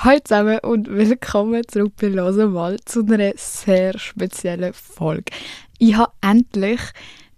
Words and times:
Hallo 0.00 0.20
zusammen 0.22 0.60
und 0.60 0.88
willkommen 0.88 1.66
zurück 1.66 1.94
bei 2.00 2.10
«Hören 2.10 2.52
mal» 2.52 2.76
zu 2.84 3.04
einer 3.04 3.32
sehr 3.34 3.98
speziellen 3.98 4.72
Folge. 4.72 5.32
Ich 5.78 5.96
habe 5.96 6.12
endlich 6.20 6.78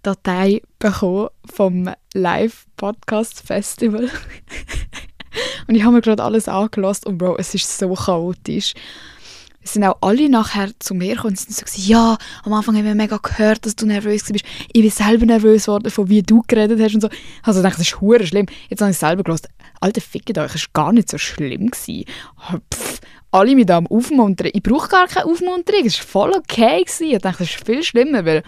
Datei 0.03 0.61
bekommen 0.77 1.29
vom 1.51 1.89
Live-Podcast-Festival. 2.13 4.03
und 5.67 5.75
ich 5.75 5.81
habe 5.81 5.95
mir 5.95 6.01
gerade 6.01 6.21
alles 6.21 6.47
angelassen 6.47 7.07
und 7.07 7.17
Bro, 7.17 7.37
es 7.39 7.55
ist 7.55 7.79
so 7.79 7.95
chaotisch 7.95 8.75
es 9.63 9.73
sind 9.73 9.83
auch 9.83 9.97
alle 10.01 10.27
nachher 10.27 10.71
zu 10.79 10.95
mir 10.95 11.15
gekommen 11.15 11.31
und 11.31 11.39
sind 11.39 11.55
so 11.55 11.63
gesagt, 11.63 11.87
ja, 11.87 12.17
am 12.43 12.53
Anfang 12.53 12.75
haben 12.75 12.85
wir 12.85 12.95
mega 12.95 13.17
gehört, 13.17 13.65
dass 13.65 13.75
du 13.75 13.85
nervös 13.85 14.23
bist. 14.25 14.43
Ich 14.73 14.81
bin 14.81 14.89
selber 14.89 15.25
nervös 15.25 15.65
geworden, 15.65 15.91
von 15.91 16.09
wie 16.09 16.23
du 16.23 16.43
geredet 16.47 16.79
hast 16.81 16.95
und 16.95 17.01
so. 17.01 17.09
Also 17.43 17.59
ich 17.59 17.63
dachte, 17.63 17.77
das 17.77 17.87
ist 17.87 18.27
schlimm. 18.27 18.47
Jetzt 18.69 18.81
habe 18.81 18.91
ich 18.91 18.97
selber 18.97 19.23
gelesen, 19.23 19.47
Alter, 19.81 20.01
fickt 20.01 20.37
euch, 20.37 20.55
es 20.55 20.67
war 20.73 20.85
gar 20.85 20.93
nicht 20.93 21.09
so 21.09 21.17
schlimm. 21.17 21.67
Gewesen. 21.67 22.05
Pff, 22.73 22.99
alle 23.31 23.55
mit 23.55 23.71
am 23.71 23.87
Aufmuntern. 23.87 24.51
Ich 24.53 24.63
brauche 24.63 24.87
gar 24.87 25.07
keine 25.07 25.25
Aufmunterung, 25.25 25.85
es 25.85 25.97
war 25.99 26.05
voll 26.05 26.31
okay. 26.31 26.83
Gewesen. 26.83 27.07
Ich 27.07 27.17
dachte, 27.17 27.39
das 27.39 27.49
ist 27.49 27.65
viel 27.65 27.83
schlimmer, 27.83 28.25
weil 28.25 28.43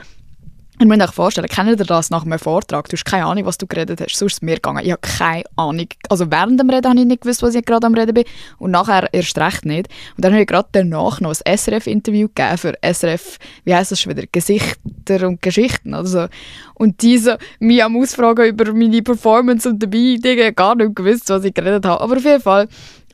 ich 0.79 0.87
muss 0.87 0.99
euch 0.99 1.11
vorstellen, 1.11 1.47
kennt 1.47 1.79
ihr 1.79 1.85
das 1.85 2.09
nach 2.09 2.25
einem 2.25 2.39
Vortrag? 2.39 2.89
Du 2.89 2.93
hast 2.93 3.05
keine 3.05 3.25
Ahnung, 3.25 3.45
was 3.45 3.59
du 3.59 3.67
geredet 3.67 4.01
hast. 4.01 4.17
So 4.17 4.25
ist 4.25 4.33
es 4.33 4.41
mir 4.41 4.55
gegangen. 4.55 4.83
Ich 4.83 4.91
habe 4.91 5.01
keine 5.01 5.43
Ahnung. 5.55 5.87
Also 6.09 6.31
während 6.31 6.59
dem 6.59 6.69
Reden 6.69 6.89
habe 6.89 6.99
ich 6.99 7.05
nicht 7.05 7.21
gewusst, 7.21 7.43
was 7.43 7.53
ich 7.53 7.63
gerade 7.63 7.85
am 7.85 7.93
Reden 7.93 8.13
bin. 8.15 8.23
Und 8.57 8.71
nachher 8.71 9.07
erst 9.13 9.37
recht 9.37 9.65
nicht. 9.65 9.87
Und 10.17 10.25
dann 10.25 10.33
habe 10.33 10.41
ich 10.41 10.47
gerade 10.47 10.67
danach 10.71 11.21
noch 11.21 11.39
ein 11.45 11.57
SRF-Interview 11.57 12.27
gegeben 12.27 12.57
für 12.57 12.73
SRF, 12.81 13.37
wie 13.65 13.75
heisst 13.75 13.91
das 13.91 14.01
schon 14.01 14.15
wieder? 14.15 14.27
Gesichter 14.31 15.27
und 15.27 15.43
Geschichten 15.43 15.93
oder 15.93 16.07
so. 16.07 16.25
Und 16.73 17.03
diese 17.03 17.37
mich 17.59 17.83
am 17.83 17.95
Ausfragen 17.95 18.47
über 18.47 18.73
meine 18.73 19.03
Performance 19.03 19.69
und 19.69 19.81
dabei, 19.81 20.17
ich 20.21 20.55
gar 20.55 20.75
nicht 20.75 20.95
gewusst, 20.95 21.29
was 21.29 21.43
ich 21.43 21.53
geredet 21.53 21.85
habe. 21.85 22.01
Aber 22.01 22.17
auf 22.17 22.25
jeden 22.25 22.41
Fall, 22.41 22.67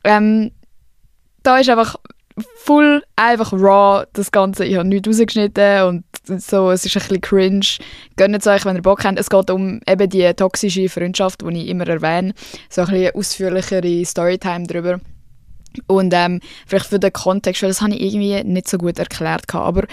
ähm, 0.04 0.50
da 1.42 1.58
ist 1.58 1.68
einfach 1.68 1.96
voll 2.56 3.02
einfach 3.16 3.52
raw 3.52 4.04
das 4.12 4.32
Ganze. 4.32 4.64
Ich 4.64 4.76
habe 4.76 4.88
nichts 4.88 5.08
rausgeschnitten 5.08 5.82
und 5.84 6.04
so, 6.38 6.70
es 6.70 6.84
ist 6.84 6.96
ein 6.96 7.00
bisschen 7.00 7.20
cringe. 7.20 7.66
Gönnt 8.16 8.36
es 8.36 8.46
euch, 8.46 8.64
wenn 8.64 8.76
ihr 8.76 8.82
Bock 8.82 9.04
habt. 9.04 9.18
Es 9.18 9.28
geht 9.28 9.50
um 9.50 9.80
eben 9.86 10.08
die 10.08 10.32
toxische 10.34 10.88
Freundschaft, 10.88 11.42
die 11.42 11.62
ich 11.62 11.68
immer 11.68 11.88
erwähne. 11.88 12.34
So 12.68 12.82
ein 12.82 12.88
bisschen 12.88 13.14
ausführlichere 13.14 14.04
Storytime 14.04 14.66
darüber. 14.66 15.00
Und 15.86 16.12
ähm, 16.14 16.40
vielleicht 16.66 16.86
für 16.86 16.98
den 16.98 17.12
Kontext, 17.12 17.62
weil 17.62 17.70
das 17.70 17.80
habe 17.80 17.94
ich 17.94 18.00
irgendwie 18.00 18.42
nicht 18.44 18.68
so 18.68 18.78
gut 18.78 18.98
erklärt. 18.98 19.52
Aber 19.54 19.84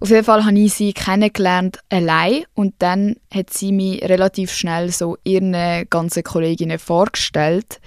auf 0.00 0.10
jeden 0.10 0.24
Fall 0.24 0.44
habe 0.44 0.58
ich 0.58 0.74
sie 0.74 0.92
kennengelernt 0.92 1.78
allein 1.88 2.44
und 2.54 2.74
dann 2.78 3.16
hat 3.32 3.50
sie 3.50 3.70
mich 3.70 4.02
relativ 4.02 4.52
schnell 4.52 4.90
so 4.90 5.16
ihren 5.22 5.54
ganzen 5.90 6.24
Kolleginnen 6.24 6.78
vorgestellt. 6.78 7.80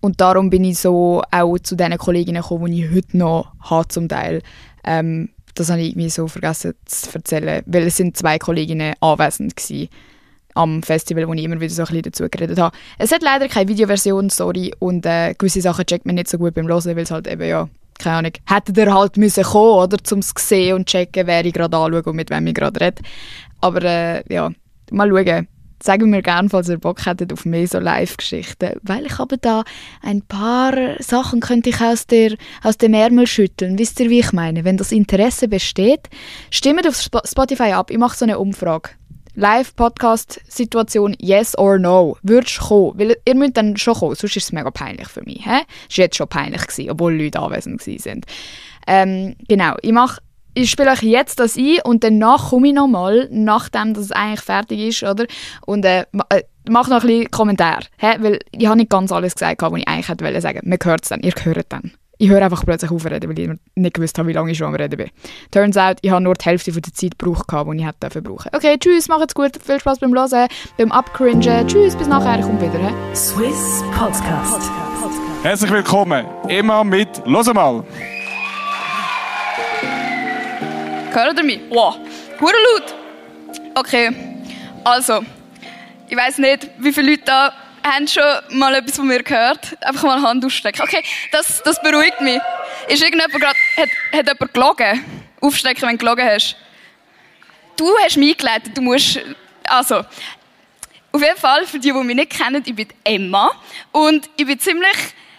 Und 0.00 0.20
darum 0.20 0.50
bin 0.50 0.62
ich 0.62 0.78
so 0.78 1.22
auch 1.32 1.58
zu 1.58 1.74
den 1.74 1.98
Kolleginnen 1.98 2.42
gekommen, 2.42 2.70
die 2.70 2.84
ich 2.84 2.94
heute 2.94 3.16
noch 3.16 3.52
habe 3.60 3.88
zum 3.88 4.08
Teil. 4.08 4.42
Ähm, 4.84 5.30
das 5.58 5.70
habe 5.70 5.80
ich 5.80 5.90
irgendwie 5.90 6.10
so 6.10 6.28
vergessen 6.28 6.74
zu 6.84 7.14
erzählen, 7.14 7.62
weil 7.66 7.82
es 7.84 7.96
sind 7.96 8.16
zwei 8.16 8.38
Kolleginnen 8.38 8.94
anwesend 9.00 9.54
waren 9.56 9.88
am 10.54 10.82
Festival, 10.82 11.28
wo 11.28 11.34
ich 11.34 11.44
immer 11.44 11.60
wieder 11.60 11.72
so 11.72 11.82
ein 11.82 11.86
bisschen 11.86 12.02
dazu 12.02 12.28
geredet 12.28 12.58
habe. 12.58 12.76
Es 12.98 13.12
hat 13.12 13.22
leider 13.22 13.48
keine 13.48 13.68
Videoversion, 13.68 14.28
sorry, 14.28 14.74
und 14.78 15.06
äh, 15.06 15.34
gewisse 15.34 15.60
Sachen 15.60 15.86
checkt 15.86 16.04
man 16.04 16.16
nicht 16.16 16.28
so 16.28 16.38
gut 16.38 16.54
beim 16.54 16.66
Hören, 16.66 16.96
weil 16.96 16.98
es 16.98 17.10
halt 17.10 17.28
eben, 17.28 17.48
ja, 17.48 17.68
keine 17.98 18.16
Ahnung, 18.16 18.32
hätte 18.46 18.72
der 18.72 18.92
halt 18.92 19.16
müssen 19.16 19.44
kommen, 19.44 19.84
oder, 19.84 19.98
um 20.12 20.18
es 20.18 20.32
sehen 20.36 20.74
und 20.74 20.86
checken, 20.86 21.26
wer 21.26 21.44
ich 21.44 21.52
gerade 21.52 21.76
anschaue 21.76 22.02
und 22.02 22.16
mit 22.16 22.30
wem 22.30 22.46
ich 22.46 22.54
gerade 22.54 22.80
rede. 22.80 23.02
Aber 23.60 23.82
äh, 23.82 24.22
ja, 24.32 24.50
mal 24.90 25.08
schauen, 25.08 25.48
sagen 25.82 26.10
mir 26.10 26.22
gerne, 26.22 26.48
falls 26.48 26.68
ihr 26.68 26.78
Bock 26.78 27.06
hättet 27.06 27.32
auf 27.32 27.44
mehr 27.44 27.66
so 27.66 27.78
Live-Geschichten, 27.78 28.78
weil 28.82 29.06
ich 29.06 29.18
habe 29.18 29.38
da 29.38 29.64
ein 30.02 30.22
paar 30.22 30.74
Sachen 31.00 31.40
könnte 31.40 31.70
ich 31.70 31.80
aus, 31.80 32.06
der, 32.06 32.36
aus 32.62 32.78
dem 32.78 32.94
Ärmel 32.94 33.26
schütteln. 33.26 33.78
Wisst 33.78 34.00
ihr, 34.00 34.10
wie 34.10 34.20
ich 34.20 34.32
meine? 34.32 34.64
Wenn 34.64 34.76
das 34.76 34.92
Interesse 34.92 35.48
besteht, 35.48 36.08
stimmt 36.50 36.86
auf 36.86 37.00
Spotify 37.00 37.72
ab. 37.72 37.90
Ich 37.90 37.98
mache 37.98 38.16
so 38.16 38.24
eine 38.24 38.38
Umfrage. 38.38 38.90
Live-Podcast-Situation, 39.34 41.14
yes 41.20 41.56
or 41.56 41.78
no. 41.78 42.16
Würdest 42.22 42.58
du 42.58 42.64
kommen? 42.64 42.98
Weil 42.98 43.16
ihr 43.24 43.34
müsst 43.36 43.56
dann 43.56 43.76
schon 43.76 43.94
kommen, 43.94 44.16
sonst 44.16 44.36
ist 44.36 44.46
es 44.46 44.52
mega 44.52 44.70
peinlich 44.72 45.06
für 45.06 45.22
mich. 45.22 45.42
Es 45.42 45.46
war 45.46 45.64
jetzt 46.04 46.16
schon 46.16 46.28
peinlich, 46.28 46.66
gewesen, 46.66 46.90
obwohl 46.90 47.14
Leute 47.14 47.38
anwesend 47.38 47.86
waren. 47.86 48.20
Ähm, 48.88 49.36
genau, 49.46 49.74
ich 49.82 49.92
mache 49.92 50.20
ich 50.58 50.70
spiele 50.70 50.90
euch 50.90 51.02
jetzt 51.02 51.38
das 51.38 51.56
ein 51.56 51.78
und 51.84 52.02
danach 52.02 52.50
komme 52.50 52.68
ich 52.68 52.74
nochmal, 52.74 53.28
nachdem 53.30 53.94
das 53.94 54.10
eigentlich 54.10 54.40
fertig 54.40 54.80
ist, 54.80 55.02
oder? 55.04 55.26
Und 55.66 55.84
äh, 55.84 56.04
äh, 56.30 56.42
mach 56.68 56.88
noch 56.88 57.02
ein 57.02 57.06
bisschen 57.06 57.30
Kommentar, 57.30 57.80
hä? 57.98 58.16
weil 58.18 58.40
ich 58.50 58.66
habe 58.66 58.76
nicht 58.76 58.90
ganz 58.90 59.12
alles 59.12 59.34
gesagt, 59.34 59.62
was 59.62 59.72
ich 59.76 59.86
eigentlich 59.86 60.08
hätte 60.08 60.24
wollen 60.24 60.40
sagen. 60.40 60.60
Man 60.64 60.78
hört 60.82 61.02
es 61.04 61.10
dann, 61.10 61.20
ihr 61.20 61.32
hört 61.44 61.66
dann. 61.68 61.92
Ich 62.20 62.28
höre 62.28 62.42
einfach 62.42 62.64
plötzlich 62.64 62.90
auf 62.90 63.06
reden, 63.06 63.30
weil 63.30 63.38
ich 63.38 63.50
nicht 63.76 63.94
gewusst 63.94 64.18
habe, 64.18 64.28
wie 64.28 64.32
lange 64.32 64.50
ich 64.50 64.58
schon 64.58 64.66
am 64.66 64.74
Reden 64.74 64.96
bin. 64.96 65.08
Turns 65.52 65.76
out, 65.76 65.98
ich 66.02 66.10
habe 66.10 66.24
nur 66.24 66.34
die 66.34 66.44
Hälfte 66.44 66.72
von 66.72 66.82
der 66.82 66.92
Zeit 66.92 67.16
gebraucht, 67.16 67.46
die 67.48 67.78
ich 67.78 67.86
hätte 67.86 67.98
dafür 68.00 68.22
brauchen. 68.22 68.50
Okay, 68.52 68.76
tschüss, 68.76 69.06
macht's 69.06 69.36
gut, 69.36 69.52
viel 69.64 69.78
Spaß 69.78 70.00
beim 70.00 70.12
Hören, 70.12 70.48
beim 70.76 70.90
Abcringen. 70.90 71.68
Tschüss, 71.68 71.94
bis 71.94 72.08
nachher, 72.08 72.40
ich 72.40 72.44
komme 72.44 72.60
wieder. 72.60 72.80
He? 72.80 73.14
Swiss 73.14 73.84
Podcast. 73.96 74.68
Herzlich 75.44 75.70
willkommen, 75.70 76.26
immer 76.48 76.82
mit 76.82 77.22
«Los 77.24 77.46
mal». 77.54 77.84
Hört 81.18 81.36
ihr 81.36 81.42
mich? 81.44 81.60
Wow, 81.68 81.96
hure 82.38 82.52
laut. 82.52 82.94
Okay, 83.74 84.14
also, 84.84 85.24
ich 86.08 86.16
weiß 86.16 86.38
nicht, 86.38 86.70
wie 86.78 86.92
viele 86.92 87.10
Leute 87.10 87.22
da 87.24 87.52
haben 87.82 88.06
schon 88.06 88.22
mal 88.50 88.72
etwas 88.76 88.94
von 88.94 89.08
mir 89.08 89.24
gehört. 89.24 89.76
Einfach 89.84 90.04
mal 90.04 90.22
Hand 90.22 90.44
ausstrecken. 90.44 90.80
Okay, 90.80 91.02
das, 91.32 91.60
das 91.64 91.82
beruhigt 91.82 92.20
mich. 92.20 92.40
Ist 92.86 93.02
irgendjemand 93.02 93.32
gerade, 93.32 93.58
hat, 93.76 93.88
hat 94.12 94.28
jemand 94.28 94.54
gelogen? 94.54 95.04
Aufstrecken, 95.40 95.88
wenn 95.88 95.98
du 95.98 95.98
gelogen 95.98 96.24
hast. 96.24 96.54
Du 97.76 97.92
hast 98.04 98.16
mich 98.16 98.36
eingeleitet, 98.36 98.76
du 98.76 98.82
musst, 98.82 99.18
also, 99.64 99.96
auf 101.10 101.20
jeden 101.20 101.36
Fall, 101.36 101.66
für 101.66 101.80
die, 101.80 101.90
die 101.90 102.04
mich 102.04 102.14
nicht 102.14 102.30
kennen, 102.30 102.62
ich 102.64 102.76
bin 102.76 102.86
Emma 103.02 103.50
und 103.90 104.30
ich 104.36 104.46
bin 104.46 104.60
ziemlich 104.60 104.96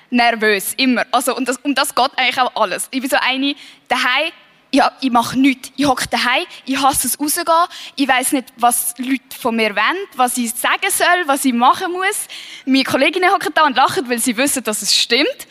nervös, 0.10 0.74
immer. 0.76 1.06
Also, 1.10 1.38
und 1.38 1.48
das, 1.48 1.56
um 1.64 1.74
das 1.74 1.96
geht 1.96 2.12
eigentlich 2.18 2.38
auch 2.38 2.62
alles. 2.62 2.90
Ich 2.92 3.00
bin 3.00 3.10
so 3.10 3.18
eine, 3.22 3.56
daheim 3.88 4.34
ja, 4.72 4.92
ich 5.02 5.10
mache 5.10 5.40
nichts. 5.40 5.72
Ich 5.76 5.86
hocke 5.86 6.08
daheim, 6.08 6.46
ich 6.66 6.80
hasse 6.80 7.08
es 7.08 7.20
rausgehen, 7.20 7.48
ich 7.96 8.08
weiß 8.08 8.34
nicht, 8.34 8.54
was 8.58 8.94
Leute 8.98 9.38
von 9.40 9.56
mir 9.56 9.76
wollen, 9.76 9.98
was 10.16 10.38
ich 10.38 10.52
sagen 10.54 10.90
soll, 10.90 11.28
was 11.28 11.44
ich 11.46 11.54
machen 11.54 11.92
muss. 11.92 12.28
Meine 12.66 12.84
Kolleginnen 12.84 13.32
hocken 13.32 13.52
da 13.54 13.66
und 13.66 13.76
lachen, 13.76 14.08
weil 14.10 14.20
sie 14.20 14.38
wissen, 14.38 14.64
dass 14.64 14.82
es 14.82 14.96
stimmt. 14.96 15.48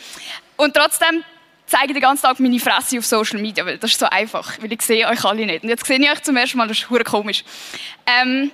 Und 0.56 0.74
trotzdem 0.74 1.24
zeige 1.66 1.88
ich 1.88 1.92
den 1.92 2.02
ganzen 2.02 2.22
Tag 2.22 2.40
meine 2.40 2.58
Fresse 2.58 2.98
auf 2.98 3.06
Social 3.06 3.40
Media, 3.40 3.64
weil 3.64 3.78
das 3.78 3.90
ist 3.90 4.00
so 4.00 4.06
einfach, 4.06 4.60
weil 4.60 4.72
ich 4.72 4.82
sehe 4.82 5.06
euch 5.06 5.24
alle 5.24 5.46
nicht. 5.46 5.62
Und 5.62 5.68
jetzt 5.68 5.86
sehe 5.86 5.98
ich 5.98 6.10
euch 6.10 6.22
zum 6.22 6.36
ersten 6.36 6.58
Mal, 6.58 6.68
das 6.68 6.78
ist 6.78 7.04
komisch. 7.04 7.44
Ähm, 8.06 8.50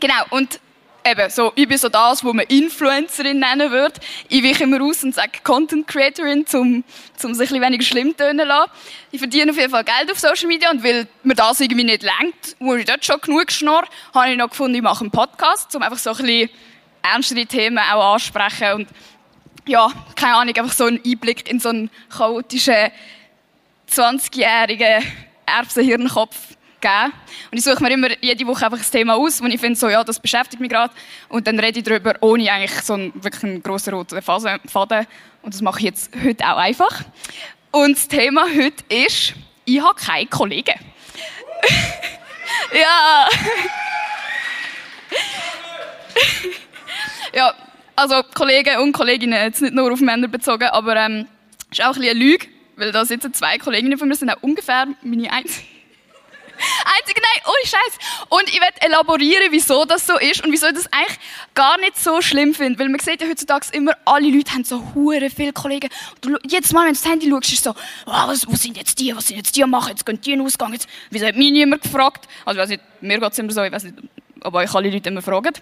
genau, 0.00 0.24
und 0.30 0.60
eben, 1.04 1.30
so, 1.30 1.52
ich 1.54 1.68
bin 1.68 1.78
so 1.78 1.88
das, 1.88 2.24
was 2.24 2.32
man 2.32 2.46
Influencerin 2.46 3.38
nennen 3.38 3.70
würde. 3.70 4.00
Ich 4.28 4.42
weiche 4.42 4.64
immer 4.64 4.82
aus 4.82 5.04
und 5.04 5.14
sage 5.14 5.40
Content 5.42 5.86
Creatorin, 5.86 6.44
um, 6.54 6.84
um 7.22 7.34
sich 7.34 7.50
ein 7.50 7.60
weniger 7.60 7.84
schlimm 7.84 8.16
zu 8.16 8.32
lassen. 8.32 8.70
Ich 9.10 9.18
verdiene 9.18 9.50
auf 9.50 9.58
jeden 9.58 9.70
Fall 9.70 9.84
Geld 9.84 10.10
auf 10.10 10.18
Social 10.18 10.46
Media 10.46 10.70
und 10.70 10.82
weil 10.82 11.06
mir 11.22 11.34
das 11.34 11.60
irgendwie 11.60 11.84
nicht 11.84 12.02
lenkt, 12.02 12.56
wo 12.58 12.74
ich 12.74 12.86
dort 12.86 13.04
schon 13.04 13.20
genug 13.20 13.46
geschnurrt, 13.48 13.88
habe 14.14 14.30
ich 14.30 14.38
noch 14.38 14.50
gefunden, 14.50 14.76
ich 14.76 14.82
mache 14.82 15.02
einen 15.02 15.10
Podcast, 15.10 15.74
um 15.76 15.82
einfach 15.82 15.98
so 15.98 16.10
ein 16.10 16.16
bisschen 16.16 16.50
ernstere 17.02 17.46
Themen 17.46 17.78
auch 17.78 18.14
ansprechen 18.14 18.72
und 18.72 18.88
ja, 19.66 19.90
keine 20.14 20.36
Ahnung, 20.36 20.54
einfach 20.56 20.72
so 20.72 20.84
einen 20.84 21.00
Einblick 21.04 21.48
in 21.48 21.58
so 21.58 21.70
einen 21.70 21.90
chaotischen 22.10 22.90
20-jährigen 23.90 25.02
Erbsenhirnkopf 25.46 26.53
geben. 26.84 27.12
Und 27.50 27.58
ich 27.58 27.64
suche 27.64 27.82
mir 27.82 27.90
immer 27.92 28.08
jede 28.20 28.46
Woche 28.46 28.64
einfach 28.66 28.78
ein 28.78 28.90
Thema 28.90 29.14
aus, 29.14 29.42
wo 29.42 29.46
ich 29.46 29.60
finde, 29.60 29.78
so, 29.78 29.88
ja, 29.88 30.04
das 30.04 30.20
beschäftigt 30.20 30.60
mich 30.60 30.70
gerade. 30.70 30.92
Und 31.28 31.46
dann 31.46 31.58
rede 31.58 31.78
ich 31.78 31.84
darüber, 31.84 32.14
ohne 32.20 32.50
eigentlich 32.52 32.80
so 32.82 32.94
einen, 32.94 33.12
wirklich 33.24 33.42
einen 33.44 33.62
grossen 33.62 33.94
roten 33.94 34.20
Faden. 34.22 35.06
Und 35.42 35.54
das 35.54 35.62
mache 35.62 35.78
ich 35.78 35.84
jetzt 35.86 36.10
heute 36.22 36.44
auch 36.46 36.58
einfach. 36.58 37.02
Und 37.70 37.96
das 37.96 38.06
Thema 38.06 38.44
heute 38.44 38.84
ist, 38.88 39.34
ich 39.64 39.80
habe 39.82 39.94
keine 39.98 40.26
Kollegen. 40.26 40.74
ja. 42.72 43.28
ja, 47.34 47.54
also 47.96 48.22
Kollegen 48.34 48.78
und 48.78 48.92
Kolleginnen, 48.92 49.42
jetzt 49.42 49.62
nicht 49.62 49.74
nur 49.74 49.92
auf 49.92 50.00
Männer 50.00 50.28
bezogen, 50.28 50.68
aber 50.68 50.96
ähm, 50.96 51.26
ist 51.70 51.82
auch 51.82 51.86
ein 51.86 51.94
bisschen 51.94 52.10
eine 52.10 52.18
Lüge, 52.18 52.46
weil 52.76 52.92
da 52.92 53.04
sitzen 53.04 53.32
zwei 53.32 53.58
Kolleginnen 53.58 53.98
von 53.98 54.08
mir, 54.08 54.14
sind 54.14 54.30
auch 54.30 54.42
ungefähr 54.42 54.86
meine 55.02 55.32
einzigen 55.32 55.73
Einzige, 56.98 57.20
nein, 57.20 57.42
ohne 57.46 57.68
Scheiß. 57.68 58.26
Und 58.28 58.48
ich 58.48 58.60
werde 58.60 58.80
elaborieren, 58.82 59.48
wieso 59.50 59.84
das 59.84 60.06
so 60.06 60.18
ist 60.18 60.44
und 60.44 60.52
wieso 60.52 60.66
ich 60.66 60.74
das 60.74 60.92
eigentlich 60.92 61.18
gar 61.54 61.78
nicht 61.78 61.98
so 61.98 62.20
schlimm 62.20 62.54
finde. 62.54 62.78
Weil 62.78 62.88
man 62.88 63.00
sieht 63.00 63.20
ja 63.20 63.28
heutzutage 63.28 63.66
immer, 63.72 63.96
alle 64.04 64.28
Leute 64.28 64.52
haben 64.52 64.64
so 64.64 64.82
hure 64.94 65.30
viele 65.30 65.52
Kollegen. 65.52 65.88
Du, 66.20 66.36
jedes 66.48 66.72
Mal, 66.72 66.86
wenn 66.86 66.94
du 66.94 67.00
das 67.00 67.10
Handy 67.10 67.28
schaust, 67.28 67.52
ist 67.52 67.58
es 67.58 67.64
so, 67.64 67.70
oh, 68.06 68.12
was, 68.26 68.46
wo 68.46 68.54
sind 68.54 68.76
jetzt 68.76 68.98
die, 68.98 69.14
was 69.14 69.26
sind 69.26 69.36
jetzt 69.36 69.56
die 69.56 69.64
machen, 69.64 69.90
jetzt 69.90 70.06
gehen 70.06 70.20
die 70.20 70.32
in 70.32 70.38
den 70.38 70.46
Ausgang. 70.46 70.72
Jetzt, 70.72 70.88
wieso 71.10 71.26
hat 71.26 71.36
mich 71.36 71.50
niemand 71.50 71.82
gefragt? 71.82 72.28
Also, 72.44 72.58
ich 72.58 72.62
weiß 72.62 72.68
nicht, 72.70 72.82
mir 73.00 73.18
geht 73.18 73.32
es 73.32 73.38
immer 73.38 73.52
so, 73.52 73.62
ich 73.62 73.72
weiß 73.72 73.84
nicht, 73.84 73.96
ob 74.42 74.54
euch 74.54 74.74
alle 74.74 74.90
Leute 74.90 75.08
immer 75.08 75.22
fragen. 75.22 75.52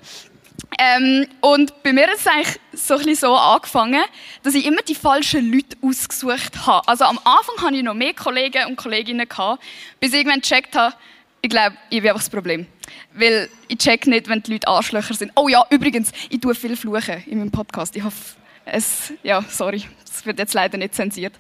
Ähm, 0.79 1.27
und 1.41 1.83
bei 1.83 1.93
mir 1.93 2.07
hat 2.07 2.17
es 2.17 2.27
eigentlich 2.27 2.59
so, 2.73 2.97
so 3.15 3.37
angefangen, 3.37 4.03
dass 4.43 4.55
ich 4.55 4.65
immer 4.65 4.83
die 4.83 4.95
falschen 4.95 5.53
Leute 5.53 5.77
ausgesucht 5.83 6.67
habe. 6.67 6.87
Also 6.89 7.05
am 7.05 7.19
Anfang 7.19 7.67
hatte 7.67 7.77
ich 7.77 7.83
noch 7.83 7.95
mehr 7.95 8.15
Kollegen 8.15 8.67
und 8.67 8.77
Kolleginnen, 8.77 9.29
gehabt, 9.29 9.63
bis 10.01 10.13
ich 10.13 10.21
irgendwann 10.21 10.41
gecheckt 10.41 10.75
habe, 10.75 10.95
ich 11.43 11.51
glaube, 11.51 11.77
ich 11.91 12.01
bin 12.01 12.09
einfach 12.09 12.23
das 12.23 12.31
Problem. 12.31 12.67
Weil 13.15 13.49
ich 13.69 13.79
check 13.79 14.07
nicht, 14.07 14.29
wenn 14.29 14.43
die 14.43 14.53
Leute 14.53 14.69
Arschlöcher 14.69 15.15
sind. 15.15 15.33
Oh 15.35 15.49
ja, 15.49 15.65
übrigens, 15.71 16.13
ich 16.31 16.41
tue 16.41 16.55
viel 16.55 16.77
fluchen 16.77 17.23
in 17.27 17.39
meinem 17.39 17.51
Podcast. 17.51 17.97
Ich 17.97 18.05
hoffe, 18.05 18.37
es, 18.65 19.13
ja, 19.23 19.45
sorry, 19.49 19.83
das 20.07 20.25
wird 20.25 20.39
jetzt 20.39 20.55
leider 20.55 20.79
nicht 20.79 20.95
zensiert. 20.95 21.35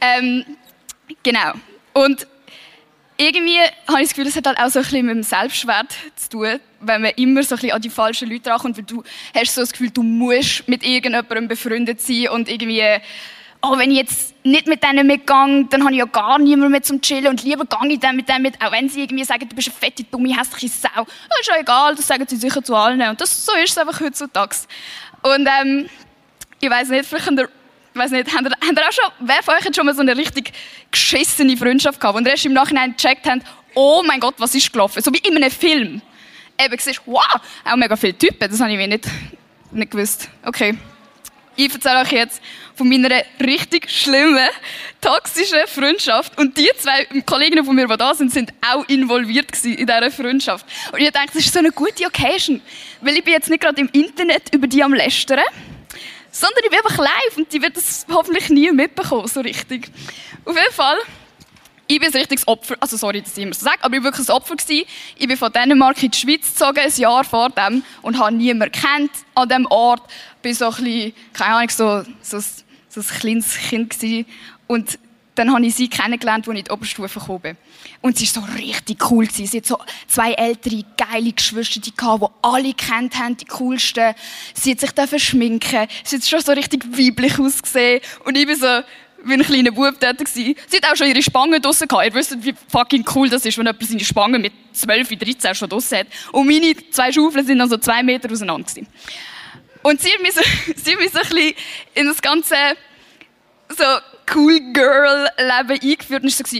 Ähm, 0.00 0.44
genau. 1.22 1.52
Und 1.92 2.26
irgendwie 3.16 3.58
habe 3.88 4.02
ich 4.02 4.08
das 4.08 4.10
Gefühl, 4.10 4.26
es 4.26 4.36
hat 4.36 4.46
halt 4.46 4.58
auch 4.58 4.68
so 4.68 4.80
ein 4.80 4.84
bisschen 4.84 5.06
mit 5.06 5.14
dem 5.16 5.22
Selbstwert 5.22 5.94
zu 6.16 6.28
tun, 6.30 6.60
wenn 6.80 7.02
man 7.02 7.12
immer 7.12 7.42
so 7.42 7.54
ein 7.54 7.60
bisschen 7.60 7.72
an 7.72 7.82
die 7.82 7.90
falschen 7.90 8.30
Leute 8.30 8.50
rankommt, 8.50 8.76
weil 8.76 8.84
du 8.84 9.02
hast 9.34 9.54
so 9.54 9.60
das 9.60 9.72
Gefühl, 9.72 9.90
du 9.90 10.02
musst 10.02 10.66
mit 10.68 10.82
irgendjemandem 10.82 11.48
befreundet 11.48 12.00
sein 12.00 12.28
und 12.28 12.48
irgendwie, 12.48 12.82
oh, 13.62 13.78
wenn 13.78 13.90
ich 13.90 13.98
jetzt 13.98 14.34
nicht 14.44 14.66
mit 14.66 14.82
denen 14.82 15.06
mitgehe, 15.06 15.66
dann 15.70 15.82
habe 15.82 15.92
ich 15.92 15.98
ja 15.98 16.06
gar 16.06 16.38
niemanden 16.38 16.72
mehr 16.72 16.82
zum 16.82 17.00
Chillen 17.00 17.28
und 17.28 17.42
lieber 17.44 17.64
gehe 17.64 17.92
ich 17.92 18.00
dann 18.00 18.16
mit 18.16 18.28
denen 18.28 18.42
mit, 18.42 18.60
auch 18.60 18.72
wenn 18.72 18.88
sie 18.88 19.02
irgendwie 19.02 19.24
sagen, 19.24 19.48
du 19.48 19.54
bist 19.54 19.68
eine 19.68 19.76
fette, 19.76 20.04
dumme, 20.04 20.36
hässliche 20.36 20.68
Sau. 20.68 21.04
Das 21.04 21.40
ist 21.40 21.48
ja 21.48 21.60
egal, 21.60 21.94
das 21.94 22.06
sagen 22.06 22.24
sie 22.28 22.36
sicher 22.36 22.62
zu 22.62 22.74
allen 22.74 23.00
und 23.02 23.20
das, 23.20 23.46
so 23.46 23.52
ist 23.54 23.70
es 23.70 23.78
einfach 23.78 24.00
heutzutage. 24.00 24.56
Und 25.22 25.48
ähm, 25.60 25.88
ich 26.60 26.70
weiß 26.70 26.88
nicht, 26.88 27.06
vielleicht 27.06 27.30
ich 27.94 28.00
weiß 28.00 28.10
nicht, 28.10 28.34
habt 28.34 28.44
ihr, 28.44 28.50
habt 28.50 28.76
ihr 28.76 28.88
auch 28.88 28.92
schon, 28.92 29.04
wer 29.20 29.40
von 29.44 29.54
euch 29.54 29.64
hat 29.64 29.76
schon 29.76 29.86
mal 29.86 29.94
so 29.94 30.00
eine 30.00 30.16
richtig 30.16 30.52
geschissene 30.90 31.56
Freundschaft 31.56 32.00
gehabt, 32.00 32.18
und 32.18 32.26
erst 32.26 32.44
im 32.44 32.52
Nachhinein 32.52 32.96
gecheckt 32.96 33.24
haben, 33.24 33.40
oh 33.74 34.02
mein 34.04 34.18
Gott, 34.18 34.34
was 34.38 34.52
ist 34.54 34.72
gelaufen? 34.72 35.00
So 35.00 35.12
wie 35.12 35.18
in 35.18 35.36
einem 35.36 35.50
Film. 35.50 36.02
Eben 36.58 36.78
siehst, 36.78 37.00
wow, 37.06 37.22
auch 37.64 37.76
mega 37.76 37.94
viele 37.94 38.18
Typen, 38.18 38.50
das 38.50 38.60
habe 38.60 38.72
ich 38.72 38.76
mir 38.76 38.88
nicht, 38.88 39.04
nicht 39.70 39.92
gewusst. 39.92 40.28
Okay. 40.44 40.76
Ich 41.56 41.72
erzähle 41.72 42.00
euch 42.00 42.10
jetzt 42.10 42.42
von 42.74 42.88
meiner 42.88 43.22
richtig 43.40 43.88
schlimmen, 43.88 44.48
toxischen 45.00 45.60
Freundschaft. 45.68 46.36
Und 46.36 46.58
die 46.58 46.68
zwei 46.76 47.04
Kolleginnen 47.24 47.64
von 47.64 47.76
mir, 47.76 47.86
die 47.86 47.96
da 47.96 48.12
sind, 48.12 48.32
sind 48.32 48.52
auch 48.60 48.84
involviert 48.88 49.64
in 49.64 49.86
dieser 49.86 50.10
Freundschaft. 50.10 50.66
Und 50.90 50.98
ich 50.98 51.12
denke, 51.12 51.28
das 51.32 51.46
ist 51.46 51.52
so 51.52 51.60
eine 51.60 51.70
gute 51.70 52.04
Occasion. 52.06 52.60
Weil 53.00 53.18
ich 53.18 53.22
bin 53.22 53.34
jetzt 53.34 53.48
nicht 53.48 53.62
gerade 53.62 53.80
im 53.80 53.88
Internet 53.92 54.52
über 54.52 54.66
die 54.66 54.82
am 54.82 54.94
Lästern 54.94 55.44
sondern 56.34 56.64
ich 56.64 56.70
bin 56.70 56.80
einfach 56.80 56.98
live 56.98 57.36
und 57.36 57.52
die 57.52 57.62
wird 57.62 57.76
das 57.76 58.06
hoffentlich 58.10 58.50
nie 58.50 58.70
mitbekommen, 58.72 59.28
so 59.28 59.40
richtig. 59.40 59.88
Auf 60.44 60.56
jeden 60.56 60.72
Fall, 60.72 60.96
ich 61.86 62.00
bin 62.00 62.08
ein 62.08 62.16
richtiges 62.16 62.48
Opfer, 62.48 62.74
also 62.80 62.96
sorry, 62.96 63.22
dass 63.22 63.36
ich 63.36 63.44
immer 63.44 63.54
so 63.54 63.64
sage, 63.64 63.78
aber 63.82 63.94
ich 63.94 64.02
war 64.02 64.10
wirklich 64.10 64.28
ein 64.28 64.34
Opfer. 64.34 64.56
Gewesen. 64.56 64.84
Ich 65.16 65.28
bin 65.28 65.36
von 65.36 65.52
Dänemark 65.52 66.02
in 66.02 66.10
die 66.10 66.18
Schweiz 66.18 66.52
gezogen, 66.52 66.80
ein 66.80 66.92
Jahr 66.96 67.22
vor 67.22 67.50
dem, 67.50 67.84
und 68.02 68.18
habe 68.18 68.34
niemanden 68.34 68.72
kennt 68.72 69.12
an 69.36 69.48
diesem 69.48 69.66
Ort. 69.66 70.02
Ich 70.42 70.60
war 70.60 70.72
so 70.72 70.78
ein 70.78 70.84
bisschen, 70.84 71.12
keine 71.32 71.54
Ahnung, 71.54 71.70
so, 71.70 72.02
so, 72.20 72.40
so 72.88 73.00
ein 73.00 73.20
kleines 73.20 73.56
Kind 73.56 73.90
gewesen. 73.90 74.26
Und 74.66 74.98
dann 75.34 75.52
habe 75.52 75.66
ich 75.66 75.74
sie 75.74 75.88
kennengelernt, 75.88 76.46
als 76.46 76.54
ich 76.54 76.58
in 76.60 76.64
die 76.64 76.70
Oberstufe 76.70 77.18
gekommen 77.18 77.40
bin. 77.40 77.56
Und 78.00 78.18
sie 78.18 78.26
war 78.34 78.42
so 78.42 78.52
richtig 78.54 79.10
cool. 79.10 79.28
Sie 79.30 79.46
hat 79.46 79.66
so 79.66 79.78
zwei 80.06 80.32
ältere, 80.32 80.84
geile 80.96 81.32
Geschwister, 81.32 81.80
die, 81.80 81.90
die 81.90 82.26
alle 82.42 82.74
kennt 82.74 83.18
haben, 83.18 83.36
die 83.36 83.44
coolsten. 83.46 84.14
Sie 84.54 84.72
hat 84.72 84.80
sich 84.80 84.92
dafür 84.92 85.18
schminken. 85.18 85.86
Sie 86.04 86.16
hat 86.16 86.24
schon 86.24 86.40
so 86.40 86.52
richtig 86.52 86.84
weiblich 86.86 87.38
ausgesehen. 87.38 88.00
Und 88.24 88.36
ich 88.36 88.46
bin 88.46 88.56
so, 88.56 88.82
wie 89.24 89.34
ein 89.34 89.42
kleiner 89.42 89.70
Bub 89.70 89.94
dort 89.98 90.18
gewesen. 90.18 90.54
Sie 90.68 90.76
hat 90.76 90.84
auch 90.90 90.96
schon 90.96 91.08
ihre 91.08 91.22
Spangen 91.22 91.60
draussen 91.60 91.88
gehabt. 91.88 92.06
Ihr 92.06 92.14
wisst, 92.14 92.44
wie 92.44 92.54
fucking 92.68 93.04
cool 93.14 93.28
das 93.28 93.44
ist, 93.44 93.58
wenn 93.58 93.66
jemand 93.66 93.86
seine 93.86 94.04
Spangen 94.04 94.42
mit 94.42 94.52
12, 94.72 95.08
13 95.08 95.54
schon 95.54 95.68
draussen 95.68 95.98
hat. 95.98 96.06
Und 96.32 96.46
meine 96.46 96.74
zwei 96.90 97.10
Schaufeln 97.10 97.46
sind 97.46 97.58
dann 97.58 97.68
so 97.68 97.78
zwei 97.78 98.02
Meter 98.02 98.30
auseinander 98.30 98.68
gewesen. 98.68 98.86
Und 99.82 100.00
sie 100.00 100.10
hat 100.12 100.22
mich 100.22 100.32
so, 100.32 100.40
sie 100.76 100.92
hat 100.92 101.00
mich 101.00 101.10
so 101.10 101.18
ein 101.18 101.28
bisschen 101.28 101.54
in 101.94 102.06
das 102.06 102.20
ganze, 102.22 102.54
so, 103.68 103.84
cool 104.34 104.60
Girl-Leben 104.72 105.80
eingeführt 105.82 106.22
und 106.22 106.38
war 106.38 106.46
so, 106.46 106.58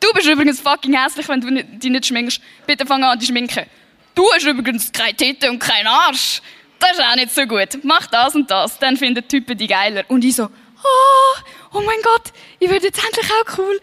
du 0.00 0.12
bist 0.12 0.28
übrigens 0.28 0.60
fucking 0.60 0.94
hässlich, 0.94 1.28
wenn 1.28 1.40
du 1.40 1.64
dich 1.64 1.90
nicht 1.90 2.06
schminkst. 2.06 2.40
Bitte 2.66 2.86
fang 2.86 3.02
an, 3.04 3.18
dich 3.18 3.28
schminken. 3.28 3.66
Du 4.14 4.24
hast 4.32 4.44
übrigens 4.44 4.90
keine 4.92 5.14
Titten 5.14 5.50
und 5.50 5.58
keinen 5.58 5.86
Arsch. 5.86 6.42
Das 6.78 6.92
ist 6.92 7.00
auch 7.00 7.16
nicht 7.16 7.34
so 7.34 7.46
gut. 7.46 7.78
Mach 7.82 8.06
das 8.06 8.34
und 8.34 8.50
das, 8.50 8.78
dann 8.78 8.96
finden 8.96 9.22
die 9.22 9.28
Typen 9.28 9.56
die 9.56 9.66
geiler. 9.66 10.04
Und 10.08 10.24
ich 10.24 10.34
so, 10.34 10.44
oh, 10.44 11.38
oh 11.72 11.80
mein 11.80 12.00
Gott, 12.02 12.32
ich 12.58 12.70
werde 12.70 12.86
jetzt 12.86 13.04
endlich 13.04 13.30
auch 13.30 13.58
cool. 13.58 13.80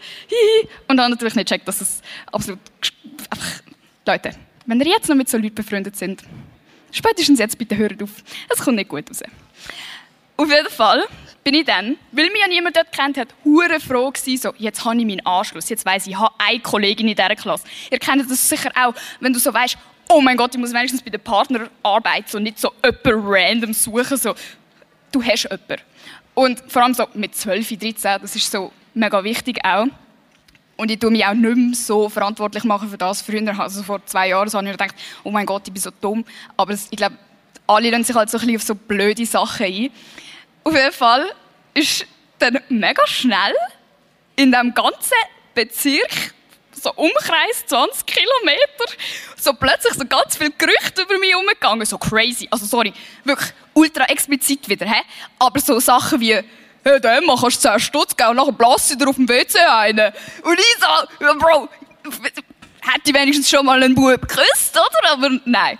Und 0.88 0.96
dann 0.96 1.10
natürlich 1.10 1.34
nicht 1.34 1.48
checkt, 1.48 1.66
dass 1.66 1.80
es 1.80 2.02
absolut... 2.32 2.58
Einfach, 3.30 3.62
Leute, 4.06 4.30
wenn 4.66 4.80
ihr 4.80 4.86
jetzt 4.86 5.08
noch 5.08 5.16
mit 5.16 5.28
so 5.28 5.38
Leuten 5.38 5.54
befreundet 5.54 5.96
sind, 5.96 6.22
spätestens 6.90 7.38
jetzt 7.38 7.56
bitte 7.58 7.76
hört 7.76 8.02
auf. 8.02 8.10
Es 8.48 8.58
kommt 8.58 8.76
nicht 8.76 8.88
gut 8.88 9.08
raus. 9.08 9.22
Auf 10.36 10.48
jeden 10.50 10.70
Fall 10.70 11.06
bin 11.44 11.54
ich 11.54 11.64
dann, 11.64 11.96
weil 12.12 12.26
mich 12.26 12.40
ja 12.40 12.48
niemand 12.48 12.76
dort 12.76 12.92
kennt 12.92 13.16
hat, 13.16 13.28
hure 13.44 13.80
froh 13.80 14.10
gewesen, 14.10 14.36
so, 14.36 14.52
jetzt 14.58 14.84
habe 14.84 14.96
ich 14.96 15.06
meinen 15.06 15.24
Anschluss, 15.24 15.68
jetzt 15.68 15.86
weiss 15.86 16.06
ich, 16.06 16.12
ich 16.12 16.18
habe 16.18 16.34
eine 16.38 16.60
Kollegin 16.60 17.08
in 17.08 17.14
dieser 17.14 17.36
Klasse. 17.36 17.64
Ihr 17.90 17.98
kennt 17.98 18.30
das 18.30 18.48
sicher 18.48 18.70
auch, 18.74 18.94
wenn 19.20 19.32
du 19.32 19.38
so 19.38 19.52
weißt, 19.52 19.78
oh 20.08 20.20
mein 20.20 20.36
Gott, 20.36 20.54
ich 20.54 20.60
muss 20.60 20.72
wenigstens 20.72 21.02
bei 21.02 21.10
den 21.10 21.20
Partner 21.20 21.68
arbeiten 21.82 22.36
und 22.36 22.42
nicht 22.42 22.58
so 22.58 22.72
jemanden 22.84 23.26
random 23.26 23.72
suchen, 23.72 24.16
so, 24.16 24.34
du 25.12 25.22
hast 25.22 25.44
jemanden. 25.44 25.82
Und 26.34 26.62
vor 26.68 26.82
allem 26.82 26.94
so 26.94 27.06
mit 27.14 27.34
12, 27.34 27.78
13, 27.78 27.92
das 28.22 28.36
ist 28.36 28.50
so 28.50 28.72
mega 28.94 29.22
wichtig 29.24 29.58
auch. 29.64 29.86
Und 30.76 30.90
ich 30.90 30.98
tue 31.00 31.10
mich 31.10 31.26
auch 31.26 31.34
nicht 31.34 31.56
mehr 31.56 31.74
so 31.74 32.08
verantwortlich 32.08 32.62
machen 32.62 32.88
für 32.88 32.96
das. 32.96 33.22
Früher, 33.22 33.58
also 33.58 33.82
vor 33.82 34.04
zwei 34.06 34.28
Jahren, 34.28 34.48
so 34.48 34.58
habe 34.58 34.68
ich 34.68 34.72
gedacht, 34.72 34.94
oh 35.24 35.30
mein 35.32 35.44
Gott, 35.44 35.62
ich 35.66 35.72
bin 35.72 35.82
so 35.82 35.90
dumm. 36.00 36.24
Aber 36.56 36.72
ich 36.72 36.90
glaube, 36.90 37.16
alle 37.66 37.90
lassen 37.90 38.04
sich 38.04 38.14
halt 38.14 38.30
so 38.30 38.38
ein 38.38 38.42
bisschen 38.42 38.56
auf 38.56 38.62
so 38.62 38.74
blöde 38.76 39.26
Sachen 39.26 39.66
ein. 39.66 39.90
Auf 40.68 40.74
jeden 40.74 40.92
Fall 40.92 41.34
ist 41.72 42.04
dann 42.38 42.60
mega 42.68 43.06
schnell 43.06 43.54
in 44.36 44.52
dem 44.52 44.74
ganzen 44.74 45.16
Bezirk, 45.54 46.34
so 46.72 46.92
Umkreis 46.92 47.64
20 47.68 48.04
Kilometer, 48.04 48.84
so 49.40 49.54
plötzlich 49.54 49.94
so 49.94 50.04
ganz 50.04 50.36
viele 50.36 50.50
Gerüchte 50.50 51.02
über 51.04 51.18
mich 51.18 51.34
umgegangen. 51.34 51.86
So 51.86 51.96
crazy. 51.96 52.46
Also 52.50 52.66
sorry, 52.66 52.92
wirklich 53.24 53.48
ultra 53.72 54.04
explizit 54.04 54.68
wieder. 54.68 54.84
He? 54.84 55.00
Aber 55.38 55.58
so 55.58 55.80
Sachen 55.80 56.20
wie, 56.20 56.34
hey, 56.34 57.00
dann 57.00 57.24
kannst 57.26 57.64
du 57.64 57.70
10 57.70 57.80
Stutz 57.80 58.14
geben 58.14 58.28
und 58.28 58.36
nachher 58.36 58.52
blass 58.52 58.88
dir 58.88 59.08
auf 59.08 59.16
dem 59.16 59.26
WC 59.26 59.58
einen. 59.60 60.12
Und 60.42 60.58
ich 60.58 60.76
so, 60.78 61.34
Bro, 61.38 61.70
hätte 62.82 63.06
ich 63.06 63.14
wenigstens 63.14 63.48
schon 63.48 63.64
mal 63.64 63.82
einen 63.82 63.94
Bub 63.94 64.20
geküsst, 64.20 64.76
oder? 64.76 65.12
Aber 65.12 65.30
nein. 65.46 65.78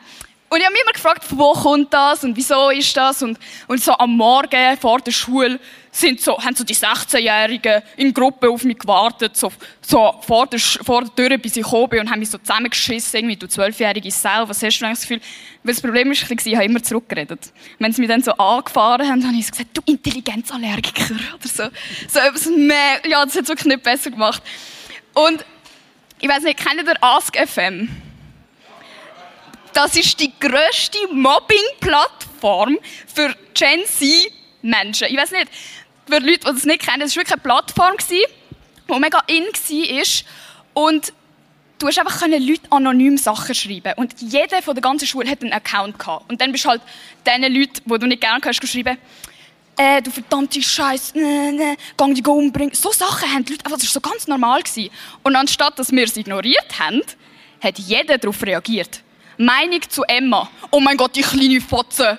Und 0.51 0.59
ich 0.59 0.65
habe 0.65 0.73
mich 0.73 0.83
immer 0.83 0.93
gefragt, 0.93 1.25
von 1.25 1.39
wo 1.39 1.53
kommt 1.53 1.93
das 1.93 2.25
und 2.25 2.35
wieso 2.35 2.71
ist 2.71 2.97
das? 2.97 3.23
Und, 3.23 3.39
und 3.67 3.83
so 3.83 3.93
am 3.93 4.17
Morgen 4.17 4.79
vor 4.81 4.99
der 5.01 5.13
Schule 5.13 5.61
sind 5.91 6.21
so, 6.21 6.39
haben 6.39 6.55
so 6.55 6.65
die 6.65 6.75
16-Jährigen 6.75 7.83
in 7.97 8.15
Gruppe 8.15 8.49
auf 8.49 8.65
mich 8.65 8.79
gewartet, 8.79 9.37
so, 9.37 9.53
so 9.83 10.15
vor, 10.23 10.47
der, 10.47 10.59
vor 10.59 11.03
der 11.03 11.15
Tür, 11.15 11.37
bis 11.37 11.57
ich 11.57 11.65
gekommen 11.65 11.89
bin 11.91 12.01
und 12.01 12.11
haben 12.11 12.21
mich 12.21 12.31
so 12.31 12.39
zusammengeschissen, 12.39 13.19
irgendwie, 13.19 13.37
du 13.37 13.47
12-jährige 13.47 14.11
Sau, 14.11 14.49
was 14.49 14.63
hast 14.63 14.79
du 14.79 14.87
eigentlich 14.87 15.01
das 15.01 15.09
Gefühl? 15.09 15.21
Weil 15.63 15.75
das 15.75 15.83
Problem 15.83 16.13
ist, 16.13 16.31
ich 16.31 16.55
habe 16.55 16.65
immer 16.65 16.83
zurückgeredet. 16.83 17.53
Wenn 17.79 17.93
sie 17.93 18.01
mich 18.01 18.09
dann 18.09 18.23
so 18.23 18.33
angefahren 18.33 19.07
haben, 19.07 19.27
habe 19.27 19.37
ich 19.37 19.47
so 19.47 19.51
gesagt, 19.51 19.77
du 19.77 19.83
Intelligenzallergiker, 19.85 21.15
oder 21.35 21.49
so. 21.49 21.65
So 22.09 22.21
etwas 22.21 22.47
mehr, 22.47 23.03
ja, 23.07 23.23
das 23.25 23.35
hat 23.35 23.43
es 23.43 23.49
wirklich 23.49 23.67
nicht 23.67 23.83
besser 23.83 24.11
gemacht. 24.11 24.43
Und, 25.13 25.45
ich 26.21 26.29
weiß 26.29 26.43
nicht, 26.45 26.59
kennt 26.59 26.83
ihr 26.83 27.03
Ask 27.03 27.37
FM? 27.37 28.08
Das 29.73 29.97
ist 29.97 30.19
die 30.21 30.33
grösste 30.39 30.99
Mobbing-Plattform 31.13 32.79
für 33.13 33.35
Gen 33.55 33.85
Z-Menschen. 33.85 35.09
Ich 35.09 35.17
weiß 35.17 35.31
nicht, 35.33 35.49
für 36.07 36.19
Leute, 36.19 36.39
die 36.39 36.45
das 36.45 36.65
nicht 36.65 36.83
kennen, 36.83 37.01
das 37.01 37.17
war 37.17 37.23
wirklich 37.23 37.33
eine 37.33 37.43
Plattform, 37.43 37.95
die 38.11 38.25
mega 38.99 39.23
in 39.27 39.45
war. 39.45 40.25
Und 40.75 41.13
du 41.79 41.87
hast 41.87 41.99
einfach 41.99 42.27
Leute 42.27 42.61
anonym 42.71 43.17
Sachen 43.17 43.55
schreiben 43.55 43.93
Und 43.97 44.15
jeder 44.21 44.63
von 44.63 44.75
der 44.75 44.83
ganzen 44.83 45.07
Schule 45.07 45.31
hat 45.31 45.43
einen 45.43 45.53
Account 45.53 45.99
gehabt. 45.99 46.31
Und 46.31 46.41
dann 46.41 46.53
bist 46.53 46.65
du 46.65 46.71
halt 46.71 46.83
diesen 47.27 47.55
Leuten, 47.55 47.83
die 47.85 47.99
du 47.99 48.07
nicht 48.07 48.21
gerne 48.21 48.41
hast, 48.45 48.61
geschrieben, 48.61 48.99
äh, 49.77 50.03
du 50.03 50.11
verdammte 50.11 50.61
Scheiße, 50.61 51.17
ne, 51.17 51.53
ne, 51.53 51.77
gang 51.97 52.15
dich 52.15 52.27
umbringen. 52.27 52.75
So 52.75 52.91
Sachen 52.91 53.33
haben 53.33 53.45
die 53.45 53.53
Leute, 53.53 53.65
einfach, 53.65 53.79
das 53.79 53.87
war 53.87 53.93
so 53.93 54.01
ganz 54.01 54.27
normal. 54.27 54.63
Gewesen. 54.63 54.91
Und 55.23 55.37
anstatt, 55.37 55.79
dass 55.79 55.93
wir 55.93 56.05
es 56.05 56.17
ignoriert 56.17 56.79
haben, 56.79 57.01
hat 57.63 57.79
jeder 57.79 58.19
darauf 58.19 58.43
reagiert. 58.43 59.03
Meinung 59.39 59.81
zu 59.89 60.03
Emma. 60.03 60.51
Oh 60.71 60.81
mein 60.81 60.97
Gott, 60.97 61.15
die 61.17 61.23
kleine 61.23 61.61
Fotze. 61.61 62.19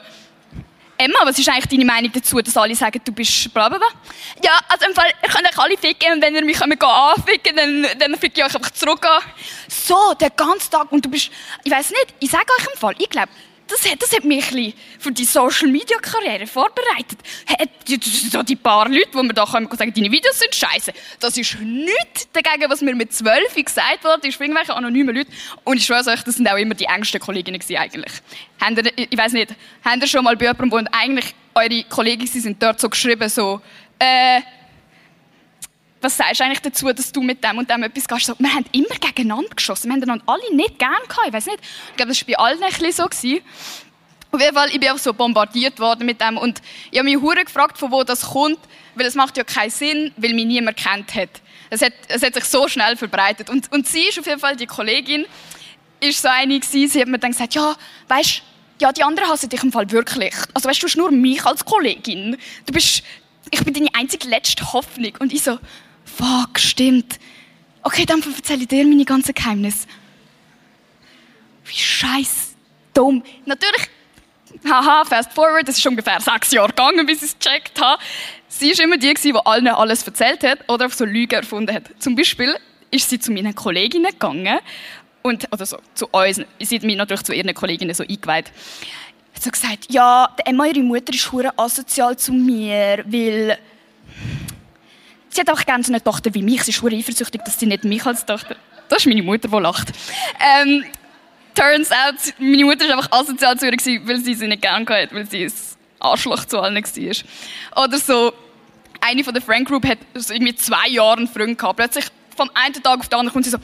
Emma, 0.98 1.20
was 1.24 1.40
ist 1.40 1.48
eigentlich 1.48 1.68
deine 1.68 1.86
Meinung 1.86 2.12
dazu, 2.12 2.42
dass 2.42 2.58
alle 2.58 2.76
sagen, 2.76 3.00
du 3.04 3.14
bist 3.14 3.54
blablabla? 3.54 3.88
Ja, 4.44 4.60
also 4.68 4.86
im 4.86 4.94
Fall, 4.94 5.10
ihr 5.24 5.30
könnt 5.30 5.48
euch 5.48 5.58
alle 5.58 5.78
ficken 5.78 6.14
und 6.14 6.22
wenn 6.22 6.36
ihr 6.36 6.44
mich 6.44 6.62
anficken 6.62 7.56
dann, 7.56 7.88
dann 7.98 8.16
ficke 8.18 8.42
ich 8.42 8.46
euch 8.46 8.56
einfach 8.56 8.72
zurück. 8.72 9.08
So, 9.70 10.14
den 10.14 10.30
ganzen 10.36 10.72
Tag. 10.72 10.92
Und 10.92 11.06
du 11.06 11.10
bist, 11.10 11.32
ich 11.64 11.72
weiß 11.72 11.92
nicht, 11.92 12.08
ich 12.20 12.30
sage 12.30 12.48
euch 12.58 12.68
im 12.74 12.80
Fall, 12.80 12.96
ich 12.98 13.10
glaube, 13.10 13.30
das, 13.70 13.90
hat, 13.90 14.02
das 14.02 14.14
hat 14.14 14.24
mich 14.24 14.52
ein 14.52 14.74
für 15.00 15.12
die 15.12 15.26
Social-Media-Karriere 15.26 16.48
vorbereitet. 16.48 17.20
So 18.32 18.44
die 18.44 18.56
paar 18.56 18.90
Leute, 18.90 19.10
die 19.14 19.24
mir 19.24 19.34
da 19.34 19.46
sagen 19.46 19.70
können, 19.70 19.94
deine 19.94 20.12
Videos 20.12 20.40
sind 20.40 20.54
scheiße. 20.54 20.94
Das 21.20 21.38
ist 21.38 21.60
nichts 21.60 22.28
dagegen, 22.34 22.70
was 22.70 22.82
mir 22.82 22.96
mit 22.96 23.14
zwölf 23.14 23.56
gesagt 23.56 24.04
wurde, 24.04 24.28
ist 24.28 24.36
von 24.36 24.46
irgendwelchen 24.46 24.76
anonymen 24.76 25.16
Leuten. 25.16 25.32
Und 25.64 25.78
ich 25.78 25.86
schwöre 25.86 26.08
euch, 26.12 26.24
das 26.24 26.36
sind 26.36 26.50
auch 26.50 26.58
immer 26.58 26.76
die 26.76 26.86
engsten 26.86 27.20
Kolleginnen 27.20 27.62
eigentlich. 27.78 28.14
Habt 28.60 28.78
ihr, 28.78 28.92
ich 29.10 29.18
weiß 29.18 29.34
nicht, 29.34 29.54
habt 29.84 30.02
ihr 30.02 30.08
schon 30.08 30.24
mal 30.24 30.36
bei 30.36 30.46
jemandem, 30.46 30.72
wo 30.72 30.78
eigentlich 30.92 31.34
eure 31.56 31.84
Kollegen 31.84 32.28
sind 32.28 32.62
dort 32.62 32.80
so 32.80 32.90
geschrieben, 32.90 33.30
so, 33.30 33.62
äh, 34.00 34.42
was 36.02 36.16
sagst 36.16 36.40
du 36.40 36.44
eigentlich 36.46 36.62
dazu, 36.62 36.92
dass 36.94 37.12
du 37.12 37.22
mit 37.22 37.44
dem 37.44 37.58
und 37.58 37.70
dem 37.70 37.84
etwas 37.84 38.08
gehst? 38.08 38.26
So, 38.26 38.36
wir 38.38 38.54
haben 38.54 38.66
immer 38.72 38.96
gegeneinander 39.00 39.54
geschossen. 39.56 39.90
Wir 39.90 39.96
haben 39.96 40.04
einander 40.04 40.24
alle 40.28 40.56
nicht 40.56 40.80
gern 40.80 40.92
gehabt. 41.08 41.28
Ich 41.28 41.34
weiß 41.34 41.46
nicht. 41.48 41.60
Ich 41.92 41.96
glaube, 41.98 42.12
das 42.12 42.22
war 42.22 42.28
bei 42.28 42.38
allen 42.38 42.64
ein 42.64 42.70
bisschen 42.70 42.92
so. 42.94 43.04
Auf 44.32 44.40
jeden 44.40 44.56
Fall, 44.56 44.70
ich 44.70 44.80
bin 44.80 44.90
auch 44.90 44.98
so 44.98 45.14
bombardiert 45.14 45.80
worden 45.80 46.06
mit 46.06 46.22
dem. 46.22 46.38
Und 46.38 46.62
ich 46.92 47.00
habe 47.00 47.10
mich 47.10 47.20
hure 47.20 47.44
gefragt, 47.44 47.78
von 47.78 47.92
wo 47.92 48.04
das 48.04 48.22
kommt, 48.22 48.60
weil 48.96 49.08
es 49.08 49.16
macht 49.16 49.38
ja 49.38 49.44
keinen 49.44 49.72
Sinn, 49.72 50.14
weil 50.18 50.34
mich 50.34 50.46
niemand 50.46 50.78
kennt 50.78 51.16
hat. 51.16 51.42
Es 51.70 51.82
hat, 51.82 51.94
es 52.08 52.22
hat 52.22 52.34
sich 52.36 52.46
so 52.46 52.68
schnell 52.68 52.96
verbreitet. 52.96 53.50
Und, 53.50 53.72
und 53.72 53.88
sie 53.88 54.04
ist 54.04 54.20
auf 54.20 54.28
jeden 54.28 54.40
Fall, 54.40 54.56
die 54.56 54.68
Kollegin, 54.68 55.26
ist 56.00 56.22
so 56.22 56.30
eine 56.30 56.60
gewesen, 56.60 56.90
sie 56.90 57.02
hat 57.02 57.08
mir 57.08 57.20
dann 57.20 57.32
gesagt, 57.32 57.56
ja, 57.56 57.76
weißt 58.08 58.44
ja, 58.82 58.94
die 58.94 59.04
anderen 59.04 59.30
hassen 59.30 59.50
dich 59.50 59.62
im 59.62 59.72
Fall 59.72 59.92
wirklich. 59.92 60.34
Also 60.54 60.70
weißt 60.70 60.82
du, 60.82 60.86
du 60.86 60.90
hast 60.90 60.96
nur 60.96 61.12
mich 61.12 61.46
als 61.46 61.66
Kollegin. 61.66 62.38
Du 62.66 62.74
bist, 62.74 63.04
ich 63.52 63.64
bin 63.64 63.74
deine 63.74 63.90
einzige 63.94 64.28
letzte 64.28 64.72
Hoffnung. 64.72 65.12
Und 65.20 65.34
ich 65.34 65.44
so, 65.44 65.60
fuck, 66.20 66.60
stimmt. 66.60 67.20
Okay, 67.84 68.06
dann 68.06 68.22
erzähle 68.22 68.62
ich 68.62 68.68
dir 68.68 68.86
meine 68.86 69.06
ganzen 69.06 69.34
Geheimnisse. 69.34 69.88
Wie 71.66 71.78
scheiß 71.78 72.56
dumm. 72.94 73.24
Natürlich, 73.46 73.88
haha, 74.70 75.06
fast 75.06 75.32
forward, 75.32 75.70
es 75.70 75.78
ist 75.78 75.88
ungefähr 75.88 76.20
sechs 76.20 76.52
Jahre 76.52 76.70
gegangen, 76.70 77.06
bis 77.06 77.20
ich 77.24 77.30
es 77.30 77.40
gecheckt 77.40 77.80
habe. 77.80 78.02
Sie 78.48 78.72
war 78.72 78.84
immer 78.84 78.98
die, 78.98 79.14
die 79.14 79.34
allen 79.46 79.68
alles 79.68 80.04
erzählt 80.04 80.44
hat 80.44 80.68
oder 80.68 80.88
auf 80.88 80.94
so 80.94 81.06
Lügen 81.06 81.36
erfunden 81.36 81.74
hat. 81.74 81.84
Zum 82.00 82.16
Beispiel 82.16 82.56
ist 82.92 83.10
sie 83.10 83.20
zu 83.20 83.32
meinen 83.32 83.56
Kolleginnen 83.56 84.12
gegangen 84.12 84.60
und, 85.22 85.48
oder 85.54 85.66
so, 85.66 85.78
zu 85.94 86.08
uns, 86.08 86.42
sie 86.60 86.76
hat 86.76 86.84
mich 86.84 86.98
natürlich 86.98 87.24
zu 87.24 87.34
ihren 87.34 87.54
Kolleginnen 87.54 87.94
so 87.94 88.04
eingeweiht. 88.04 88.52
Hat 89.36 89.54
gesagt, 89.54 89.86
ja, 89.90 90.36
Emma, 90.44 90.66
ihre 90.66 90.82
Mutter 90.82 91.14
ist 91.14 91.32
hure 91.32 91.58
asozial 91.58 92.18
zu 92.18 92.34
mir, 92.34 93.06
weil 93.08 93.58
sie 95.30 95.42
hat 95.42 95.50
einfach 95.50 95.66
gerne 95.66 95.84
so 95.84 95.92
eine 95.92 96.04
Tochter 96.04 96.34
wie 96.34 96.42
mich. 96.42 96.64
Sie 96.64 96.72
ist 96.72 96.84
eifersüchtig, 96.84 97.42
dass 97.44 97.60
sie 97.60 97.66
nicht 97.66 97.84
mich 97.84 98.06
als 98.06 98.26
Tochter... 98.26 98.56
Das 98.88 99.00
ist 99.00 99.06
meine 99.06 99.22
Mutter, 99.22 99.48
die 99.48 99.60
lacht. 99.60 99.90
Ähm, 100.40 100.84
turns 101.54 101.92
out, 101.92 102.16
meine 102.40 102.66
Mutter 102.66 102.88
war 102.90 102.98
einfach 102.98 103.12
asozial 103.12 103.58
zu 103.58 103.68
ihr, 103.68 103.74
weil 104.08 104.18
sie 104.18 104.34
sie 104.34 104.48
nicht 104.48 104.64
gerne 104.64 104.84
hatte, 104.84 105.14
weil 105.14 105.30
sie 105.30 105.46
ein 105.46 105.54
Arschloch 106.00 106.46
zu 106.46 106.60
allen 106.60 106.76
war. 106.76 107.84
Oder 107.84 107.98
so, 108.00 108.34
eine 109.02 109.24
von 109.24 109.34
der 109.34 109.44
Friend 109.44 109.68
Group 109.68 109.88
hat 109.88 110.00
so 110.16 110.34
irgendwie 110.34 110.56
zwei 110.56 110.88
Jahre 110.88 111.18
einen 111.18 111.28
Freund 111.28 111.58
gehabt. 111.58 111.78
Plötzlich 111.78 112.06
vom 112.36 112.50
einen 112.54 112.74
Tag 112.74 113.00
auf 113.00 113.10
den 113.10 113.20
anderen 113.20 113.34
kommt 113.34 113.46
sie 113.46 113.52
so, 113.52 113.58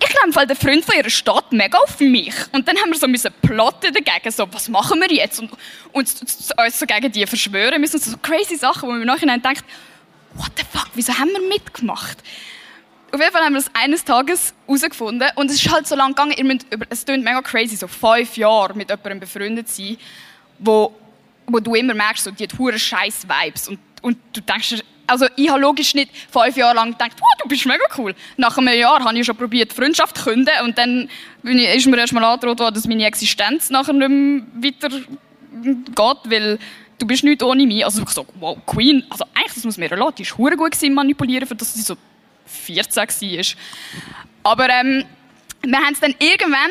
ich 0.00 0.08
glaube, 0.08 0.46
der 0.46 0.56
Freund 0.56 0.84
von 0.84 0.96
ihrer 0.96 1.10
Stadt 1.10 1.52
mega 1.52 1.78
auf 1.78 2.00
mich. 2.00 2.34
Und 2.52 2.66
dann 2.66 2.76
haben 2.78 2.90
wir 2.90 2.98
so 2.98 3.06
müssen 3.06 3.30
plotten 3.42 3.92
dagegen, 3.92 4.30
so, 4.30 4.48
was 4.52 4.68
machen 4.68 5.00
wir 5.00 5.12
jetzt? 5.12 5.38
Und 5.38 5.50
uns, 5.92 6.52
uns 6.56 6.78
so 6.78 6.86
gegen 6.86 7.12
die 7.12 7.26
verschwören 7.26 7.80
müssen. 7.80 8.00
So 8.00 8.16
crazy 8.16 8.56
Sachen, 8.56 8.88
wo 8.88 8.92
man 8.92 9.02
im 9.02 9.06
Nachhinein 9.06 9.42
denkt, 9.42 9.64
what 10.34 10.52
the 10.56 10.64
fuck, 10.70 10.88
wieso 10.94 11.16
haben 11.18 11.30
wir 11.30 11.48
mitgemacht? 11.48 12.18
Auf 13.12 13.20
jeden 13.20 13.32
Fall 13.32 13.42
haben 13.42 13.52
wir 13.52 13.60
das 13.60 13.70
eines 13.74 14.04
Tages 14.04 14.54
herausgefunden 14.66 15.28
und 15.34 15.50
es 15.50 15.56
ist 15.56 15.70
halt 15.70 15.86
so 15.86 15.94
lang 15.94 16.10
gegangen, 16.10 16.32
ihr 16.32 16.44
müsst, 16.44 16.66
es 16.88 17.04
klingt 17.04 17.24
mega 17.24 17.42
crazy, 17.42 17.76
so 17.76 17.86
fünf 17.86 18.36
Jahre 18.36 18.74
mit 18.74 18.88
jemandem 18.88 19.20
befreundet 19.20 19.68
sein, 19.68 19.98
wo, 20.58 20.94
wo 21.46 21.60
du 21.60 21.74
immer 21.74 21.94
merkst, 21.94 22.24
so, 22.24 22.30
die 22.30 22.44
hat 22.44 22.58
hure 22.58 22.78
scheiß 22.78 23.26
Vibes 23.28 23.68
und, 23.68 23.78
und 24.00 24.18
du 24.32 24.40
denkst, 24.40 24.82
also 25.06 25.26
ich 25.36 25.50
habe 25.50 25.60
logisch 25.60 25.94
nicht 25.94 26.10
fünf 26.30 26.56
Jahre 26.56 26.76
lang 26.76 26.92
gedacht, 26.92 27.12
wow, 27.18 27.28
du 27.42 27.48
bist 27.48 27.66
mega 27.66 27.84
cool. 27.98 28.14
Nach 28.38 28.56
einem 28.56 28.78
Jahr 28.78 29.04
habe 29.04 29.18
ich 29.18 29.26
schon 29.26 29.36
probiert, 29.36 29.72
Freundschaft 29.72 30.16
zu 30.16 30.24
künden 30.24 30.54
und 30.64 30.78
dann 30.78 31.10
ist 31.42 31.86
mir 31.86 31.98
erstmal 31.98 32.24
angedroht 32.24 32.60
worden, 32.60 32.74
dass 32.74 32.86
meine 32.86 33.04
Existenz 33.04 33.68
nachher 33.68 33.92
nicht 33.92 34.08
mehr 34.08 34.42
weiter 34.54 34.88
geht, 34.88 36.30
weil 36.30 36.58
du 37.02 37.06
bist 37.06 37.24
nicht 37.24 37.42
ohne 37.42 37.66
mich. 37.66 37.84
Also 37.84 38.02
ich 38.02 38.08
so, 38.10 38.24
wow, 38.38 38.56
Queen, 38.64 39.04
also 39.10 39.24
eigentlich, 39.34 39.54
das 39.54 39.64
muss 39.64 39.76
man 39.76 39.90
ihr 39.90 39.96
lassen, 39.96 40.14
die 40.18 40.24
war 40.38 40.56
gut 40.56 40.80
im 40.82 40.94
Manipulieren, 40.94 41.46
für 41.48 41.56
dass 41.56 41.74
sie 41.74 41.82
so 41.82 41.96
14 42.46 42.96
war. 42.96 43.44
Aber 44.44 44.68
ähm, 44.70 45.04
wir 45.62 45.78
haben 45.78 45.92
es 45.92 46.00
dann 46.00 46.14
irgendwann, 46.20 46.70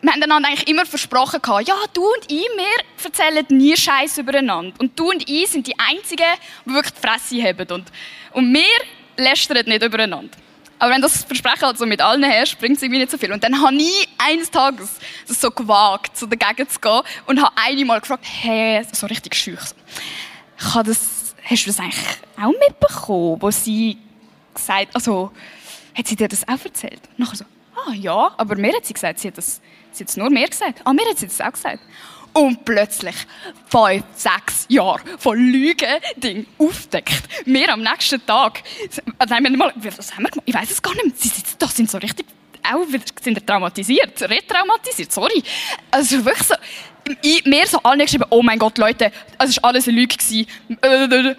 wir 0.00 0.12
haben 0.12 0.20
dann 0.20 0.44
eigentlich 0.44 0.68
immer 0.68 0.86
versprochen 0.86 1.42
gehabt, 1.42 1.66
ja, 1.66 1.74
du 1.92 2.02
und 2.02 2.30
ich, 2.30 2.46
wir 2.56 3.04
erzählen 3.04 3.44
nie 3.50 3.76
Scheiß 3.76 4.18
übereinander. 4.18 4.72
Und 4.78 4.98
du 4.98 5.10
und 5.10 5.28
ich 5.28 5.48
sind 5.48 5.66
die 5.66 5.78
Einzigen, 5.78 6.26
die 6.64 6.72
wirklich 6.72 6.94
die 6.94 7.00
Fresse 7.00 7.42
haben. 7.42 7.72
Und, 7.72 7.90
und 8.32 8.54
wir 8.54 8.62
lästern 9.16 9.66
nicht 9.66 9.82
übereinander. 9.82 10.36
Aber 10.82 10.90
wenn 10.90 11.00
das 11.00 11.22
Versprechen 11.22 11.62
halt 11.62 11.78
mit 11.82 12.00
allen 12.00 12.24
herrscht, 12.24 12.58
bringt 12.58 12.76
es 12.76 12.82
irgendwie 12.82 12.98
nicht 12.98 13.12
so 13.12 13.16
viel. 13.16 13.32
Und 13.32 13.44
dann 13.44 13.62
habe 13.62 13.72
ich 13.76 14.08
eines 14.18 14.50
Tages 14.50 14.98
das 15.28 15.40
so 15.40 15.52
gewagt, 15.52 16.18
so 16.18 16.26
dagegen 16.26 16.68
zu 16.68 16.80
gehen 16.80 17.02
und 17.26 17.40
habe 17.40 17.52
einmal 17.54 18.00
gefragt, 18.00 18.24
hey, 18.28 18.84
so 18.90 19.06
richtig 19.06 19.36
schüch. 19.36 19.60
So. 20.58 20.82
das, 20.82 21.36
hast 21.44 21.62
du 21.62 21.66
das 21.68 21.78
eigentlich 21.78 22.04
auch 22.36 22.52
mitbekommen, 22.68 23.40
wo 23.40 23.48
sie 23.52 23.96
gesagt, 24.52 24.88
also, 24.92 25.30
hat 25.96 26.08
sie 26.08 26.16
dir 26.16 26.26
das 26.26 26.42
auch 26.48 26.64
erzählt? 26.64 27.02
Und 27.10 27.20
nachher 27.20 27.36
so, 27.36 27.44
ah 27.76 27.92
ja, 27.94 28.34
aber 28.36 28.56
mir 28.56 28.74
hat 28.74 28.84
sie 28.84 28.94
gesagt, 28.94 29.20
sie 29.20 29.28
hat, 29.28 29.38
das, 29.38 29.60
sie 29.92 30.02
hat 30.02 30.10
es 30.10 30.16
nur 30.16 30.30
mir 30.30 30.48
gesagt. 30.48 30.80
Ah, 30.82 30.92
mir 30.92 31.08
hat 31.08 31.16
sie 31.16 31.28
das 31.28 31.40
auch 31.40 31.52
gesagt. 31.52 31.78
Und 32.34 32.64
plötzlich, 32.64 33.14
fünf, 33.68 34.04
sechs 34.14 34.64
Jahre 34.68 35.00
von 35.18 35.36
Lügen-Ding 35.36 36.46
aufdeckt. 36.58 37.22
Wir 37.44 37.72
am 37.72 37.82
nächsten 37.82 38.24
Tag, 38.24 38.62
nein, 39.28 39.44
wir 39.44 39.56
mal, 39.56 39.72
was 39.76 40.12
haben 40.14 40.22
wir 40.22 40.30
gemacht? 40.30 40.46
Ich 40.46 40.54
weiß 40.54 40.70
es 40.70 40.80
gar 40.80 40.94
nicht. 40.94 41.20
Sie 41.20 41.28
sitzen 41.28 41.56
da, 41.58 41.66
sind 41.66 41.90
so 41.90 41.98
richtig, 41.98 42.26
auch 42.62 42.86
sind 43.20 43.46
traumatisiert, 43.46 44.22
retraumatisiert, 44.22 45.12
sorry. 45.12 45.42
Also 45.90 46.24
wirklich 46.24 46.46
so, 46.46 46.54
ich, 47.20 47.44
mir 47.44 47.66
so 47.66 47.78
alle 47.82 48.04
geschrieben, 48.04 48.24
oh 48.30 48.42
mein 48.42 48.58
Gott, 48.58 48.78
Leute, 48.78 49.12
es 49.38 49.62
war 49.62 49.70
alles 49.70 49.88
eine 49.88 49.98
Lüge. 49.98 50.16
Sie 50.18 50.46
war 50.80 51.36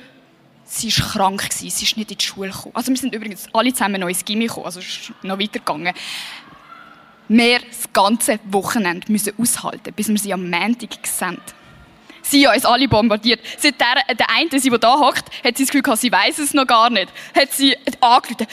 krank, 1.12 1.48
sie 1.50 1.68
ist 1.68 1.82
nicht 1.82 2.12
in 2.12 2.18
die 2.18 2.24
Schule 2.24 2.52
gekommen. 2.52 2.76
Also 2.76 2.92
wir 2.92 2.98
sind 2.98 3.16
übrigens 3.16 3.48
alle 3.54 3.72
zusammen 3.74 4.00
noch 4.00 4.10
ins 4.10 4.24
Gimmi 4.24 4.46
gekommen, 4.46 4.66
also 4.68 4.80
ist 4.80 5.12
noch 5.24 5.40
weitergegangen 5.40 5.94
wir 7.38 7.60
das 7.60 7.92
ganze 7.92 8.40
Wochenende 8.46 9.12
müssen 9.12 9.34
aushalten 9.38 9.94
bis 9.94 10.08
wir 10.08 10.18
sie 10.18 10.34
am 10.34 10.50
Montag 10.50 10.90
sehen. 11.04 11.42
Sie 12.26 12.48
haben 12.48 12.56
uns 12.56 12.66
alle 12.66 12.88
bombardiert. 12.88 13.42
Seit 13.58 13.80
der, 13.80 14.16
der 14.16 14.30
eine, 14.30 14.50
die 14.50 14.70
da 14.80 14.98
hockt, 14.98 15.26
hat 15.44 15.58
sie 15.58 15.64
das 15.64 15.68
Gefühl 15.68 15.82
gehabt, 15.82 16.00
sie 16.00 16.12
weiß 16.12 16.40
es 16.40 16.54
noch 16.54 16.66
gar 16.66 16.90
nicht. 16.90 17.10
Hat 17.36 17.52
sie 17.52 17.76
angerufen. 18.00 18.48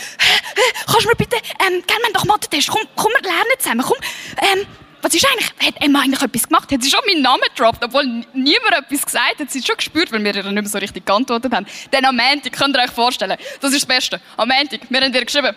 Kannst 0.86 1.04
du 1.04 1.08
mir 1.08 1.14
bitte, 1.16 1.36
ähm, 1.36 1.82
gell, 1.86 1.96
wir 2.02 2.12
doch 2.12 2.24
Mathe-Test. 2.24 2.68
Komm, 2.68 2.82
komm, 2.96 3.12
wir 3.12 3.22
lernen 3.22 3.50
zusammen. 3.58 3.84
Komm, 3.86 3.96
ähm, 4.38 4.66
was 5.02 5.14
ist 5.14 5.26
eigentlich, 5.26 5.50
hat 5.64 5.82
Emma 5.82 6.00
eigentlich 6.00 6.20
etwas 6.20 6.48
gemacht? 6.48 6.70
Hat 6.70 6.82
sie 6.82 6.90
schon 6.90 7.00
meinen 7.06 7.22
Namen 7.22 7.42
gedroppt, 7.54 7.82
obwohl 7.84 8.04
niemand 8.34 8.72
etwas 8.76 9.06
gesagt 9.06 9.30
hat? 9.30 9.40
Hat 9.40 9.50
sie 9.50 9.62
schon 9.62 9.76
gespürt, 9.76 10.12
weil 10.12 10.22
wir 10.22 10.34
ihr 10.34 10.42
nicht 10.42 10.52
mehr 10.52 10.66
so 10.66 10.78
richtig 10.78 11.06
geantwortet 11.06 11.52
haben. 11.54 11.66
Dann 11.90 12.04
am 12.04 12.16
Montag, 12.16 12.52
könnt 12.52 12.76
ihr 12.76 12.82
euch 12.82 12.90
vorstellen, 12.90 13.38
das 13.60 13.72
ist 13.72 13.82
das 13.82 13.86
Beste. 13.86 14.20
Am 14.36 14.48
Montag, 14.48 14.80
wir 14.88 15.00
haben 15.00 15.14
ihr 15.14 15.24
geschrieben, 15.24 15.54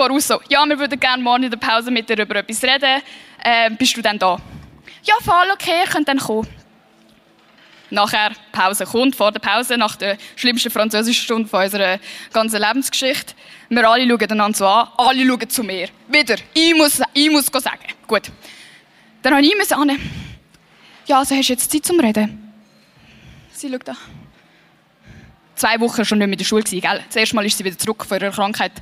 voraus 0.00 0.28
so, 0.28 0.40
ja, 0.48 0.64
wir 0.66 0.78
würden 0.78 0.98
gerne 0.98 1.22
morgen 1.22 1.42
in 1.42 1.50
der 1.50 1.58
Pause 1.58 1.90
mit 1.90 2.08
dir 2.08 2.18
über 2.18 2.36
etwas 2.36 2.62
reden. 2.62 3.02
Äh, 3.42 3.70
bist 3.70 3.94
du 3.96 4.00
dann 4.00 4.18
da? 4.18 4.38
Ja, 5.02 5.14
voll 5.22 5.50
okay, 5.52 5.82
ihr 5.84 5.90
könnt 5.90 6.08
dann 6.08 6.18
kommen. 6.18 6.48
Nachher, 7.90 8.30
Pause 8.52 8.86
kommt, 8.86 9.14
vor 9.14 9.30
der 9.32 9.40
Pause, 9.40 9.76
nach 9.76 9.96
der 9.96 10.16
schlimmsten 10.36 10.70
französischen 10.70 11.24
Stunde 11.24 11.48
von 11.48 11.64
unserer 11.64 11.98
ganzen 12.32 12.62
Lebensgeschichte. 12.62 13.34
Wir 13.68 13.88
alle 13.88 14.08
schauen 14.08 14.30
einander 14.30 14.56
so 14.56 14.66
an, 14.66 14.88
alle 14.96 15.26
schauen 15.26 15.50
zu 15.50 15.62
mir. 15.64 15.88
Wieder, 16.08 16.36
ich 16.54 16.74
muss, 16.74 17.02
ich 17.12 17.30
muss 17.30 17.46
sagen. 17.46 17.80
Gut. 18.06 18.30
Dann 19.22 19.34
habe 19.34 19.44
ich 19.44 19.54
mir 19.54 19.76
an. 19.76 19.98
Ja, 21.06 21.18
also 21.18 21.34
hast 21.34 21.48
du 21.48 21.52
jetzt 21.52 21.70
Zeit 21.70 21.84
zum 21.84 22.00
Reden? 22.00 22.52
Sie 23.52 23.68
schaut 23.68 23.86
da. 23.86 23.96
Zwei 25.56 25.78
Wochen 25.80 26.04
schon 26.06 26.18
nicht 26.18 26.26
mehr 26.28 26.34
in 26.34 26.38
der 26.38 26.44
Schule, 26.44 26.62
gell? 26.62 27.04
Das 27.06 27.16
erste 27.16 27.36
Mal 27.36 27.44
ist 27.44 27.58
sie 27.58 27.64
wieder 27.64 27.76
zurück 27.76 28.06
von 28.06 28.18
ihrer 28.18 28.30
Krankheit. 28.30 28.72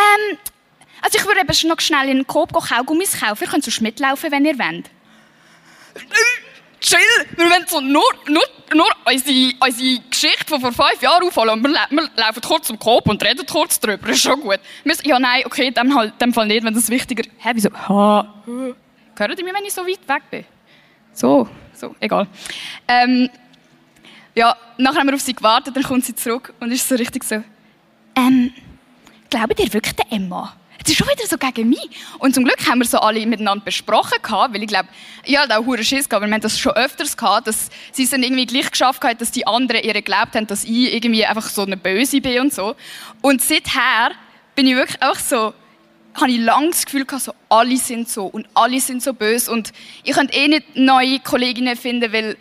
Ähm, 0.00 0.38
also 1.02 1.18
ich 1.18 1.26
würde 1.26 1.40
eben 1.40 1.68
noch 1.68 1.80
schnell 1.80 2.08
in 2.08 2.18
den 2.18 2.26
Coop 2.26 2.52
Kaugummis 2.52 3.18
kaufen. 3.18 3.44
Ihr 3.44 3.50
könnt 3.50 3.64
sonst 3.64 3.80
mitlaufen, 3.80 4.30
wenn 4.30 4.44
ihr 4.44 4.58
wollt. 4.58 4.90
Chill, 6.80 6.98
wir 7.36 7.44
wollen 7.44 7.66
so 7.66 7.80
nur, 7.80 8.02
nur, 8.26 8.42
nur 8.74 8.88
unsere, 9.04 9.52
unsere 9.60 10.00
Geschichte 10.08 10.46
von 10.46 10.60
vor 10.60 10.72
fünf 10.72 11.02
Jahren 11.02 11.26
aufholen. 11.26 11.62
Wir, 11.62 11.70
wir 11.90 12.10
laufen 12.16 12.40
kurz 12.40 12.68
zum 12.68 12.78
Coop 12.78 13.06
und 13.08 13.22
reden 13.22 13.44
kurz 13.46 13.78
darüber. 13.78 14.08
Das 14.08 14.16
ist 14.16 14.22
schon 14.22 14.40
gut. 14.40 14.60
Wir, 14.84 14.94
ja, 15.04 15.18
nein, 15.18 15.42
okay, 15.44 15.68
in 15.68 15.74
dem, 15.74 15.94
halt, 15.94 16.18
dem 16.20 16.32
Fall 16.32 16.46
nicht, 16.46 16.64
wenn 16.64 16.72
das 16.72 16.88
wichtiger... 16.88 17.24
Hä, 17.38 17.50
wieso? 17.54 17.70
Ha. 17.70 18.42
Hört 19.16 19.38
ihr 19.38 19.44
mich, 19.44 19.54
wenn 19.54 19.64
ich 19.64 19.74
so 19.74 19.86
weit 19.86 20.08
weg 20.08 20.22
bin? 20.30 20.44
So, 21.12 21.46
so, 21.74 21.94
egal. 22.00 22.26
Ähm, 22.88 23.28
ja, 24.34 24.56
nachher 24.78 25.00
haben 25.00 25.08
wir 25.08 25.14
auf 25.14 25.20
sie 25.20 25.34
gewartet, 25.34 25.76
dann 25.76 25.82
kommt 25.82 26.06
sie 26.06 26.14
zurück 26.14 26.54
und 26.60 26.72
ist 26.72 26.88
so 26.88 26.94
richtig 26.94 27.24
so... 27.24 27.42
Ähm... 28.16 28.54
Glaubt 29.30 29.60
ihr 29.60 29.72
wirklich 29.72 29.94
der 29.94 30.10
Emma? 30.10 30.54
jetzt 30.80 30.90
ist 30.90 30.96
schon 30.96 31.08
wieder 31.08 31.26
so 31.26 31.36
gegen 31.36 31.68
mich. 31.68 31.88
Und 32.18 32.34
zum 32.34 32.44
Glück 32.44 32.66
haben 32.68 32.80
wir 32.80 32.86
so 32.86 32.98
alle 32.98 33.24
miteinander 33.26 33.64
besprochen 33.64 34.18
weil 34.22 34.62
ich 34.62 34.68
glaube, 34.68 34.88
ich 35.24 35.38
hatte 35.38 35.58
auch 35.58 35.66
hure 35.66 35.84
Schiss 35.84 36.08
gehabt, 36.08 36.22
weil 36.22 36.30
wir 36.30 36.34
haben 36.34 36.40
das 36.40 36.58
schon 36.58 36.72
öfters 36.72 37.16
gehabt, 37.16 37.46
dass 37.46 37.68
sie 37.92 38.04
es 38.04 38.10
dann 38.10 38.22
irgendwie 38.22 38.46
gleich 38.46 38.70
geschafft 38.70 39.02
haben, 39.04 39.18
dass 39.18 39.30
die 39.30 39.46
anderen 39.46 39.84
ihr 39.84 39.92
geglaubt 39.92 40.34
haben, 40.34 40.46
dass 40.46 40.64
ich 40.64 40.94
irgendwie 40.94 41.24
einfach 41.26 41.48
so 41.48 41.62
eine 41.62 41.76
Böse 41.76 42.20
bin 42.20 42.40
und 42.40 42.54
so. 42.54 42.74
Und 43.20 43.42
seither 43.42 44.12
bin 44.54 44.66
ich 44.66 44.74
wirklich 44.74 45.02
auch 45.02 45.16
so, 45.16 45.52
habe 46.14 46.30
ich 46.30 46.38
lange 46.38 46.70
das 46.70 46.86
Gefühl 46.86 47.04
gehabt, 47.04 47.24
so, 47.24 47.34
alle 47.48 47.76
sind 47.76 48.08
so 48.08 48.26
und 48.26 48.48
alle 48.54 48.80
sind 48.80 49.02
so 49.02 49.12
böse 49.12 49.50
und 49.52 49.72
ich 50.02 50.12
könnte 50.12 50.34
eh 50.34 50.48
nicht 50.48 50.76
neue 50.76 51.20
Kolleginnen 51.20 51.76
finden, 51.76 52.12
weil, 52.12 52.36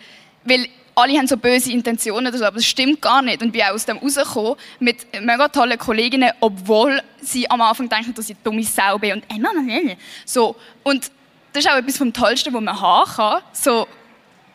weil 0.46 0.68
alle 1.00 1.18
haben 1.18 1.28
so 1.28 1.38
böse 1.38 1.72
Intentionen 1.72 2.28
oder 2.28 2.38
so, 2.38 2.46
aber 2.46 2.58
das 2.58 2.66
stimmt 2.66 3.02
gar 3.02 3.22
nicht. 3.22 3.42
Und 3.42 3.48
ich 3.48 3.54
bin 3.54 3.62
auch 3.64 3.74
aus 3.74 3.86
dem 3.86 3.98
rausgekommen 3.98 4.56
mit 4.80 5.08
mega 5.22 5.48
tollen 5.48 5.78
Kolleginnen, 5.78 6.32
obwohl 6.40 7.02
sie 7.22 7.50
am 7.50 7.62
Anfang 7.62 7.90
denken, 7.90 8.14
dass 8.14 8.30
ich 8.30 8.38
dumme 8.44 8.64
Sau 8.64 8.98
bin 8.98 9.14
und 9.14 9.24
äh, 9.30 9.96
so. 10.26 10.56
Und 10.84 11.12
das 11.54 11.66
ist 11.66 11.72
auch 11.72 11.78
etwas 11.78 11.98
vom 11.98 12.14
Tollsten, 12.14 12.54
was 12.54 12.62
man 12.62 12.80
haben 12.80 13.12
kann. 13.12 13.42
So 13.54 13.88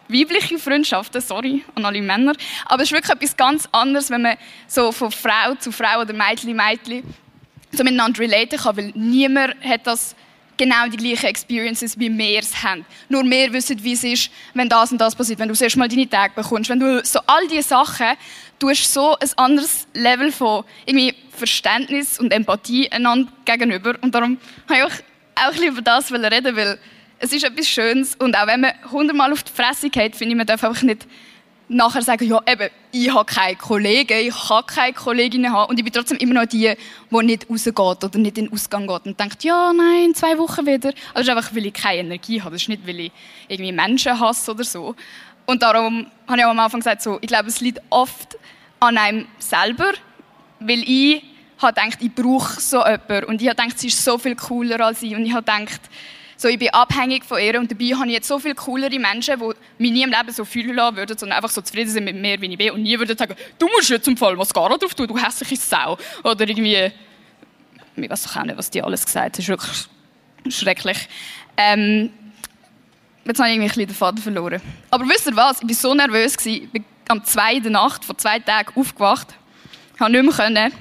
weibliche 0.08 0.58
Freundschaften, 0.58 1.20
sorry 1.20 1.64
an 1.74 1.84
alle 1.84 2.02
Männer, 2.02 2.34
aber 2.66 2.82
es 2.82 2.90
ist 2.90 2.92
wirklich 2.92 3.16
etwas 3.16 3.36
ganz 3.36 3.68
anderes, 3.72 4.10
wenn 4.10 4.22
man 4.22 4.36
so 4.66 4.92
von 4.92 5.10
Frau 5.10 5.54
zu 5.58 5.72
Frau 5.72 6.00
oder 6.02 6.12
Mädchen, 6.12 6.54
Mädchen 6.54 7.02
so 7.72 7.82
miteinander 7.82 8.20
relaten 8.20 8.58
kann, 8.58 8.76
weil 8.76 8.92
niemand 8.94 9.54
hat 9.64 9.86
das 9.86 10.14
genau 10.56 10.86
die 10.88 10.96
gleichen 10.96 11.26
Experiences 11.26 11.98
wie 11.98 12.16
wir 12.16 12.40
es 12.40 12.62
haben. 12.62 12.84
Nur 13.08 13.24
wir 13.24 13.52
wissen, 13.52 13.82
wie 13.82 13.92
es 13.92 14.04
ist, 14.04 14.30
wenn 14.54 14.68
das 14.68 14.92
und 14.92 14.98
das 14.98 15.14
passiert, 15.14 15.38
wenn 15.38 15.48
du 15.48 15.54
zuerst 15.54 15.76
mal 15.76 15.88
deine 15.88 16.08
Tage 16.08 16.34
bekommst, 16.34 16.70
wenn 16.70 16.80
du 16.80 17.04
so 17.04 17.20
all 17.26 17.46
diese 17.48 17.68
Sachen, 17.68 18.16
du 18.58 18.70
hast 18.70 18.92
so 18.92 19.16
ein 19.18 19.28
anderes 19.36 19.86
Level 19.94 20.32
von 20.32 20.64
irgendwie 20.86 21.14
Verständnis 21.30 22.18
und 22.18 22.32
Empathie 22.32 22.90
einander 22.90 23.30
gegenüber. 23.44 23.94
Und 24.00 24.14
darum 24.14 24.38
habe 24.68 24.78
ich 24.78 24.84
auch, 24.84 25.50
auch 25.50 25.62
über 25.62 25.82
das 25.82 26.12
reden, 26.12 26.56
weil 26.56 26.78
es 27.18 27.32
ist 27.32 27.44
etwas 27.44 27.68
Schönes. 27.68 28.14
Und 28.16 28.36
auch 28.36 28.46
wenn 28.46 28.60
man 28.60 28.72
hundertmal 28.90 29.32
auf 29.32 29.42
die 29.42 29.52
Fresse 29.52 29.90
geht, 29.90 30.16
finde 30.16 30.32
ich, 30.32 30.36
man 30.36 30.46
darf 30.46 30.62
einfach 30.62 30.82
nicht 30.82 31.06
nachher 31.74 32.02
sagen, 32.02 32.28
ja, 32.28 32.40
eben, 32.46 32.70
ich 32.92 33.12
habe 33.12 33.24
keine 33.24 33.56
Kollegen, 33.56 34.18
ich 34.18 34.48
kann 34.48 34.64
keine 34.66 34.92
Kolleginnen 34.92 35.52
haben 35.52 35.70
und 35.70 35.78
ich 35.78 35.84
bin 35.84 35.92
trotzdem 35.92 36.18
immer 36.18 36.34
noch 36.34 36.46
die, 36.46 36.72
die 37.10 37.24
nicht 37.24 37.50
rausgeht 37.50 37.78
oder 37.78 38.18
nicht 38.18 38.38
in 38.38 38.46
den 38.46 38.52
Ausgang 38.52 38.86
geht 38.86 39.06
und 39.06 39.18
denkt, 39.18 39.44
ja, 39.44 39.72
nein, 39.72 40.14
zwei 40.14 40.38
Wochen 40.38 40.66
wieder. 40.66 40.92
Also 41.12 41.14
das 41.14 41.22
ist 41.22 41.30
einfach, 41.30 41.54
weil 41.54 41.66
ich 41.66 41.74
keine 41.74 42.00
Energie 42.00 42.40
habe, 42.40 42.52
das 42.52 42.62
ist 42.62 42.68
nicht, 42.68 42.86
weil 42.86 43.00
ich 43.00 43.12
irgendwie 43.48 43.72
Menschen 43.72 44.18
hasse 44.18 44.52
oder 44.52 44.64
so. 44.64 44.94
Und 45.46 45.62
darum 45.62 46.06
habe 46.26 46.38
ich 46.38 46.44
auch 46.44 46.50
am 46.50 46.60
Anfang 46.60 46.80
gesagt, 46.80 47.02
so, 47.02 47.18
ich 47.20 47.28
glaube, 47.28 47.48
es 47.48 47.60
liegt 47.60 47.80
oft 47.90 48.38
an 48.80 48.96
einem 48.96 49.26
selber, 49.38 49.92
weil 50.60 50.82
ich 50.82 51.22
habe 51.58 51.74
gedacht, 51.74 51.98
ich 52.00 52.14
brauche 52.14 52.60
so 52.60 52.78
jemanden 52.78 53.24
und 53.24 53.42
ich 53.42 53.48
habe 53.48 53.60
gedacht, 53.60 53.78
sie 53.78 53.88
ist 53.88 54.02
so 54.02 54.16
viel 54.18 54.36
cooler 54.36 54.80
als 54.80 55.02
ich 55.02 55.14
und 55.14 55.24
ich 55.24 55.32
habe 55.32 55.42
gedacht, 55.42 55.80
so, 56.44 56.48
ich 56.50 56.58
bin 56.58 56.68
abhängig 56.70 57.24
von 57.24 57.40
ihr 57.40 57.58
und 57.58 57.70
dabei 57.70 57.86
habe 57.96 58.06
ich 58.08 58.12
jetzt 58.12 58.28
so 58.28 58.38
viele 58.38 58.54
coolere 58.54 58.98
Menschen, 58.98 59.40
die 59.40 59.82
mich 59.82 59.92
nie 59.92 60.02
im 60.02 60.10
Leben 60.10 60.30
so 60.30 60.44
fühlen 60.44 60.74
lassen 60.74 60.96
würden, 60.96 61.16
sondern 61.16 61.38
einfach 61.38 61.48
so 61.48 61.62
zufrieden 61.62 61.88
sind 61.88 62.04
mit 62.04 62.16
mir, 62.16 62.38
wie 62.38 62.52
ich 62.52 62.58
bin 62.58 62.70
und 62.72 62.82
nie 62.82 62.98
würden 62.98 63.16
sagen, 63.16 63.34
du 63.58 63.66
musst 63.68 63.88
jetzt 63.88 64.06
im 64.06 64.16
Fall 64.16 64.36
Mascara 64.36 64.76
drauf 64.76 64.94
tun, 64.94 65.06
du 65.06 65.16
hässliche 65.16 65.56
Sau. 65.56 65.96
Oder 66.22 66.46
irgendwie, 66.46 66.92
ich 67.96 68.10
weiß 68.10 68.36
auch 68.36 68.42
nicht, 68.44 68.58
was 68.58 68.68
die 68.68 68.82
alles 68.82 69.06
gesagt 69.06 69.24
haben, 69.24 69.32
das 69.32 69.38
ist 69.38 69.48
wirklich 69.48 70.54
schrecklich. 70.54 71.08
Ähm, 71.56 72.10
jetzt 73.24 73.38
habe 73.38 73.48
ich 73.48 73.56
irgendwie 73.56 73.86
den 73.86 73.94
Faden 73.94 74.20
verloren. 74.20 74.60
Aber 74.90 75.08
wisst 75.08 75.26
ihr 75.26 75.34
was, 75.34 75.62
ich 75.62 75.68
war 75.68 75.74
so 75.74 75.94
nervös, 75.94 76.36
ich 76.44 76.68
bin 76.68 76.84
am 77.08 77.24
2. 77.24 77.60
Nacht, 77.70 78.04
vor 78.04 78.18
zwei 78.18 78.38
Tagen 78.38 78.78
aufgewacht, 78.78 79.28
habe 79.98 80.12
nicht 80.12 80.24
mehr 80.24 80.34
können, 80.34 80.72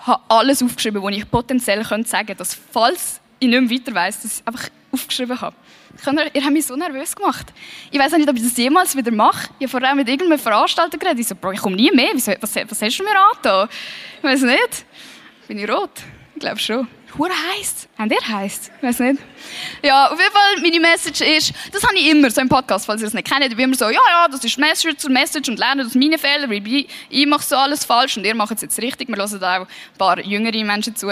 habe 0.00 0.22
alles 0.28 0.62
aufgeschrieben, 0.62 1.02
was 1.02 1.16
ich 1.16 1.30
potenziell 1.30 1.82
sagen 1.84 2.04
könnte, 2.04 2.34
dass 2.34 2.52
falls 2.52 3.20
ich 3.38 3.48
nicht 3.48 3.60
mehr 3.60 3.70
weiter 3.70 3.94
weiss, 3.94 4.20
dass 4.20 4.40
ich 4.40 4.46
einfach 4.46 4.68
aufgeschrieben 4.92 5.40
habe. 5.40 5.56
Ihr, 6.04 6.34
ihr 6.34 6.42
habt 6.42 6.52
mich 6.52 6.66
so 6.66 6.76
nervös 6.76 7.14
gemacht. 7.14 7.46
Ich 7.90 7.98
weiß 7.98 8.12
nicht, 8.12 8.28
ob 8.28 8.36
ich 8.36 8.42
das 8.42 8.56
jemals 8.56 8.96
wieder 8.96 9.10
mache. 9.10 9.48
Ich 9.58 9.66
habe 9.66 9.68
vorher 9.68 9.94
mit 9.94 10.08
irgendeinem 10.08 10.38
Veranstalter 10.38 10.98
geredet. 10.98 11.20
Ich 11.20 11.28
so, 11.28 11.34
Bro, 11.34 11.52
ich 11.52 11.60
komme 11.60 11.76
nie 11.76 11.90
mehr. 11.90 12.10
Was, 12.14 12.26
was, 12.28 12.56
was 12.56 12.82
hast 12.82 12.98
du 12.98 13.04
mir 13.04 13.18
angetan? 13.18 13.68
Ich 14.18 14.24
weiß 14.24 14.42
nicht. 14.42 14.86
Bin 15.48 15.58
ich 15.58 15.70
rot? 15.70 15.90
Ich 16.34 16.40
glaube 16.40 16.58
schon. 16.58 16.86
Hure 17.18 17.30
heisst. 17.30 17.88
Haben 17.96 18.10
ihr 18.10 18.28
heisst? 18.28 18.70
Ich 18.76 18.82
weiß 18.82 18.98
nicht. 19.00 19.22
Ja, 19.82 20.08
auf 20.10 20.18
jeden 20.18 20.32
Fall, 20.32 20.60
meine 20.60 20.80
Message 20.80 21.20
ist, 21.22 21.52
das 21.72 21.82
habe 21.82 21.96
ich 21.96 22.10
immer 22.10 22.30
so 22.30 22.40
im 22.40 22.48
Podcast, 22.48 22.84
falls 22.84 23.00
ihr 23.00 23.08
es 23.08 23.14
nicht 23.14 23.26
kennt. 23.26 23.44
Ich 23.44 23.56
bin 23.56 23.66
immer 23.66 23.76
so, 23.76 23.86
ja, 23.86 24.00
ja, 24.10 24.28
das 24.28 24.44
ist 24.44 24.58
Message 24.58 24.98
zur 24.98 25.10
Message 25.10 25.48
und 25.48 25.58
lerne 25.58 25.86
aus 25.86 25.94
meinen 25.94 26.18
Fehlern, 26.18 26.50
weil 26.50 26.86
ich, 27.08 27.26
mache 27.26 27.42
so 27.42 27.56
alles 27.56 27.84
falsch 27.84 28.16
und 28.18 28.24
ihr 28.26 28.34
macht 28.34 28.52
es 28.56 28.62
jetzt 28.62 28.78
richtig. 28.80 29.08
Wir 29.08 29.16
hören 29.16 29.42
auch 29.42 29.60
ein 29.60 29.66
paar 29.96 30.20
jüngere 30.20 30.62
Menschen 30.64 30.94
zu. 30.94 31.08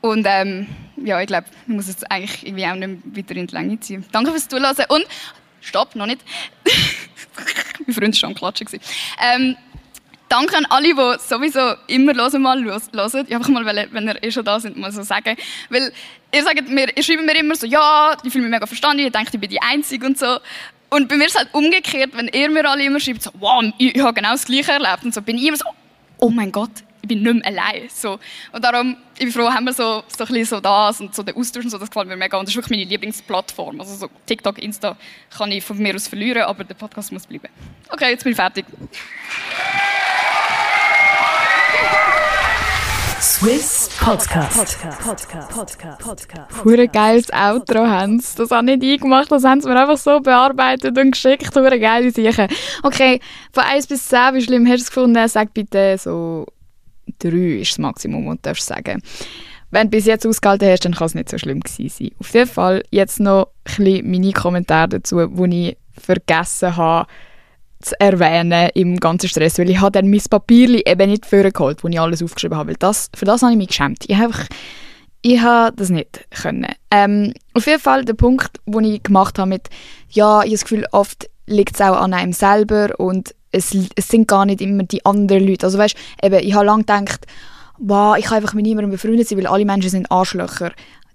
Und 0.00 0.26
ähm, 0.26 0.66
ja, 1.04 1.20
ich 1.20 1.26
glaube, 1.26 1.46
ich 1.66 1.74
muss 1.74 1.88
es 1.88 2.02
eigentlich 2.04 2.46
irgendwie 2.46 2.66
auch 2.66 2.74
nicht 2.74 3.16
weiter 3.16 3.36
in 3.36 3.46
die 3.46 3.54
Länge 3.54 3.80
ziehen. 3.80 4.04
Danke 4.12 4.30
fürs 4.30 4.48
Zuhören 4.48 4.76
und 4.88 5.06
stopp, 5.60 5.94
noch 5.94 6.06
nicht. 6.06 6.20
mein 7.86 7.94
Freund 7.94 8.14
war 8.14 8.14
schon 8.14 8.28
am 8.30 8.34
Klatschen. 8.34 8.68
Ähm, 9.20 9.56
danke 10.28 10.56
an 10.56 10.66
alle, 10.66 10.94
die 10.94 11.18
sowieso 11.20 11.74
immer 11.86 12.14
hören 12.14 12.42
mal 12.42 12.62
hören. 12.64 13.26
Ich 13.26 13.34
einfach 13.34 13.48
mal, 13.48 13.64
wenn 13.64 14.08
ihr 14.08 14.22
eh 14.22 14.30
schon 14.30 14.44
da 14.44 14.60
sind, 14.60 14.76
mal 14.76 14.92
so 14.92 15.02
sagen. 15.02 15.36
Weil 15.70 15.92
ihr 16.34 16.42
sagt 16.42 16.68
mir, 16.68 16.96
ihr 16.96 17.02
schreibt 17.02 17.24
mir 17.24 17.38
immer 17.38 17.54
so, 17.54 17.66
ja, 17.66 18.16
ich 18.22 18.32
fühle 18.32 18.44
mich 18.44 18.52
mega 18.52 18.66
verstanden, 18.66 19.06
ich 19.06 19.12
denke, 19.12 19.30
ich 19.32 19.40
bin 19.40 19.50
die 19.50 19.60
Einzige 19.60 20.06
und 20.06 20.18
so. 20.18 20.38
Und 20.90 21.08
bei 21.08 21.16
mir 21.16 21.26
ist 21.26 21.34
es 21.34 21.38
halt 21.38 21.52
umgekehrt, 21.52 22.10
wenn 22.14 22.28
ihr 22.28 22.50
mir 22.50 22.68
alle 22.68 22.84
immer 22.84 23.00
schreibt, 23.00 23.22
so, 23.22 23.30
wow, 23.34 23.62
ich, 23.78 23.94
ich 23.94 24.02
habe 24.02 24.14
genau 24.14 24.32
das 24.32 24.44
Gleiche 24.44 24.72
erlebt. 24.72 25.04
Und 25.04 25.14
so 25.14 25.20
bin 25.20 25.36
ich 25.36 25.46
immer 25.46 25.56
so, 25.56 25.66
oh 26.18 26.30
mein 26.30 26.50
Gott, 26.50 26.70
ich 27.02 27.08
bin 27.08 27.22
nicht 27.22 27.34
mehr 27.34 27.46
allein. 27.46 27.88
So. 27.88 28.18
Und 28.52 28.64
darum, 28.64 28.96
ich 29.14 29.24
bin 29.24 29.32
froh, 29.32 29.50
haben 29.50 29.64
wir 29.64 29.72
so, 29.72 30.02
so, 30.06 30.24
ein 30.24 30.44
so 30.44 30.60
das 30.60 31.00
und 31.00 31.14
so 31.14 31.22
den 31.22 31.36
Austausch 31.36 31.64
und 31.64 31.70
so, 31.70 31.78
das 31.78 31.90
gefällt 31.90 32.08
mir 32.08 32.16
mega. 32.16 32.36
Und 32.36 32.46
das 32.46 32.54
ist 32.54 32.56
wirklich 32.56 32.78
meine 32.78 32.90
Lieblingsplattform. 32.90 33.80
Also 33.80 33.94
so 33.94 34.08
TikTok, 34.26 34.58
Insta 34.58 34.96
kann 35.36 35.50
ich 35.52 35.64
von 35.64 35.78
mir 35.78 35.94
aus 35.94 36.08
verlieren, 36.08 36.42
aber 36.42 36.64
der 36.64 36.74
Podcast 36.74 37.12
muss 37.12 37.26
bleiben. 37.26 37.48
Okay, 37.90 38.10
jetzt 38.10 38.24
bin 38.24 38.32
ich 38.32 38.36
fertig. 38.36 38.64
Swiss 43.20 43.90
Podcast. 44.00 44.56
Podcast. 44.56 45.00
Podcast. 45.00 45.50
Podcast. 45.50 45.98
Podcast. 46.00 46.64
Hure 46.64 46.88
geiles 46.88 47.32
Outro 47.32 47.86
haben 47.86 48.20
sie. 48.20 48.36
Das 48.36 48.50
habe 48.50 48.70
ich 48.70 48.78
nicht 48.78 48.92
eingemacht, 49.00 49.30
das 49.30 49.44
haben 49.44 49.60
sie 49.60 49.68
mir 49.68 49.80
einfach 49.80 49.96
so 49.96 50.20
bearbeitet 50.20 50.98
und 50.98 51.12
geschickt. 51.12 51.54
Hure 51.54 51.78
geile 51.78 52.10
Sachen. 52.10 52.48
Okay, 52.82 53.20
von 53.52 53.64
1 53.64 53.86
bis 53.86 54.08
10, 54.08 54.34
wie 54.34 54.42
schlimm 54.42 54.66
hast 54.66 54.80
du 54.80 54.82
es 54.82 54.90
gefunden? 54.90 55.28
Sag 55.28 55.54
bitte 55.54 55.96
so 55.98 56.46
drei 57.18 57.60
ist 57.60 57.72
das 57.72 57.78
Maximum, 57.78 58.26
du 58.26 58.38
darfst 58.40 58.66
sagen 58.66 59.02
Wenn 59.70 59.90
du 59.90 59.96
bis 59.96 60.06
jetzt 60.06 60.26
ausgehalten 60.26 60.68
hast, 60.68 60.84
dann 60.84 60.94
kann 60.94 61.06
es 61.06 61.14
nicht 61.14 61.28
so 61.28 61.38
schlimm 61.38 61.60
gewesen 61.60 61.88
sein. 61.88 62.10
Auf 62.18 62.32
jeden 62.34 62.48
Fall 62.48 62.82
jetzt 62.90 63.20
noch 63.20 63.48
ein 63.78 64.10
meine 64.10 64.32
Kommentare 64.32 64.88
dazu, 64.88 65.26
die 65.26 65.68
ich 65.68 65.76
vergessen 66.00 66.76
habe 66.76 67.08
zu 67.80 67.98
erwähnen 68.00 68.70
im 68.74 68.98
ganzen 68.98 69.28
Stress, 69.28 69.58
weil 69.58 69.70
ich 69.70 69.80
habe 69.80 69.92
dann 69.92 70.10
mein 70.10 70.22
Papier 70.28 70.84
eben 70.86 71.10
nicht 71.10 71.26
vorgeholt, 71.26 71.84
wo 71.84 71.88
ich 71.88 72.00
alles 72.00 72.22
aufgeschrieben 72.22 72.58
habe, 72.58 72.70
weil 72.70 72.76
das, 72.76 73.10
für 73.14 73.24
das 73.24 73.42
habe 73.42 73.52
ich 73.52 73.58
mich 73.58 73.68
geschämt. 73.68 74.04
Ich 74.08 74.16
habe 74.16 74.26
einfach 74.26 74.46
ich 75.22 75.40
habe 75.40 75.76
das 75.76 75.90
nicht 75.90 76.26
können. 76.30 76.72
Ähm, 76.90 77.32
auf 77.54 77.66
jeden 77.66 77.80
Fall 77.80 78.04
der 78.04 78.14
Punkt, 78.14 78.60
den 78.66 78.84
ich 78.84 79.02
gemacht 79.02 79.38
habe 79.38 79.48
mit, 79.48 79.68
ja, 80.10 80.40
ich 80.40 80.46
habe 80.46 80.50
das 80.50 80.62
Gefühl, 80.62 80.86
oft 80.92 81.28
liegt 81.46 81.74
es 81.74 81.80
auch 81.80 81.96
an 81.96 82.14
einem 82.14 82.32
selber 82.32 82.98
und 82.98 83.34
es, 83.50 83.76
es 83.94 84.08
sind 84.08 84.28
gar 84.28 84.44
nicht 84.46 84.60
immer 84.60 84.84
die 84.84 85.04
anderen 85.04 85.46
Leute. 85.46 85.66
Also 85.66 85.78
weißt, 85.78 85.96
eben, 86.22 86.40
ich 86.40 86.54
habe 86.54 86.66
lange 86.66 86.84
gedacht, 86.84 87.26
wow, 87.78 88.16
ich 88.16 88.26
kann 88.26 88.36
einfach 88.36 88.54
mit 88.54 88.64
niemandem 88.64 88.90
befreundet 88.90 89.28
sein, 89.28 89.38
weil 89.38 89.46
alle 89.46 89.64
Menschen 89.64 89.90
sind 89.90 90.10
Arschlöcher. 90.10 90.72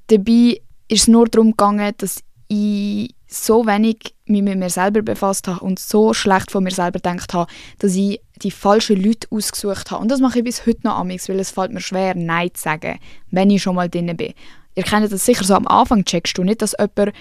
Dabei 0.07 0.59
ist 0.87 1.03
es 1.03 1.07
nur 1.07 1.27
darum 1.27 1.51
gegangen, 1.51 1.93
dass 1.97 2.19
ich 2.47 3.15
so 3.27 3.65
wenig 3.65 4.15
mich 4.25 4.41
mit 4.41 4.57
mir 4.57 4.69
selber 4.69 5.01
befasst 5.01 5.47
habe 5.47 5.59
und 5.61 5.79
so 5.79 6.13
schlecht 6.13 6.51
von 6.51 6.63
mir 6.63 6.71
selber 6.71 6.99
gedacht 6.99 7.33
habe, 7.33 7.51
dass 7.79 7.95
ich 7.95 8.19
die 8.41 8.51
falschen 8.51 9.01
Leute 9.01 9.27
ausgesucht 9.29 9.91
habe. 9.91 10.01
Und 10.01 10.09
das 10.09 10.19
mache 10.19 10.39
ich 10.39 10.45
bis 10.45 10.65
heute 10.65 10.81
noch 10.83 10.97
amigs, 10.97 11.29
weil 11.29 11.39
es 11.39 11.51
fällt 11.51 11.71
mir 11.71 11.81
schwer, 11.81 12.15
Nein 12.15 12.49
zu 12.53 12.63
sagen, 12.63 12.99
wenn 13.31 13.49
ich 13.49 13.61
schon 13.61 13.75
mal 13.75 13.89
drin 13.89 14.15
bin. 14.17 14.33
Ihr 14.75 14.83
kennt 14.83 15.11
das 15.11 15.25
sicher 15.25 15.43
so, 15.43 15.53
am 15.53 15.67
Anfang 15.67 16.03
checkst 16.03 16.37
du 16.37 16.43
nicht, 16.43 16.61
dass 16.61 16.75
jemand 16.79 17.15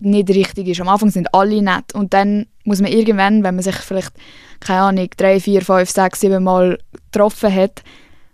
nicht 0.00 0.28
richtig 0.30 0.68
ist. 0.68 0.80
Am 0.80 0.88
Anfang 0.88 1.10
sind 1.10 1.32
alle 1.32 1.62
nett 1.62 1.94
und 1.94 2.12
dann 2.12 2.46
muss 2.64 2.80
man 2.80 2.90
irgendwann, 2.90 3.44
wenn 3.44 3.54
man 3.54 3.62
sich 3.62 3.76
vielleicht, 3.76 4.12
keine 4.60 4.80
Ahnung, 4.80 5.08
drei, 5.16 5.38
vier, 5.38 5.62
fünf, 5.62 5.90
sechs, 5.90 6.20
sieben 6.20 6.42
Mal 6.42 6.78
getroffen 7.12 7.54
hat 7.54 7.82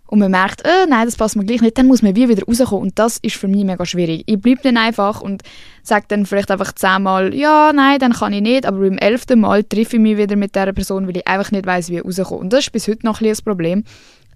und 0.09 0.17
man 0.17 0.31
merkt, 0.31 0.65
äh, 0.65 0.87
nein, 0.87 1.05
das 1.05 1.15
passt 1.15 1.35
mir 1.35 1.45
gleich 1.45 1.61
nicht, 1.61 1.77
dann 1.77 1.85
muss 1.85 2.01
man 2.01 2.15
wie 2.15 2.27
wieder 2.27 2.43
rauskommen 2.43 2.81
und 2.81 2.97
das 2.97 3.17
ist 3.17 3.35
für 3.35 3.47
mich 3.47 3.63
mega 3.63 3.85
schwierig. 3.85 4.23
Ich 4.25 4.39
bleibe 4.39 4.61
dann 4.63 4.75
einfach 4.75 5.21
und 5.21 5.43
sage 5.83 6.05
dann 6.07 6.25
vielleicht 6.25 6.49
einfach 6.49 6.73
zehnmal, 6.73 7.35
ja, 7.35 7.71
nein, 7.73 7.99
dann 7.99 8.13
kann 8.13 8.33
ich 8.33 8.41
nicht, 8.41 8.65
aber 8.65 8.79
beim 8.79 8.97
elften 8.97 9.39
Mal 9.39 9.63
treffe 9.63 9.97
ich 9.97 10.01
mich 10.01 10.17
wieder 10.17 10.35
mit 10.35 10.55
dieser 10.55 10.73
Person, 10.73 11.07
weil 11.07 11.17
ich 11.17 11.27
einfach 11.27 11.51
nicht 11.51 11.67
weiß, 11.67 11.89
wie 11.89 11.97
ich 11.97 12.05
rauskomme. 12.05 12.41
Und 12.41 12.53
das 12.53 12.61
ist 12.61 12.71
bis 12.71 12.87
heute 12.87 13.05
noch 13.05 13.21
ein 13.21 13.27
das 13.27 13.43
Problem, 13.43 13.83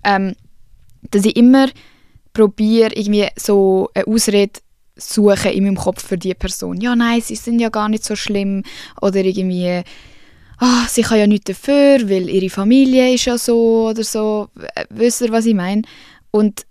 ähm, 0.04 0.36
dass 1.10 1.26
ich 1.26 1.36
immer 1.36 1.68
probiere, 2.34 2.94
irgendwie 2.94 3.28
so 3.36 3.90
eine 3.96 4.06
Ausrede 4.06 4.60
suchen 4.96 5.54
in 5.54 5.64
meinem 5.64 5.76
Kopf 5.76 6.06
für 6.08 6.20
die 6.20 6.36
Person. 6.36 6.82
Ja, 6.82 6.96
nein, 6.96 7.20
sie 7.20 7.36
sind 7.36 7.60
ja 7.60 7.70
gar 7.70 7.90
nicht 7.90 8.04
so 8.04 8.16
schlimm. 8.16 8.62
Oder 9.02 9.26
irgendwie, 9.26 9.82
ah, 10.64 10.88
sie 10.88 11.02
kann 11.02 11.20
ja 11.20 11.28
nichts 11.28 11.46
dafür, 11.46 12.10
weil 12.10 12.30
ihre 12.30 12.50
Familie 12.50 13.14
ist 13.14 13.26
ja 13.26 13.38
so 13.38 13.90
oder 13.90 14.04
so. 14.04 14.48
Wisst 14.90 15.22
ihr, 15.22 15.32
was 15.32 15.46
ich 15.46 15.56
meine? 15.56 15.82
Und 16.32 16.66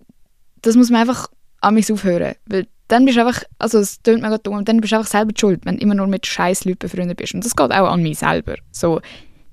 das 0.62 0.76
muss 0.76 0.90
man 0.90 1.02
einfach 1.02 1.28
an 1.61 1.74
mich 1.74 1.92
aufhören. 1.92 2.35
Weil 2.46 2.66
dann 2.88 3.05
bist 3.05 3.16
du 3.16 3.26
einfach, 3.26 3.42
also 3.59 3.78
es 3.78 4.02
tönt 4.02 4.22
mega 4.22 4.38
dumm, 4.38 4.64
dann 4.64 4.81
bist 4.81 4.92
du 4.92 4.96
einfach 4.96 5.11
selber 5.11 5.33
schuld, 5.38 5.61
wenn 5.64 5.76
du 5.76 5.83
immer 5.83 5.94
nur 5.94 6.07
mit 6.07 6.26
scheiß 6.26 6.64
Leuten 6.64 6.78
befreundet 6.81 7.18
bist. 7.18 7.35
Und 7.35 7.44
das 7.44 7.55
geht 7.55 7.70
auch 7.70 7.90
an 7.90 8.02
mich 8.02 8.18
selber. 8.18 8.55
So, 8.70 9.00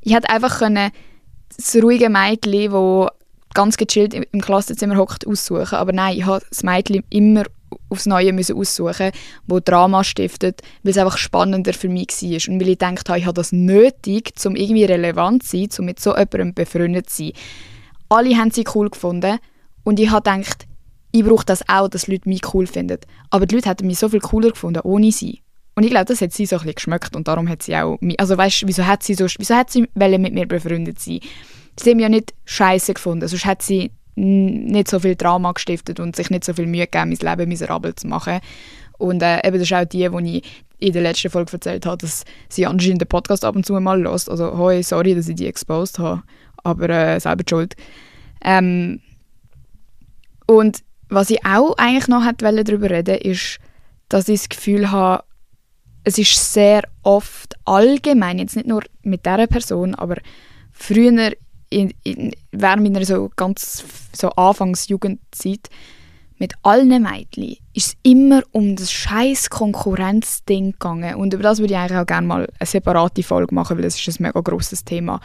ich 0.01 0.13
hätte 0.13 0.29
einfach 0.29 0.59
können 0.59 0.91
das 1.55 1.75
ruhige 1.75 2.09
Mädchen, 2.09 2.71
das 2.71 3.09
ganz 3.53 3.77
gechillt 3.77 4.13
im 4.13 4.41
Klassenzimmer 4.41 4.95
hockt, 4.95 5.27
aussuchen. 5.27 5.75
Aber 5.75 5.91
nein, 5.91 6.17
ich 6.17 6.25
habe 6.25 6.43
das 6.49 6.63
Mädchen 6.63 7.03
immer 7.09 7.43
aufs 7.89 8.05
Neue 8.05 8.33
müssen 8.33 8.55
aussuchen 8.55 9.11
wo 9.47 9.59
Drama 9.59 10.03
stiftet, 10.03 10.61
weil 10.83 10.91
es 10.91 10.97
einfach 10.97 11.17
spannender 11.17 11.73
für 11.73 11.89
mich 11.89 12.09
war. 12.09 12.53
Und 12.53 12.61
weil 12.61 12.69
ich 12.69 12.79
gedacht 12.79 13.09
habe, 13.09 13.19
ich 13.19 13.25
habe 13.25 13.33
das 13.33 13.51
nötig, 13.51 14.33
um 14.45 14.55
irgendwie 14.55 14.85
relevant 14.85 15.43
zu 15.43 15.57
sein, 15.57 15.69
um 15.79 15.85
mit 15.85 15.99
so 15.99 16.11
jemandem 16.11 16.53
befreundet 16.53 17.09
zu 17.09 17.23
sein. 17.23 17.33
Alle 18.09 18.35
haben 18.37 18.51
sie 18.51 18.65
cool 18.73 18.89
gefunden 18.89 19.39
und 19.83 19.99
ich 19.99 20.09
habe 20.09 20.29
gedacht, 20.29 20.67
ich 21.11 21.23
brauche 21.23 21.45
das 21.45 21.67
auch, 21.67 21.87
dass 21.87 22.07
Leute 22.07 22.29
mich 22.29 22.53
cool 22.53 22.67
finden. 22.67 22.99
Aber 23.29 23.45
die 23.45 23.55
Leute 23.55 23.69
hätten 23.69 23.87
mich 23.87 23.99
so 23.99 24.09
viel 24.09 24.19
cooler 24.19 24.49
gefunden, 24.49 24.81
ohne 24.83 25.11
sie. 25.11 25.41
Und 25.75 25.83
ich 25.83 25.91
glaube, 25.91 26.05
das 26.05 26.21
hat 26.21 26.33
sie 26.33 26.45
so 26.45 26.57
ein 26.57 26.73
geschmeckt 26.73 27.15
und 27.15 27.27
darum 27.27 27.47
hat 27.47 27.63
sie 27.63 27.75
auch, 27.75 27.97
also 28.17 28.37
weißt, 28.37 28.67
wieso 28.67 28.85
hat 28.85 29.01
sie 29.01 29.13
so, 29.13 29.25
wieso 29.37 29.55
hat 29.55 29.71
sie 29.71 29.87
mit 29.95 30.33
mir 30.33 30.45
befreundet 30.45 30.99
sein? 30.99 31.19
Sie 31.79 31.89
haben 31.89 31.97
mich 31.97 32.03
ja 32.03 32.09
nicht 32.09 32.33
scheiße 32.45 32.93
gefunden, 32.93 33.27
sonst 33.27 33.45
hat 33.45 33.61
sie 33.61 33.91
nicht 34.19 34.89
so 34.89 34.99
viel 34.99 35.15
Drama 35.15 35.51
gestiftet 35.53 35.99
und 35.99 36.15
sich 36.15 36.29
nicht 36.29 36.43
so 36.43 36.53
viel 36.53 36.67
Mühe 36.67 36.87
gegeben, 36.87 37.09
mein 37.09 37.37
Leben 37.37 37.49
miserabel 37.49 37.95
zu 37.95 38.07
machen. 38.07 38.39
Und 38.97 39.23
äh, 39.23 39.45
eben 39.47 39.57
das 39.57 39.69
ist 39.69 39.73
auch 39.73 39.85
die, 39.85 40.09
die 40.09 40.37
ich 40.37 40.65
in 40.79 40.93
der 40.93 41.01
letzten 41.01 41.29
Folge 41.29 41.53
erzählt 41.53 41.85
habe, 41.85 41.97
dass 41.97 42.25
sie 42.49 42.65
anscheinend 42.65 43.01
den 43.01 43.07
Podcast 43.07 43.45
ab 43.45 43.55
und 43.55 43.65
zu 43.65 43.73
mal 43.79 44.01
lost. 44.01 44.29
Also, 44.29 44.57
hoi, 44.57 44.81
sorry, 44.83 45.15
dass 45.15 45.29
ich 45.29 45.35
die 45.35 45.47
exposed 45.47 45.99
habe, 45.99 46.23
aber 46.63 46.89
äh, 46.89 47.19
selber 47.19 47.43
schuld. 47.49 47.75
Ähm, 48.43 49.01
und 50.47 50.79
was 51.09 51.29
ich 51.29 51.45
auch 51.45 51.77
eigentlich 51.77 52.07
noch 52.07 52.25
hätte 52.25 52.63
darüber 52.63 52.89
reden 52.89 53.17
ist, 53.17 53.59
dass 54.09 54.27
ich 54.27 54.41
das 54.41 54.49
Gefühl 54.49 54.91
habe, 54.91 55.23
es 56.03 56.17
ist 56.17 56.53
sehr 56.53 56.83
oft 57.03 57.55
allgemein, 57.65 58.39
jetzt 58.39 58.55
nicht 58.55 58.67
nur 58.67 58.83
mit 59.03 59.25
dieser 59.25 59.47
Person, 59.47 59.95
aber 59.95 60.17
früher 60.71 61.33
in, 61.69 61.93
in, 62.03 62.31
während 62.51 62.83
meiner 62.83 63.05
so 63.05 63.29
ganz 63.35 63.83
so 64.13 64.29
Anfangsjugendzeit 64.29 65.69
mit 66.39 66.53
allen 66.63 67.03
Mädchen 67.03 67.57
ist 67.73 67.87
es 67.87 67.97
immer 68.01 68.41
um 68.51 68.75
das 68.75 68.91
scheiß 68.91 69.49
Konkurrenzding 69.49 70.71
gegangen 70.71 71.15
und 71.15 71.33
über 71.33 71.43
das 71.43 71.59
würde 71.59 71.73
ich 71.73 71.79
eigentlich 71.79 71.99
auch 71.99 72.05
gerne 72.05 72.27
mal 72.27 72.47
eine 72.59 72.65
separate 72.65 73.23
Folge 73.23 73.53
machen, 73.53 73.77
weil 73.77 73.83
das 73.83 73.99
ist 73.99 74.19
ein 74.19 74.23
mega 74.23 74.39
grosses 74.39 74.85
Thema. 74.85 75.19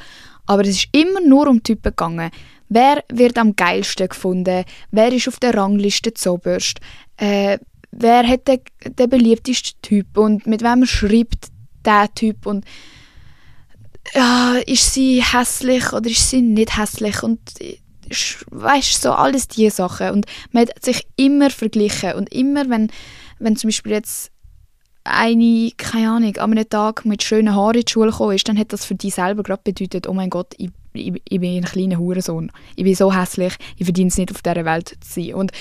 Aber 0.46 0.62
es 0.62 0.70
ist 0.70 0.88
immer 0.92 1.20
nur 1.20 1.48
um 1.48 1.62
Typen 1.62 1.90
gegangen. 1.90 2.30
Wer 2.68 3.04
wird 3.12 3.38
am 3.38 3.54
geilsten 3.54 4.08
gefunden? 4.08 4.64
Wer 4.90 5.12
ist 5.12 5.28
auf 5.28 5.38
der 5.38 5.54
Rangliste 5.54 6.12
zoberst? 6.12 6.80
Äh, 7.16 7.58
wer 7.92 8.26
hat 8.26 8.48
den, 8.48 8.60
den 8.84 9.08
beliebtesten 9.08 9.80
Typ 9.82 10.18
und 10.18 10.46
mit 10.46 10.62
wem 10.62 10.84
schreibt 10.84 11.48
der 11.84 12.12
Typ 12.14 12.46
und 12.46 12.64
ja, 14.12 14.56
ist 14.66 14.92
sie 14.94 15.22
hässlich 15.22 15.92
oder 15.92 16.10
ist 16.10 16.30
sie 16.30 16.42
nicht 16.42 16.76
hässlich 16.76 17.22
und 17.22 17.40
weißt 18.50 19.00
so 19.00 19.12
alles 19.12 19.48
diese 19.48 19.76
Sachen 19.76 20.10
und 20.10 20.26
man 20.52 20.66
hat 20.68 20.84
sich 20.84 21.06
immer 21.16 21.50
verglichen 21.50 22.12
und 22.14 22.32
immer 22.32 22.68
wenn 22.68 22.90
wenn 23.38 23.56
zum 23.56 23.68
Beispiel 23.68 23.92
jetzt 23.92 24.30
eine, 25.04 25.70
keine 25.76 26.10
Ahnung, 26.10 26.36
an 26.36 26.52
einem 26.52 26.68
Tag 26.68 27.04
mit 27.04 27.22
schönen 27.22 27.54
Haaren 27.54 27.74
in 27.74 27.82
die 27.84 27.92
Schule 27.92 28.10
gekommen 28.10 28.34
ist, 28.34 28.48
dann 28.48 28.58
hat 28.58 28.72
das 28.72 28.84
für 28.84 28.94
dich 28.94 29.14
selber 29.14 29.42
gerade 29.42 29.60
bedeutet, 29.62 30.08
oh 30.08 30.14
mein 30.14 30.30
Gott, 30.30 30.54
ich, 30.56 30.70
ich, 30.94 31.12
ich 31.28 31.40
bin 31.40 31.58
ein 31.58 31.64
kleiner 31.64 31.98
Hurensohn. 31.98 32.50
Ich 32.74 32.84
bin 32.84 32.94
so 32.94 33.14
hässlich, 33.14 33.54
ich 33.76 33.84
verdiene 33.84 34.08
es 34.08 34.16
nicht, 34.16 34.32
auf 34.32 34.40
dieser 34.40 34.64
Welt 34.64 34.96
zu 35.00 35.20
sein. 35.20 35.34
Und 35.34 35.52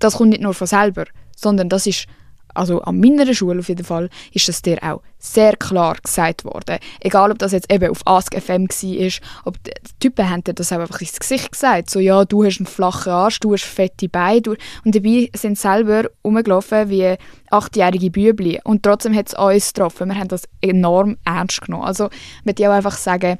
das 0.00 0.14
kommt 0.14 0.30
nicht 0.30 0.42
nur 0.42 0.52
von 0.52 0.66
selber, 0.66 1.04
sondern 1.36 1.68
das 1.68 1.86
ist 1.86 2.06
also 2.56 2.80
an 2.82 3.00
meiner 3.00 3.32
Schule 3.34 3.60
auf 3.60 3.68
jeden 3.68 3.84
Fall, 3.84 4.08
ist 4.32 4.48
das 4.48 4.62
dir 4.62 4.78
auch 4.82 5.02
sehr 5.18 5.56
klar 5.56 5.96
gesagt 6.02 6.44
worden. 6.44 6.78
Egal, 7.00 7.30
ob 7.30 7.38
das 7.38 7.52
jetzt 7.52 7.72
eben 7.72 7.90
auf 7.90 8.06
AskFM 8.06 8.66
war, 8.68 9.12
ob 9.44 9.62
die 9.64 9.72
Typen 10.00 10.28
haben 10.28 10.44
dir 10.44 10.54
das 10.54 10.72
auch 10.72 10.78
einfach 10.78 11.00
ins 11.00 11.18
Gesicht 11.18 11.52
gesagt. 11.52 11.90
So, 11.90 12.00
ja, 12.00 12.24
du 12.24 12.44
hast 12.44 12.58
einen 12.58 12.66
flachen 12.66 13.12
Arsch, 13.12 13.40
du 13.40 13.52
hast 13.52 13.64
fette 13.64 14.08
Beine. 14.08 14.42
Du 14.42 14.56
und 14.84 14.94
dabei 14.94 15.30
sind 15.34 15.58
selber 15.58 16.04
rumgelaufen 16.24 16.90
wie 16.90 17.16
achtjährige 17.50 18.10
Bübli. 18.10 18.60
Und 18.64 18.82
trotzdem 18.82 19.14
hat 19.14 19.28
es 19.28 19.34
uns 19.34 19.72
getroffen. 19.72 20.08
Wir 20.08 20.18
haben 20.18 20.28
das 20.28 20.48
enorm 20.60 21.16
ernst 21.24 21.62
genommen. 21.62 21.84
Also, 21.84 22.06
ich 22.06 22.44
möchte 22.44 22.68
auch 22.68 22.74
einfach 22.74 22.96
sagen, 22.96 23.38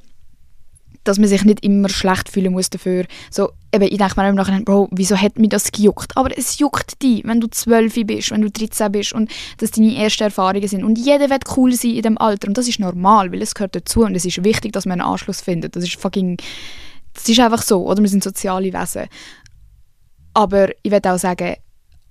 dass 1.06 1.18
man 1.18 1.28
sich 1.28 1.44
nicht 1.44 1.64
immer 1.64 1.88
schlecht 1.88 2.28
fühlen 2.28 2.52
muss 2.52 2.70
dafür. 2.70 3.04
So, 3.30 3.52
eben, 3.76 3.92
ich 3.92 3.98
denke 3.98 4.20
mir 4.20 4.28
immer 4.28 4.42
nachher, 4.42 4.60
Bro, 4.60 4.88
wieso 4.90 5.16
hat 5.16 5.38
mich 5.38 5.50
das 5.50 5.70
gejuckt? 5.70 6.16
Aber 6.16 6.36
es 6.36 6.58
juckt 6.58 7.02
dich, 7.02 7.24
wenn 7.24 7.40
du 7.40 7.46
12 7.46 8.06
bist, 8.06 8.30
wenn 8.30 8.42
du 8.42 8.50
13 8.50 8.92
bist 8.92 9.12
und 9.12 9.30
das 9.58 9.70
deine 9.70 9.96
ersten 9.96 10.24
Erfahrungen 10.24 10.66
sind. 10.66 10.84
Und 10.84 10.98
jeder 10.98 11.30
wird 11.30 11.44
cool 11.56 11.72
sein 11.72 11.92
in 11.92 12.02
dem 12.02 12.18
Alter 12.18 12.48
und 12.48 12.58
das 12.58 12.68
ist 12.68 12.80
normal, 12.80 13.32
weil 13.32 13.42
es 13.42 13.54
gehört 13.54 13.76
dazu 13.76 14.00
und 14.00 14.14
es 14.14 14.24
ist 14.24 14.42
wichtig, 14.42 14.72
dass 14.72 14.86
man 14.86 15.00
einen 15.00 15.10
Anschluss 15.10 15.40
findet. 15.40 15.76
Das 15.76 15.84
ist 15.84 15.96
fucking, 15.96 16.38
das 17.14 17.28
ist 17.28 17.40
einfach 17.40 17.62
so, 17.62 17.86
oder? 17.86 18.02
Wir 18.02 18.08
sind 18.08 18.24
soziale 18.24 18.72
Wesen. 18.72 19.06
Aber 20.34 20.68
ich 20.82 20.90
würde 20.90 21.12
auch 21.12 21.18
sagen, 21.18 21.56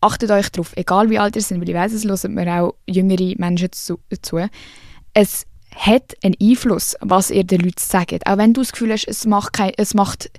achtet 0.02 0.32
euch 0.32 0.50
darauf, 0.50 0.74
egal 0.76 1.10
wie 1.10 1.20
alt 1.20 1.36
ihr 1.36 1.42
seid, 1.42 1.60
weil 1.60 1.70
ich 1.70 1.76
weiss, 1.76 1.94
es 1.94 2.06
hören 2.06 2.34
mir 2.34 2.62
auch 2.62 2.76
jüngere 2.88 3.34
Menschen 3.38 3.72
zu. 3.72 4.00
zu. 4.22 4.48
Es 5.14 5.46
hat 5.76 6.16
einen 6.24 6.36
Einfluss, 6.42 6.96
was 7.02 7.32
ihr 7.32 7.44
den 7.44 7.62
Leuten 7.62 7.80
sagt. 7.80 8.26
Auch 8.26 8.38
wenn 8.38 8.54
du 8.54 8.62
das 8.62 8.72
Gefühl 8.72 8.92
hast, 8.92 9.08
es 9.08 9.26
macht, 9.26 9.54
kein, 9.54 9.72
es 9.78 9.94
macht 9.94 10.32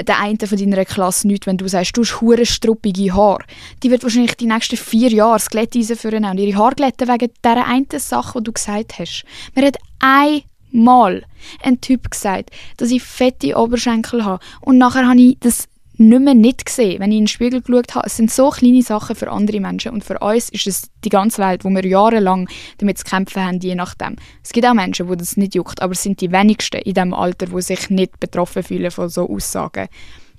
der 0.00 0.20
eine 0.20 0.38
von 0.38 0.58
deiner 0.58 0.84
Klasse 0.84 1.26
nichts, 1.26 1.46
wenn 1.46 1.56
du 1.56 1.68
sagst, 1.68 1.96
du 1.96 2.02
hast 2.02 2.20
hure 2.20 2.46
struppige 2.46 3.14
Haare. 3.14 3.44
Die 3.82 3.90
wird 3.90 4.02
wahrscheinlich 4.02 4.36
die 4.36 4.46
nächsten 4.46 4.76
vier 4.76 5.10
Jahre 5.10 5.34
das 5.34 5.50
Glätteisen 5.50 5.96
führen 5.96 6.24
und 6.24 6.38
ihre 6.38 6.58
Haare 6.58 6.74
glätten 6.74 7.08
wegen 7.08 7.30
dieser 7.44 7.66
einen 7.66 7.86
Sache, 7.96 8.38
die 8.38 8.44
du 8.44 8.52
gesagt 8.52 8.98
hast. 8.98 9.24
Mir 9.54 9.66
hat 9.66 9.78
einmal 10.00 11.24
ein 11.62 11.80
Typ 11.80 12.10
gesagt, 12.10 12.50
dass 12.76 12.90
ich 12.90 13.02
fette 13.02 13.56
Oberschenkel 13.56 14.24
habe 14.24 14.44
und 14.60 14.78
nachher 14.78 15.08
habe 15.08 15.20
ich 15.20 15.38
das 15.40 15.68
nicht 15.96 16.20
mehr 16.20 16.34
nicht 16.34 16.66
gesehen, 16.66 17.00
wenn 17.00 17.12
ich 17.12 17.18
in 17.18 17.24
den 17.24 17.28
Spiegel 17.28 17.62
geschaut 17.62 17.94
habe. 17.94 18.06
Es 18.06 18.16
sind 18.16 18.30
so 18.30 18.50
kleine 18.50 18.82
Sachen 18.82 19.14
für 19.14 19.30
andere 19.30 19.60
Menschen 19.60 19.92
und 19.92 20.04
für 20.04 20.18
uns 20.18 20.48
ist 20.50 20.66
es 20.66 20.90
die 21.04 21.08
ganze 21.08 21.42
Welt, 21.42 21.64
wo 21.64 21.70
wir 21.70 21.84
jahrelang 21.84 22.48
damit 22.78 22.98
zu 22.98 23.04
kämpfen 23.04 23.44
haben, 23.44 23.60
je 23.60 23.74
nachdem. 23.74 24.16
Es 24.42 24.52
gibt 24.52 24.66
auch 24.66 24.74
Menschen, 24.74 25.08
wo 25.08 25.14
das 25.14 25.36
nicht 25.36 25.54
juckt, 25.54 25.82
aber 25.82 25.92
es 25.92 26.02
sind 26.02 26.20
die 26.20 26.32
wenigsten 26.32 26.80
in 26.80 26.94
diesem 26.94 27.14
Alter, 27.14 27.46
die 27.46 27.62
sich 27.62 27.90
nicht 27.90 28.18
betroffen 28.18 28.62
fühlen 28.62 28.90
von 28.90 29.08
so 29.08 29.28
Aussagen. 29.28 29.88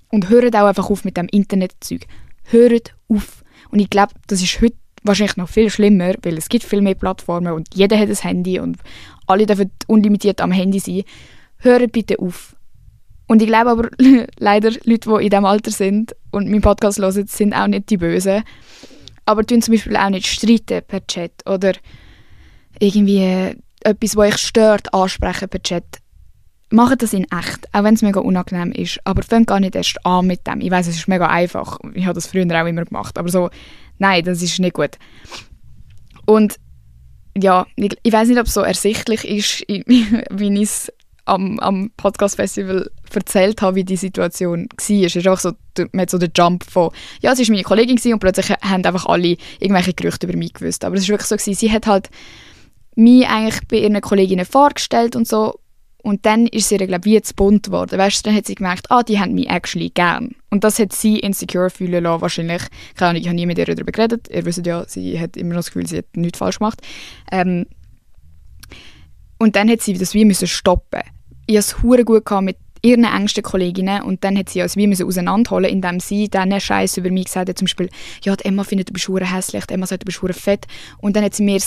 Und 0.10 0.30
hört 0.30 0.56
auch 0.56 0.68
einfach 0.68 0.90
auf 0.90 1.06
mit 1.06 1.18
dem 1.18 1.28
Internetzeug. 1.28 2.06
Hört 2.44 2.94
auf. 3.08 3.44
Und 3.72 3.80
ich 3.80 3.90
glaube, 3.90 4.14
das 4.28 4.42
ist 4.42 4.62
heute 4.62 4.76
wahrscheinlich 5.04 5.38
noch 5.38 5.50
viel 5.50 5.70
schlimmer, 5.70 6.14
weil 6.24 6.38
es 6.38 6.50
gibt 6.50 6.64
viel 6.64 6.82
mehr 6.82 6.96
Plattformen 6.96 7.54
und 7.54 7.74
jeder 7.74 7.98
hat 7.98 8.10
ein 8.10 8.16
Handy 8.16 8.60
und 8.60 8.78
alle 9.28 9.46
dürfen 9.46 9.72
unlimitiert 9.88 10.42
am 10.42 10.52
Handy 10.52 10.80
sein. 10.80 11.04
Hört 11.58 11.92
bitte 11.92 12.20
auf 12.20 12.56
und 13.28 13.42
ich 13.42 13.48
glaube 13.48 13.72
aber 13.72 13.90
leider, 14.40 14.72
Leute, 14.84 15.10
die 15.10 15.24
in 15.24 15.30
diesem 15.30 15.46
Alter 15.46 15.72
sind 15.72 16.16
und 16.32 16.50
meinen 16.50 16.62
Podcast 16.62 17.00
hören, 17.00 17.28
sind 17.28 17.54
auch 17.54 17.68
nicht 17.68 17.90
die 17.90 17.98
Bösen. 17.98 18.44
Aber 19.26 19.46
tun 19.46 19.62
zum 19.62 19.74
Beispiel 19.74 19.98
auch 19.98 20.10
nicht 20.10 20.28
streiten 20.28 20.84
per 20.88 21.06
Chat 21.08 21.32
oder 21.48 21.74
irgendwie 22.80 23.56
etwas, 23.82 24.16
was 24.16 24.28
euch 24.28 24.38
stört, 24.38 24.94
ansprechen 24.94 25.50
per 25.50 25.62
Chat. 25.62 25.84
Macht 26.70 27.02
das 27.02 27.14
in 27.14 27.26
echt, 27.26 27.74
auch 27.74 27.84
wenn 27.84 27.96
es 27.96 28.02
mega 28.02 28.20
unangenehm 28.20 28.72
ist. 28.72 29.00
Aber 29.04 29.24
fängt 29.24 29.48
gar 29.48 29.60
nicht 29.60 29.76
erst 29.76 30.04
an 30.06 30.28
mit 30.28 30.46
dem. 30.46 30.62
Ich 30.62 30.72
weiß, 30.72 30.88
es 30.88 30.98
ist 30.98 31.08
mega 31.08 31.28
einfach. 31.28 31.80
Ich 31.94 32.06
habe 32.06 32.16
das 32.16 32.28
früher 32.28 32.46
auch 32.46 32.68
immer 32.68 32.86
gemacht. 32.86 33.18
Aber 33.18 33.30
so, 33.30 33.50
nein, 33.98 34.24
das 34.24 34.42
ist 34.42 34.60
nicht 34.60 34.74
gut. 34.74 34.98
Und 36.26 36.58
ja, 37.38 37.66
ich, 37.76 37.98
ich 38.02 38.14
weiß 38.14 38.28
nicht, 38.28 38.40
ob 38.40 38.48
es 38.48 38.54
so 38.54 38.62
ersichtlich 38.62 39.26
ist, 39.26 39.60
wie 39.68 40.54
ich 40.54 40.62
es 40.62 40.92
am, 41.26 41.60
am 41.60 41.92
Podcast-Festival 41.98 42.90
erzählt 43.14 43.62
habe, 43.62 43.76
wie 43.76 43.84
die 43.84 43.98
Situation 43.98 44.68
war. 44.70 45.06
Es 45.06 45.16
ist 45.16 45.28
auch 45.28 45.40
so, 45.40 45.52
man 45.92 46.02
hat 46.02 46.10
so 46.10 46.18
den 46.18 46.32
Jump 46.36 46.64
von, 46.64 46.92
ja, 47.22 47.32
es 47.32 47.40
war 47.40 47.46
meine 47.50 47.64
Kollegin 47.64 48.14
und 48.14 48.20
plötzlich 48.20 48.50
haben 48.50 48.86
einfach 48.86 49.06
alle 49.06 49.38
irgendwelche 49.60 49.94
Gerüchte 49.94 50.28
über 50.28 50.38
mich 50.38 50.54
gewusst. 50.54 50.86
Aber 50.86 50.96
es 50.96 51.04
war 51.04 51.14
wirklich 51.14 51.28
so, 51.28 51.36
gewesen, 51.36 51.54
sie 51.54 51.72
hat 51.72 51.88
halt 51.88 52.10
mich 52.96 53.28
eigentlich 53.28 53.68
bei 53.68 53.78
ihren 53.78 54.00
Kolleginnen 54.02 54.46
vorgestellt 54.46 55.16
und 55.16 55.28
so 55.28 55.60
und 56.06 56.28
dann 56.28 56.46
ist 56.46 56.70
sie, 56.70 56.78
glaube 56.78 57.10
ich, 57.10 57.16
wie 57.16 57.22
zu 57.24 57.34
bunt 57.34 57.64
geworden. 57.64 57.98
Weißt 57.98 58.20
du, 58.20 58.30
dann 58.30 58.38
hat 58.38 58.46
sie 58.46 58.54
gemerkt, 58.54 58.92
ah, 58.92 59.02
die 59.02 59.20
haben 59.20 59.34
mich 59.34 59.50
actually 59.50 59.90
gern. 59.90 60.36
Und 60.52 60.64
das 60.64 60.78
hat 60.78 60.94
sie 60.94 61.18
insecure 61.18 61.72
fühlen 61.72 62.04
lassen, 62.04 62.22
wahrscheinlich. 62.22 62.62
Keine 62.96 63.10
Ahnung, 63.10 63.22
ich 63.24 63.28
habe 63.28 63.36
nie 63.36 63.48
mit 63.48 63.58
ihr 63.58 63.66
darüber 63.66 63.92
geredet. 63.92 64.28
Ihr 64.30 64.46
wisst 64.46 64.64
ja, 64.68 64.86
sie 64.88 65.20
hat 65.20 65.36
immer 65.36 65.56
noch 65.56 65.62
das 65.62 65.72
Gefühl, 65.72 65.88
sie 65.88 65.98
hat 65.98 66.16
nichts 66.16 66.38
falsch 66.38 66.60
gemacht. 66.60 66.80
Ähm, 67.32 67.66
und 69.40 69.56
dann 69.56 69.68
hat 69.68 69.82
sie 69.82 69.94
das 69.94 70.14
wie 70.14 70.26
müssen 70.26 70.48
stoppen 70.48 71.02
ich 71.46 71.56
es 71.56 71.82
hure 71.82 72.04
gut 72.04 72.30
mit 72.42 72.58
ihren 72.82 73.04
engsten 73.04 73.44
Kolleginnen 73.44 74.04
und 74.04 74.24
dann 74.24 74.38
hat 74.38 74.50
sie 74.50 74.62
uns 74.62 74.78
wie 74.78 74.88
müssen 74.88 75.08
auseinanderholen, 75.08 75.72
indem 75.72 76.00
sie 76.00 76.30
dann 76.30 76.60
Scheiß 76.60 76.98
über 76.98 77.10
mich 77.10 77.26
gesagt 77.26 77.50
hat, 77.50 77.58
zum 77.58 77.66
Beispiel, 77.66 77.90
ja, 78.24 78.36
die 78.36 78.46
Emma 78.46 78.64
findet, 78.64 78.90
du 78.90 78.94
bist 78.94 79.08
hure 79.08 79.26
hässlich, 79.26 79.66
die 79.66 79.74
Emma 79.74 79.88
sagt, 79.88 80.04
du 80.04 80.06
bist 80.06 80.22
hure 80.22 80.34
fett 80.34 80.66
und 81.00 81.16
dann 81.16 81.24
hat 81.24 81.34
sie 81.34 81.44
mir 81.44 81.60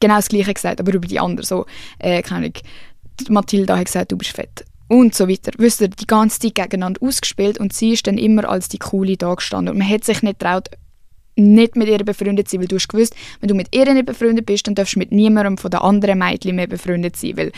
genau 0.00 0.16
das 0.16 0.28
Gleiche 0.28 0.52
gesagt, 0.52 0.80
aber 0.80 0.92
über 0.92 1.06
die 1.06 1.20
anderen, 1.20 1.46
so, 1.46 1.64
äh, 1.98 2.22
keine 2.22 2.46
Ahnung, 2.46 2.54
Mathilda 3.30 3.78
hat 3.78 3.86
gesagt, 3.86 4.12
du 4.12 4.18
bist 4.18 4.32
fett 4.32 4.64
und 4.88 5.14
so 5.14 5.28
weiter. 5.28 5.52
Wisst 5.58 5.80
ihr, 5.80 5.88
die 5.88 6.06
ganze 6.06 6.40
Zeit 6.40 6.54
gegeneinander 6.54 7.02
ausgespielt 7.02 7.58
und 7.58 7.72
sie 7.72 7.92
ist 7.92 8.06
dann 8.06 8.18
immer 8.18 8.48
als 8.48 8.68
die 8.68 8.78
Coole 8.78 9.16
da 9.16 9.34
gestanden. 9.34 9.72
Und 9.72 9.78
man 9.78 9.88
hat 9.88 10.04
sich 10.04 10.22
nicht 10.22 10.38
traut, 10.38 10.68
nicht 11.36 11.76
mit 11.76 11.88
ihr 11.88 11.98
befreundet 11.98 12.48
zu 12.48 12.52
sein, 12.52 12.60
weil 12.62 12.68
du 12.68 12.76
hast 12.76 12.88
gewusst, 12.88 13.14
wenn 13.40 13.48
du 13.48 13.54
mit 13.54 13.74
ihr 13.74 13.92
nicht 13.92 14.06
befreundet 14.06 14.46
bist, 14.46 14.66
dann 14.66 14.74
darfst 14.74 14.96
du 14.96 14.98
mit 14.98 15.12
niemandem 15.12 15.58
von 15.58 15.70
den 15.70 15.80
anderen 15.80 16.18
Mädchen 16.18 16.56
mehr 16.56 16.66
befreundet 16.66 17.16
sein, 17.16 17.36
weil 17.36 17.52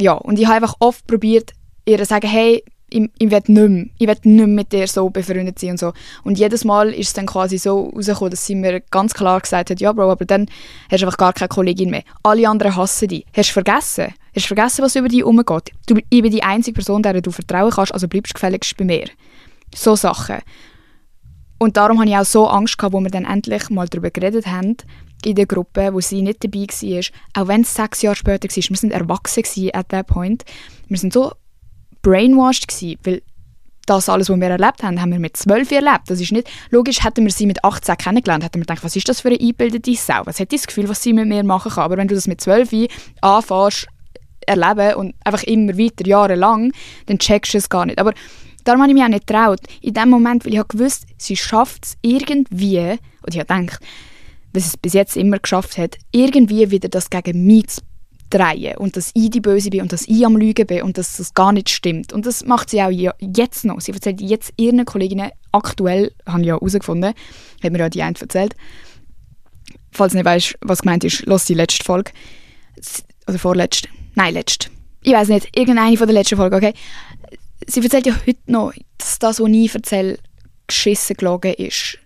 ja, 0.00 0.12
und 0.12 0.38
ich 0.38 0.46
habe 0.46 0.56
einfach 0.56 0.74
oft 0.80 1.06
probiert, 1.06 1.52
ihr 1.86 1.98
zu 1.98 2.04
sagen, 2.04 2.28
hey, 2.28 2.62
ich, 2.88 3.10
ich 3.18 3.30
will 3.30 3.42
nicht 3.46 3.48
mehr, 3.48 3.86
ich 3.98 4.06
will 4.06 4.16
nicht 4.22 4.46
mit 4.46 4.72
dir 4.72 4.86
so 4.86 5.10
befreundet 5.10 5.58
sein 5.58 5.70
und 5.70 5.78
so. 5.78 5.92
Und 6.22 6.38
jedes 6.38 6.64
Mal 6.64 6.90
ist 6.90 7.08
es 7.08 7.12
dann 7.14 7.26
quasi 7.26 7.58
so 7.58 7.90
rausgekommen, 7.94 8.30
dass 8.30 8.46
sie 8.46 8.54
mir 8.54 8.80
ganz 8.90 9.12
klar 9.12 9.40
gesagt 9.40 9.70
hat, 9.70 9.80
ja 9.80 9.92
Bro, 9.92 10.10
aber 10.10 10.24
dann 10.24 10.46
hast 10.90 11.02
du 11.02 11.06
einfach 11.06 11.18
gar 11.18 11.32
keine 11.32 11.48
Kollegin 11.48 11.90
mehr. 11.90 12.04
Alle 12.22 12.48
anderen 12.48 12.76
hassen 12.76 13.08
dich. 13.08 13.26
Hast 13.36 13.50
du 13.50 13.54
vergessen? 13.54 14.14
Hast 14.34 14.44
du 14.44 14.54
vergessen, 14.54 14.84
was 14.84 14.96
über 14.96 15.08
dich 15.08 15.24
umgeht? 15.24 15.72
Du, 15.86 15.96
ich 15.96 16.22
bin 16.22 16.30
die 16.30 16.42
einzige 16.42 16.74
Person, 16.74 17.02
der 17.02 17.20
du 17.20 17.30
vertrauen 17.30 17.70
kannst, 17.70 17.92
also 17.92 18.06
bleibst 18.06 18.32
du 18.32 18.34
gefälligst 18.34 18.76
bei 18.76 18.84
mir. 18.84 19.06
So 19.74 19.96
Sachen. 19.96 20.38
Und 21.58 21.76
darum 21.76 21.98
hatte 21.98 22.10
ich 22.10 22.16
auch 22.16 22.24
so 22.24 22.46
Angst, 22.46 22.76
wo 22.80 23.00
wir 23.00 23.10
dann 23.10 23.24
endlich 23.24 23.70
mal 23.70 23.88
darüber 23.88 24.10
geredet 24.10 24.46
haben, 24.46 24.76
in 25.24 25.34
der 25.34 25.46
Gruppe, 25.46 25.92
wo 25.92 26.00
sie 26.00 26.22
nicht 26.22 26.44
dabei 26.44 26.66
war, 26.66 27.42
auch 27.42 27.48
wenn 27.48 27.62
es 27.62 27.74
sechs 27.74 28.02
Jahre 28.02 28.16
später 28.16 28.48
war. 28.48 28.56
Wir 28.56 28.76
sind 28.76 28.92
erwachsen 28.92 29.70
at 29.72 29.88
that 29.88 30.06
point. 30.06 30.44
Wir 30.88 30.98
sind 30.98 31.12
so 31.12 31.32
brainwashed 32.02 32.68
gewesen, 32.68 32.98
weil 33.04 33.22
das 33.86 34.08
alles, 34.08 34.28
was 34.28 34.38
wir 34.38 34.48
erlebt 34.48 34.82
haben, 34.82 35.00
haben 35.00 35.12
wir 35.12 35.18
mit 35.18 35.36
zwölf 35.36 35.70
erlebt. 35.70 36.08
Das 36.08 36.20
ist 36.20 36.32
nicht, 36.32 36.48
logisch 36.70 37.04
hätten 37.04 37.24
wir 37.24 37.32
sie 37.32 37.46
mit 37.46 37.64
18 37.64 37.96
kennengelernt, 37.96 38.44
hätten 38.44 38.56
wir 38.56 38.66
gedacht, 38.66 38.84
was 38.84 38.96
ist 38.96 39.08
das 39.08 39.20
für 39.20 39.28
eine 39.28 39.38
eingebildete 39.40 39.94
Sau? 39.94 40.22
Was 40.24 40.40
hat 40.40 40.52
das 40.52 40.66
Gefühl, 40.66 40.88
was 40.88 41.02
sie 41.02 41.12
mit 41.12 41.26
mir 41.26 41.44
machen 41.44 41.72
kann? 41.72 41.84
Aber 41.84 41.96
wenn 41.96 42.08
du 42.08 42.14
das 42.14 42.26
mit 42.26 42.40
zwölf 42.40 42.70
anfängst, 43.20 43.86
erleben 44.46 44.94
und 44.94 45.14
einfach 45.24 45.42
immer 45.44 45.76
weiter, 45.76 46.06
jahrelang, 46.06 46.72
dann 47.06 47.18
checkst 47.18 47.54
du 47.54 47.58
es 47.58 47.68
gar 47.68 47.86
nicht. 47.86 47.98
Aber 47.98 48.12
darum 48.64 48.80
habe 48.82 48.90
ich 48.90 48.94
mich 48.94 49.04
auch 49.04 49.08
nicht 49.08 49.26
getraut. 49.26 49.60
In 49.80 49.94
dem 49.94 50.10
Moment, 50.10 50.44
weil 50.44 50.52
ich 50.52 50.58
habe 50.58 50.68
gewusst, 50.68 51.06
sie 51.16 51.36
schafft 51.36 51.84
es 51.84 51.96
irgendwie, 52.02 52.98
und 53.22 53.34
ich 53.34 53.40
habe 53.40 53.62
gedacht, 53.62 53.80
was 54.56 54.66
es 54.66 54.76
bis 54.76 54.94
jetzt 54.94 55.16
immer 55.16 55.38
geschafft 55.38 55.76
hat, 55.76 55.98
irgendwie 56.12 56.70
wieder 56.70 56.88
das 56.88 57.10
gegen 57.10 57.44
mich 57.46 57.68
zu 57.68 57.82
drehen 58.30 58.76
und 58.78 58.96
dass 58.96 59.10
ich 59.14 59.30
die 59.30 59.40
Böse 59.40 59.70
bin 59.70 59.82
und 59.82 59.92
dass 59.92 60.08
ich 60.08 60.24
am 60.26 60.36
Lügen 60.36 60.66
bin 60.66 60.82
und 60.82 60.98
dass 60.98 61.18
das 61.18 61.34
gar 61.34 61.52
nicht 61.52 61.68
stimmt. 61.68 62.12
Und 62.12 62.26
das 62.26 62.44
macht 62.44 62.70
sie 62.70 62.82
auch 62.82 62.90
jetzt 62.90 63.64
noch. 63.64 63.80
Sie 63.80 63.92
erzählt 63.92 64.20
jetzt 64.20 64.52
ihren 64.56 64.84
Kolleginnen, 64.84 65.30
aktuell, 65.52 66.12
habe 66.26 66.40
ich 66.40 66.46
ja 66.46 66.54
herausgefunden, 66.54 67.12
hat 67.62 67.72
mir 67.72 67.78
ja 67.78 67.88
die 67.88 68.02
eine 68.02 68.18
erzählt, 68.18 68.56
falls 69.92 70.14
nicht 70.14 70.24
weißt, 70.24 70.56
was 70.62 70.82
gemeint 70.82 71.04
ist, 71.04 71.24
lass 71.26 71.44
die 71.44 71.54
letzte 71.54 71.84
Folge. 71.84 72.12
Oder 73.28 73.38
vorletzte. 73.38 73.88
Nein, 74.14 74.34
letzte. 74.34 74.70
Ich 75.02 75.12
weiß 75.12 75.28
nicht, 75.28 75.56
irgendeine 75.56 75.96
von 75.96 76.06
der 76.06 76.14
letzten 76.14 76.36
Folge, 76.36 76.56
okay? 76.56 76.74
Sie 77.66 77.82
erzählt 77.82 78.06
ja 78.06 78.14
heute 78.26 78.40
noch, 78.46 78.72
dass 78.98 79.18
das, 79.18 79.38
was 79.38 79.48
ich 79.50 79.74
erzähle, 79.74 80.18
geschissen 80.66 81.16
gelogen 81.16 81.54
ist 81.54 81.98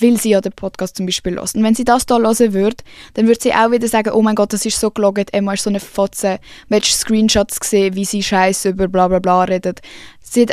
weil 0.00 0.18
sie 0.18 0.30
ja 0.30 0.40
den 0.40 0.52
Podcast 0.52 0.96
zum 0.96 1.06
Beispiel 1.06 1.36
hört. 1.36 1.54
Und 1.54 1.62
wenn 1.62 1.74
sie 1.74 1.84
das 1.84 2.04
hier 2.08 2.18
hören 2.18 2.52
würde, 2.52 2.76
dann 3.14 3.26
würde 3.26 3.40
sie 3.40 3.52
auch 3.52 3.70
wieder 3.70 3.88
sagen, 3.88 4.10
oh 4.12 4.22
mein 4.22 4.34
Gott, 4.34 4.52
das 4.52 4.66
ist 4.66 4.80
so 4.80 4.90
gelogen, 4.90 5.26
Emma 5.32 5.54
ist 5.54 5.62
so 5.62 5.70
eine 5.70 5.80
Fotze. 5.80 6.38
Willst 6.68 6.92
du 6.92 6.96
Screenshots 6.96 7.60
gesehen, 7.60 7.94
wie 7.94 8.04
sie 8.04 8.22
Scheiße 8.22 8.70
über 8.70 8.88
bla 8.88 9.08
bla 9.08 9.18
bla 9.18 9.44
redet? 9.44 9.80
Sie 10.20 10.42
hat 10.42 10.52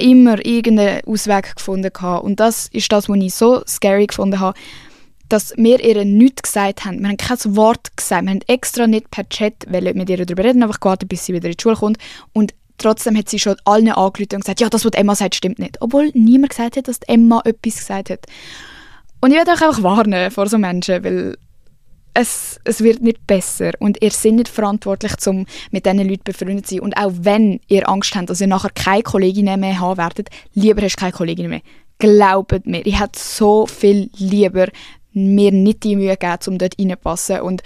immer 0.00 0.44
irgendeinen 0.44 1.02
Ausweg 1.06 1.56
gefunden 1.56 1.92
gehabt. 1.92 2.24
Und 2.24 2.40
das 2.40 2.68
ist 2.72 2.92
das, 2.92 3.08
was 3.08 3.16
ich 3.16 3.34
so 3.34 3.62
scary 3.66 4.06
gefunden 4.06 4.40
habe, 4.40 4.58
dass 5.28 5.52
wir 5.56 5.80
ihr 5.80 6.04
nichts 6.04 6.42
gesagt 6.42 6.84
haben. 6.84 7.00
Wir 7.00 7.08
haben 7.08 7.16
kein 7.16 7.56
Wort 7.56 7.96
gesagt. 7.96 8.24
Wir 8.24 8.30
haben 8.30 8.40
extra 8.46 8.86
nicht 8.86 9.10
per 9.10 9.28
Chat 9.28 9.66
mit 9.70 10.08
ihr 10.08 10.24
darüber 10.24 10.44
reden, 10.44 10.62
einfach 10.62 10.80
gewartet, 10.80 11.08
bis 11.08 11.26
sie 11.26 11.34
wieder 11.34 11.48
in 11.48 11.54
die 11.54 11.62
Schule 11.62 11.76
kommt. 11.76 11.98
Und 12.32 12.54
trotzdem 12.78 13.16
hat 13.16 13.28
sie 13.28 13.38
schon 13.38 13.56
allen 13.64 13.88
angerufen 13.88 14.34
und 14.34 14.40
gesagt, 14.40 14.60
ja, 14.60 14.68
das, 14.68 14.84
was 14.84 14.92
Emma 14.92 15.14
sagt, 15.14 15.34
stimmt 15.34 15.58
nicht. 15.58 15.80
Obwohl 15.80 16.10
niemand 16.14 16.50
gesagt 16.50 16.76
hat, 16.76 16.88
dass 16.88 17.00
Emma 17.06 17.42
etwas 17.44 17.78
gesagt 17.78 18.10
hat. 18.10 18.26
Und 19.20 19.30
ich 19.30 19.36
werde 19.36 19.50
euch 19.50 19.62
einfach 19.62 19.82
warnen 19.82 20.30
vor 20.30 20.48
so 20.48 20.58
Menschen, 20.58 21.02
weil 21.04 21.36
es, 22.14 22.58
es 22.64 22.82
wird 22.82 23.02
nicht 23.02 23.26
besser 23.26 23.72
und 23.78 24.02
ihr 24.02 24.10
seid 24.10 24.32
nicht 24.32 24.48
verantwortlich, 24.48 25.12
um 25.26 25.46
mit 25.70 25.86
diesen 25.86 26.08
Leuten 26.08 26.24
befreundet 26.24 26.66
zu 26.66 26.74
sein. 26.76 26.80
Und 26.80 26.96
auch 26.96 27.12
wenn 27.20 27.60
ihr 27.68 27.88
Angst 27.88 28.14
habt, 28.14 28.30
dass 28.30 28.40
ihr 28.40 28.46
nachher 28.46 28.70
keine 28.70 29.02
Kolleginnen 29.02 29.60
mehr 29.60 29.78
haben 29.78 29.98
werdet, 29.98 30.28
lieber 30.54 30.82
hast 30.82 30.96
du 30.96 31.00
keine 31.00 31.12
Kolleginnen 31.12 31.50
mehr. 31.50 31.62
Glaubt 31.98 32.66
mir, 32.66 32.84
ich 32.86 33.00
hätte 33.00 33.18
so 33.18 33.66
viel 33.66 34.10
lieber 34.16 34.66
mir 35.12 35.52
nicht 35.52 35.84
die 35.84 35.96
Mühe 35.96 36.16
gegeben, 36.16 36.38
um 36.46 36.58
dort 36.58 36.78
reinzupassen 36.78 37.40
und 37.40 37.62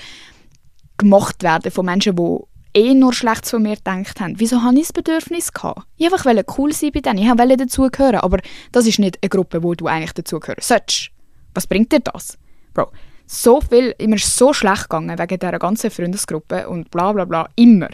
gemacht 0.97 1.43
werden 1.43 1.71
von 1.71 1.87
Menschen, 1.87 2.17
die 2.17 2.39
eh 2.75 2.95
nur 2.95 3.13
Schlechtes 3.13 3.51
von 3.51 3.63
mir 3.63 3.77
gedacht 3.77 4.21
haben. 4.21 4.35
Wieso 4.39 4.63
habe 4.63 4.77
ich 4.77 4.83
das 4.83 4.93
Bedürfnis 4.93 5.53
gehabt? 5.53 5.87
Ich 5.97 6.11
wollte 6.11 6.45
cool 6.59 6.73
sein 6.73 6.93
bei 6.93 7.01
denen, 7.01 7.19
ich 7.19 7.29
wollte 7.29 7.57
dazugehören, 7.57 8.21
aber 8.21 8.39
das 8.73 8.87
ist 8.87 8.99
nicht 8.99 9.19
eine 9.23 9.29
Gruppe, 9.29 9.63
wo 9.63 9.75
du 9.75 9.87
eigentlich 9.87 10.13
dazugehören 10.13 10.63
solltest. 10.63 11.11
Was 11.55 11.67
bringt 11.67 11.93
dir 11.93 12.01
das? 12.01 12.39
Bro, 12.73 12.91
so 13.27 13.61
viel, 13.61 13.95
immer 13.99 14.19
so 14.19 14.53
schlecht 14.53 14.85
gegangen 14.85 15.19
wegen 15.19 15.39
dieser 15.39 15.59
ganzen 15.59 15.91
Freundesgruppe 15.91 16.69
und 16.69 16.91
bla 16.91 17.13
bla 17.13 17.25
bla, 17.25 17.49
immer. 17.57 17.89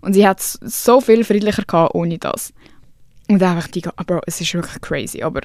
Und 0.00 0.14
sie 0.14 0.26
hat 0.26 0.40
es 0.40 0.58
so 0.62 1.00
viel 1.00 1.24
friedlicher 1.24 1.64
gehabt 1.64 1.94
ohne 1.94 2.18
das. 2.18 2.52
Und 3.28 3.42
einfach 3.42 3.68
die, 3.68 3.80
Bro, 3.80 4.20
es 4.26 4.40
ist 4.40 4.54
wirklich 4.54 4.80
crazy, 4.80 5.22
aber 5.22 5.42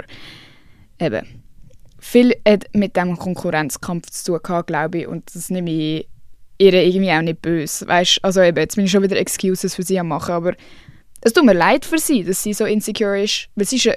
eben, 1.00 1.44
viel 2.00 2.34
hat 2.48 2.66
mit 2.74 2.96
dem 2.96 3.18
Konkurrenzkampf 3.18 4.10
zu 4.12 4.34
tun 4.34 4.40
gehabt, 4.44 4.68
glaube 4.68 5.00
ich, 5.00 5.08
und 5.08 5.36
das 5.36 5.50
nehme 5.50 5.72
ich 5.72 6.08
ihr 6.58 6.74
irgendwie 6.74 7.12
auch 7.12 7.22
nicht 7.22 7.42
böse. 7.42 7.88
Weißt, 7.88 8.20
also 8.24 8.42
eben, 8.42 8.58
jetzt 8.58 8.76
bin 8.76 8.86
ich 8.86 8.92
schon 8.92 9.04
wieder 9.04 9.18
Excuses 9.18 9.76
für 9.76 9.84
sie 9.84 10.00
am 10.00 10.08
machen, 10.08 10.34
aber 10.34 10.54
es 11.22 11.34
tut 11.34 11.46
mir 11.46 11.54
leid 11.54 11.86
für 11.86 11.98
sie, 11.98 12.24
dass 12.24 12.44
sie 12.44 12.54
so 12.54 12.66
insecure 12.66 13.22
ist, 13.22 13.50
weil 13.56 13.66
sie 13.66 13.78
ist 13.78 13.90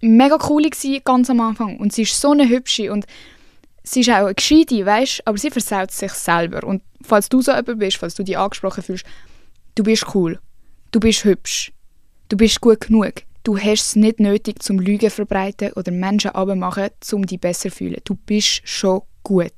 mega 0.00 0.38
cool 0.48 0.62
gewesen, 0.62 1.00
ganz 1.04 1.30
am 1.30 1.40
Anfang 1.40 1.78
und 1.78 1.92
sie 1.92 2.02
ist 2.02 2.20
so 2.20 2.32
eine 2.32 2.48
hübsche 2.48 2.92
und 2.92 3.06
sie 3.82 4.00
ist 4.00 4.10
auch 4.10 4.24
eine 4.24 4.34
gescheite, 4.34 4.84
weißt, 4.84 5.22
aber 5.26 5.38
sie 5.38 5.50
versaut 5.50 5.90
sich 5.90 6.12
selber 6.12 6.66
und 6.66 6.82
falls 7.02 7.28
du 7.28 7.42
so 7.42 7.52
jemand 7.52 7.78
bist, 7.78 7.98
falls 7.98 8.14
du 8.14 8.22
dich 8.22 8.38
angesprochen 8.38 8.82
fühlst, 8.82 9.04
du 9.74 9.82
bist 9.82 10.06
cool, 10.14 10.40
du 10.90 11.00
bist 11.00 11.24
hübsch, 11.24 11.72
du 12.28 12.36
bist 12.36 12.60
gut 12.60 12.80
genug, 12.80 13.22
du 13.44 13.58
hast 13.58 13.88
es 13.88 13.96
nicht 13.96 14.20
nötig 14.20 14.62
zum 14.62 14.78
Lügen 14.78 15.10
verbreiten 15.10 15.72
oder 15.74 15.92
Menschen 15.92 16.30
abmachen, 16.30 16.90
um 17.12 17.26
dich 17.26 17.40
besser 17.40 17.70
zu 17.70 17.76
fühlen. 17.76 18.00
Du 18.04 18.14
bist 18.14 18.62
schon 18.64 19.02
gut. 19.22 19.52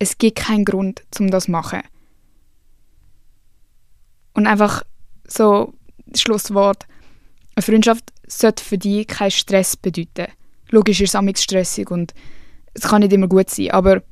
Es 0.00 0.18
gibt 0.18 0.38
keinen 0.38 0.64
Grund, 0.64 1.02
um 1.20 1.30
das 1.30 1.44
zu 1.44 1.52
machen. 1.52 1.82
Und 4.32 4.48
einfach 4.48 4.82
so, 5.28 5.74
Schlusswort. 6.16 6.86
Eine 7.54 7.62
Freundschaft 7.62 8.12
sollte 8.26 8.64
für 8.64 8.78
dich 8.78 9.06
keinen 9.06 9.30
Stress 9.30 9.76
bedeuten. 9.76 10.32
Logisch 10.70 11.00
ist 11.00 11.14
es 11.14 11.42
stressig 11.42 11.90
und 11.90 12.14
es 12.74 12.82
kann 12.82 13.02
nicht 13.02 13.12
immer 13.12 13.28
gut 13.28 13.50
sein, 13.50 13.70
aber 13.72 14.02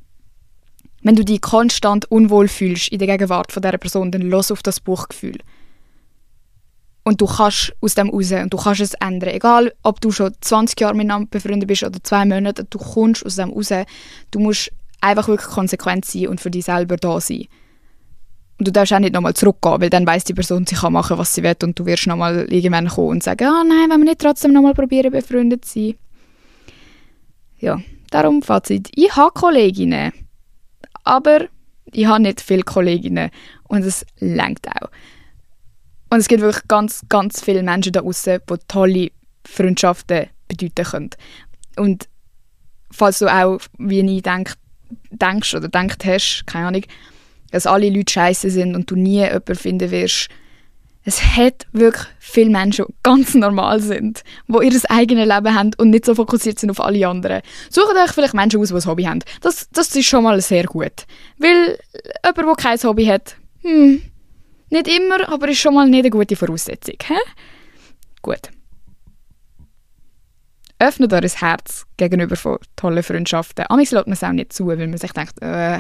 wenn 1.03 1.14
du 1.14 1.24
dich 1.24 1.40
konstant 1.40 2.11
unwohl 2.11 2.48
fühlst 2.48 2.88
in 2.88 2.98
der 2.98 3.09
Gegenwart 3.09 3.53
von 3.53 3.62
dieser 3.62 3.79
Person, 3.79 4.11
dann 4.11 4.22
los 4.22 4.51
auf 4.51 4.62
das 4.62 4.81
Buchgefühl. 4.81 5.38
Und 7.05 7.20
du 7.20 7.27
kannst 7.27 7.72
aus 7.81 7.94
dem 7.94 8.11
raus 8.11 8.33
und 8.33 8.53
du 8.53 8.59
kannst 8.59 8.81
es 8.81 8.94
ändern. 8.94 9.31
Egal, 9.31 9.72
ob 9.83 10.01
du 10.01 10.11
schon 10.11 10.35
20 10.40 10.79
Jahre 10.81 10.94
miteinander 10.94 11.29
befreundet 11.31 11.68
bist 11.68 11.85
oder 11.85 12.03
zwei 12.03 12.27
Monate, 12.27 12.64
du 12.64 12.79
kommst 12.79 13.24
aus 13.24 13.37
dem 13.37 13.51
raus. 13.51 13.70
Du 14.31 14.40
musst 14.40 14.72
einfach 15.00 15.28
wirklich 15.28 15.48
konsequent 15.48 16.04
sein 16.04 16.28
und 16.28 16.40
für 16.40 16.50
dich 16.50 16.64
selber 16.64 16.96
da 16.96 17.20
sein. 17.20 17.46
Und 18.58 18.66
du 18.66 18.72
darfst 18.72 18.92
auch 18.92 18.98
nicht 18.98 19.14
nochmal 19.14 19.34
zurückgehen, 19.34 19.80
weil 19.80 19.90
dann 19.90 20.06
weiß 20.06 20.24
die 20.24 20.34
Person, 20.34 20.66
sie 20.66 20.74
kann 20.74 20.92
machen, 20.92 21.16
was 21.16 21.34
sie 21.34 21.44
will 21.44 21.54
und 21.62 21.78
du 21.78 21.87
wirst 21.87 22.08
nochmal 22.08 22.52
irgendwann 22.52 22.88
kommen 22.88 23.08
und 23.08 23.22
sagen, 23.22 23.46
ah 23.46 23.62
nein, 23.64 23.88
wenn 23.88 24.00
wir 24.00 24.11
nicht 24.11 24.20
trotzdem 24.20 24.52
nochmal 24.52 24.74
probieren, 24.74 25.12
befreundet 25.12 25.64
zu 25.64 25.80
sein. 25.80 25.94
Ja, 27.61 27.80
darum 28.11 28.42
Fazit. 28.42 28.90
Ich 28.94 29.14
habe 29.14 29.32
Kolleginnen, 29.32 30.12
aber 31.04 31.46
ich 31.92 32.06
habe 32.06 32.22
nicht 32.22 32.40
viele 32.40 32.62
Kolleginnen 32.62 33.30
und 33.68 33.84
es 33.84 34.04
lenkt 34.18 34.68
auch. 34.68 34.90
Und 36.11 36.18
es 36.18 36.28
gibt 36.28 36.42
wirklich 36.42 36.66
ganz, 36.68 37.02
ganz 37.08 37.42
viele 37.42 37.62
Menschen 37.62 37.92
da 37.92 38.00
draußen, 38.00 38.40
die 38.48 38.56
tolle 38.66 39.11
Freundschaften 39.46 40.26
bedeuten 40.48 40.84
können. 40.84 41.11
Und 41.76 42.08
falls 42.90 43.18
du 43.18 43.26
auch, 43.26 43.58
wie 43.78 44.00
ich 44.00 44.22
denke, 44.22 44.54
denkst 45.11 45.55
oder 45.55 45.68
denkt 45.68 46.05
hast, 46.05 46.44
keine 46.46 46.68
Ahnung, 46.68 46.83
dass 47.51 47.66
alle 47.66 47.88
Leute 47.88 48.12
scheiße 48.12 48.51
sind 48.51 48.74
und 48.74 48.90
du 48.90 48.96
nie 48.96 49.20
jemanden 49.20 49.55
finden 49.55 49.90
wirst. 49.90 50.29
Es 51.05 51.22
hat 51.22 51.66
wirklich 51.72 52.07
viele 52.18 52.51
Menschen, 52.51 52.85
die 52.87 52.94
ganz 53.03 53.35
normal 53.35 53.81
sind, 53.81 54.22
die 54.46 54.66
ihr 54.66 54.90
eigenes 54.90 55.27
Leben 55.27 55.55
haben 55.55 55.70
und 55.79 55.90
nicht 55.90 56.05
so 56.05 56.14
fokussiert 56.14 56.59
sind 56.59 56.70
auf 56.70 56.81
alle 56.81 57.09
anderen. 57.09 57.40
Sucht 57.70 57.96
euch 57.96 58.12
vielleicht 58.12 58.35
Menschen 58.35 58.61
aus, 58.61 58.68
die 58.68 58.74
ein 58.74 58.85
Hobby 58.85 59.05
haben. 59.05 59.20
Das, 59.40 59.68
das 59.72 59.94
ist 59.96 60.07
schon 60.07 60.24
mal 60.24 60.38
sehr 60.42 60.64
gut. 60.64 61.07
Weil 61.38 61.79
jemand, 62.24 62.38
der 62.38 62.55
kein 62.57 62.79
Hobby 62.83 63.07
hat, 63.07 63.37
hm, 63.62 64.03
nicht 64.70 64.88
immer, 64.88 65.33
aber 65.33 65.48
ist 65.48 65.61
schon 65.61 65.74
mal 65.74 65.88
nicht 65.88 66.01
eine 66.01 66.11
gute 66.11 66.37
Voraussetzung. 66.37 66.96
Hä? 67.03 67.14
Gut. 68.20 68.51
Öffnet 70.80 71.12
euer 71.12 71.22
Herz 71.22 71.86
gegenüber 71.96 72.36
von 72.36 72.58
tollen 72.76 73.02
Freundschaften. 73.02 73.64
Amigs 73.68 73.90
lässt 73.90 74.06
man 74.06 74.12
es 74.12 74.22
auch 74.22 74.30
nicht 74.30 74.52
zu, 74.52 74.68
weil 74.68 74.76
man 74.76 74.96
sich 74.96 75.10
denkt, 75.10 75.34
äh, 75.42 75.78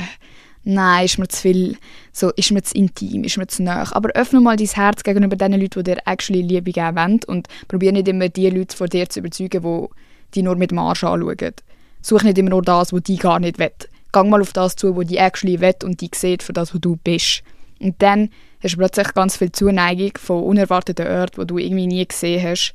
nein, 0.64 1.04
ist 1.04 1.18
mir 1.18 1.28
zu 1.28 1.40
viel, 1.40 1.76
so, 2.12 2.30
ist 2.30 2.50
mir 2.50 2.62
zu 2.62 2.74
intim, 2.74 3.22
ist 3.22 3.38
mir 3.38 3.46
zu 3.46 3.62
nah. 3.62 3.86
Aber 3.92 4.10
öffne 4.10 4.40
mal 4.40 4.56
dein 4.56 4.66
Herz 4.66 5.04
gegenüber 5.04 5.36
den 5.36 5.52
Leuten, 5.52 5.84
die 5.84 5.94
dir 5.94 5.98
actually 6.04 6.42
Liebe 6.42 6.72
geben 6.72 6.96
wollen 6.96 7.20
und 7.28 7.46
probiere 7.68 7.92
nicht 7.92 8.08
immer 8.08 8.28
die 8.28 8.50
Leute 8.50 8.76
vor 8.76 8.88
dir 8.88 9.08
zu 9.08 9.20
überzeugen, 9.20 9.62
die 9.62 9.86
dich 10.34 10.42
nur 10.42 10.56
mit 10.56 10.72
dem 10.72 10.80
Arsch 10.80 11.04
anschauen. 11.04 11.54
Such 12.02 12.24
nicht 12.24 12.38
immer 12.38 12.50
nur 12.50 12.62
das, 12.62 12.92
was 12.92 13.02
die 13.02 13.18
gar 13.18 13.38
nicht 13.38 13.60
will. 13.60 13.70
Gang 14.10 14.30
mal 14.30 14.40
auf 14.40 14.52
das 14.52 14.74
zu, 14.74 14.96
wo 14.96 15.04
die 15.04 15.18
actually 15.18 15.60
will 15.60 15.74
und 15.84 16.00
die 16.00 16.10
sieht 16.12 16.42
für 16.42 16.52
das, 16.52 16.74
was 16.74 16.80
du 16.80 16.96
bist. 16.96 17.44
Und 17.80 18.02
dann 18.02 18.30
hast 18.64 18.74
du 18.74 18.78
plötzlich 18.78 19.14
ganz 19.14 19.36
viel 19.36 19.52
Zuneigung 19.52 20.12
von 20.18 20.42
unerwarteten 20.42 21.06
Orten, 21.06 21.42
die 21.42 21.46
du 21.46 21.58
irgendwie 21.58 21.86
nie 21.86 22.06
gesehen 22.06 22.42
hast, 22.42 22.74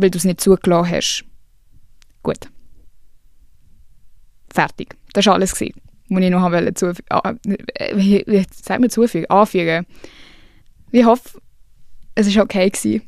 weil 0.00 0.10
du 0.10 0.18
es 0.18 0.24
nicht 0.24 0.40
zugelassen 0.40 0.90
hast. 0.90 1.24
Gut. 2.22 2.48
Fertig. 4.52 4.96
Das 5.12 5.26
war 5.26 5.34
alles, 5.34 5.52
was 5.52 5.60
ich 5.60 5.74
noch 6.08 6.50
wollte 6.50 6.74
zufügen. 6.74 7.06
Ah, 7.10 7.34
wie, 7.94 8.24
man 8.68 8.90
zufügen? 8.90 9.30
Anfügen. 9.30 9.86
Ich 10.92 11.04
hoffe, 11.04 11.40
es 12.14 12.34
war 12.34 12.44
okay. 12.44 12.70
Gewesen. 12.70 13.02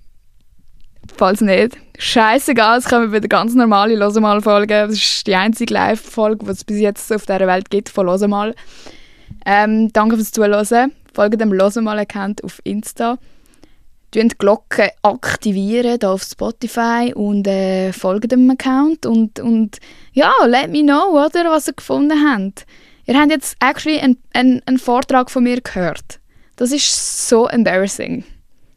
Falls 1.16 1.40
nicht, 1.40 1.76
scheißegal, 1.98 2.78
es 2.78 2.84
kommen 2.84 3.12
wieder 3.12 3.26
ganz 3.26 3.54
normale 3.54 3.96
Losemal-Folgen. 3.96 4.88
Das 4.88 4.92
ist 4.92 5.26
die 5.26 5.34
einzige 5.34 5.74
Live-Folge, 5.74 6.44
die 6.44 6.50
es 6.52 6.64
bis 6.64 6.78
jetzt 6.78 7.12
auf 7.12 7.26
dieser 7.26 7.46
Welt 7.46 7.70
gibt 7.70 7.88
von 7.88 8.06
Losemal. 8.06 8.54
Ähm, 9.44 9.92
danke 9.92 10.16
fürs 10.16 10.30
Zuhören. 10.30 10.92
Folgt 11.12 11.40
dem 11.40 11.52
Losemal-Account 11.52 12.44
auf 12.44 12.60
Insta 12.64 13.18
die 14.14 14.28
Glocke 14.28 14.90
aktivieren 15.02 15.98
hier 16.00 16.10
auf 16.10 16.22
Spotify 16.22 17.12
und 17.14 17.46
äh, 17.46 17.92
folgt 17.92 18.32
dem 18.32 18.50
Account 18.50 19.06
und, 19.06 19.40
und 19.40 19.78
ja, 20.12 20.32
let 20.46 20.70
me 20.70 20.82
know, 20.82 21.12
oder, 21.12 21.50
was 21.50 21.68
ihr 21.68 21.74
gefunden 21.74 22.18
habt. 22.28 22.66
Ihr 23.06 23.18
habt 23.18 23.30
jetzt 23.30 23.56
actually 23.60 23.98
einen, 23.98 24.18
einen, 24.32 24.62
einen 24.66 24.78
Vortrag 24.78 25.30
von 25.30 25.44
mir 25.44 25.60
gehört. 25.60 26.20
Das 26.56 26.72
ist 26.72 27.28
so 27.28 27.48
embarrassing. 27.48 28.24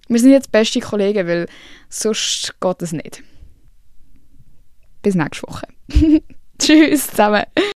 Wir 0.07 0.19
sind 0.19 0.31
jetzt 0.31 0.51
beste 0.51 0.79
Kollegen, 0.79 1.27
weil 1.27 1.47
sonst 1.89 2.55
geht 2.59 2.81
es 2.81 2.93
nicht. 2.93 3.23
Bis 5.01 5.15
nächste 5.15 5.47
Woche. 5.47 5.67
Tschüss 6.59 7.07
zusammen. 7.07 7.43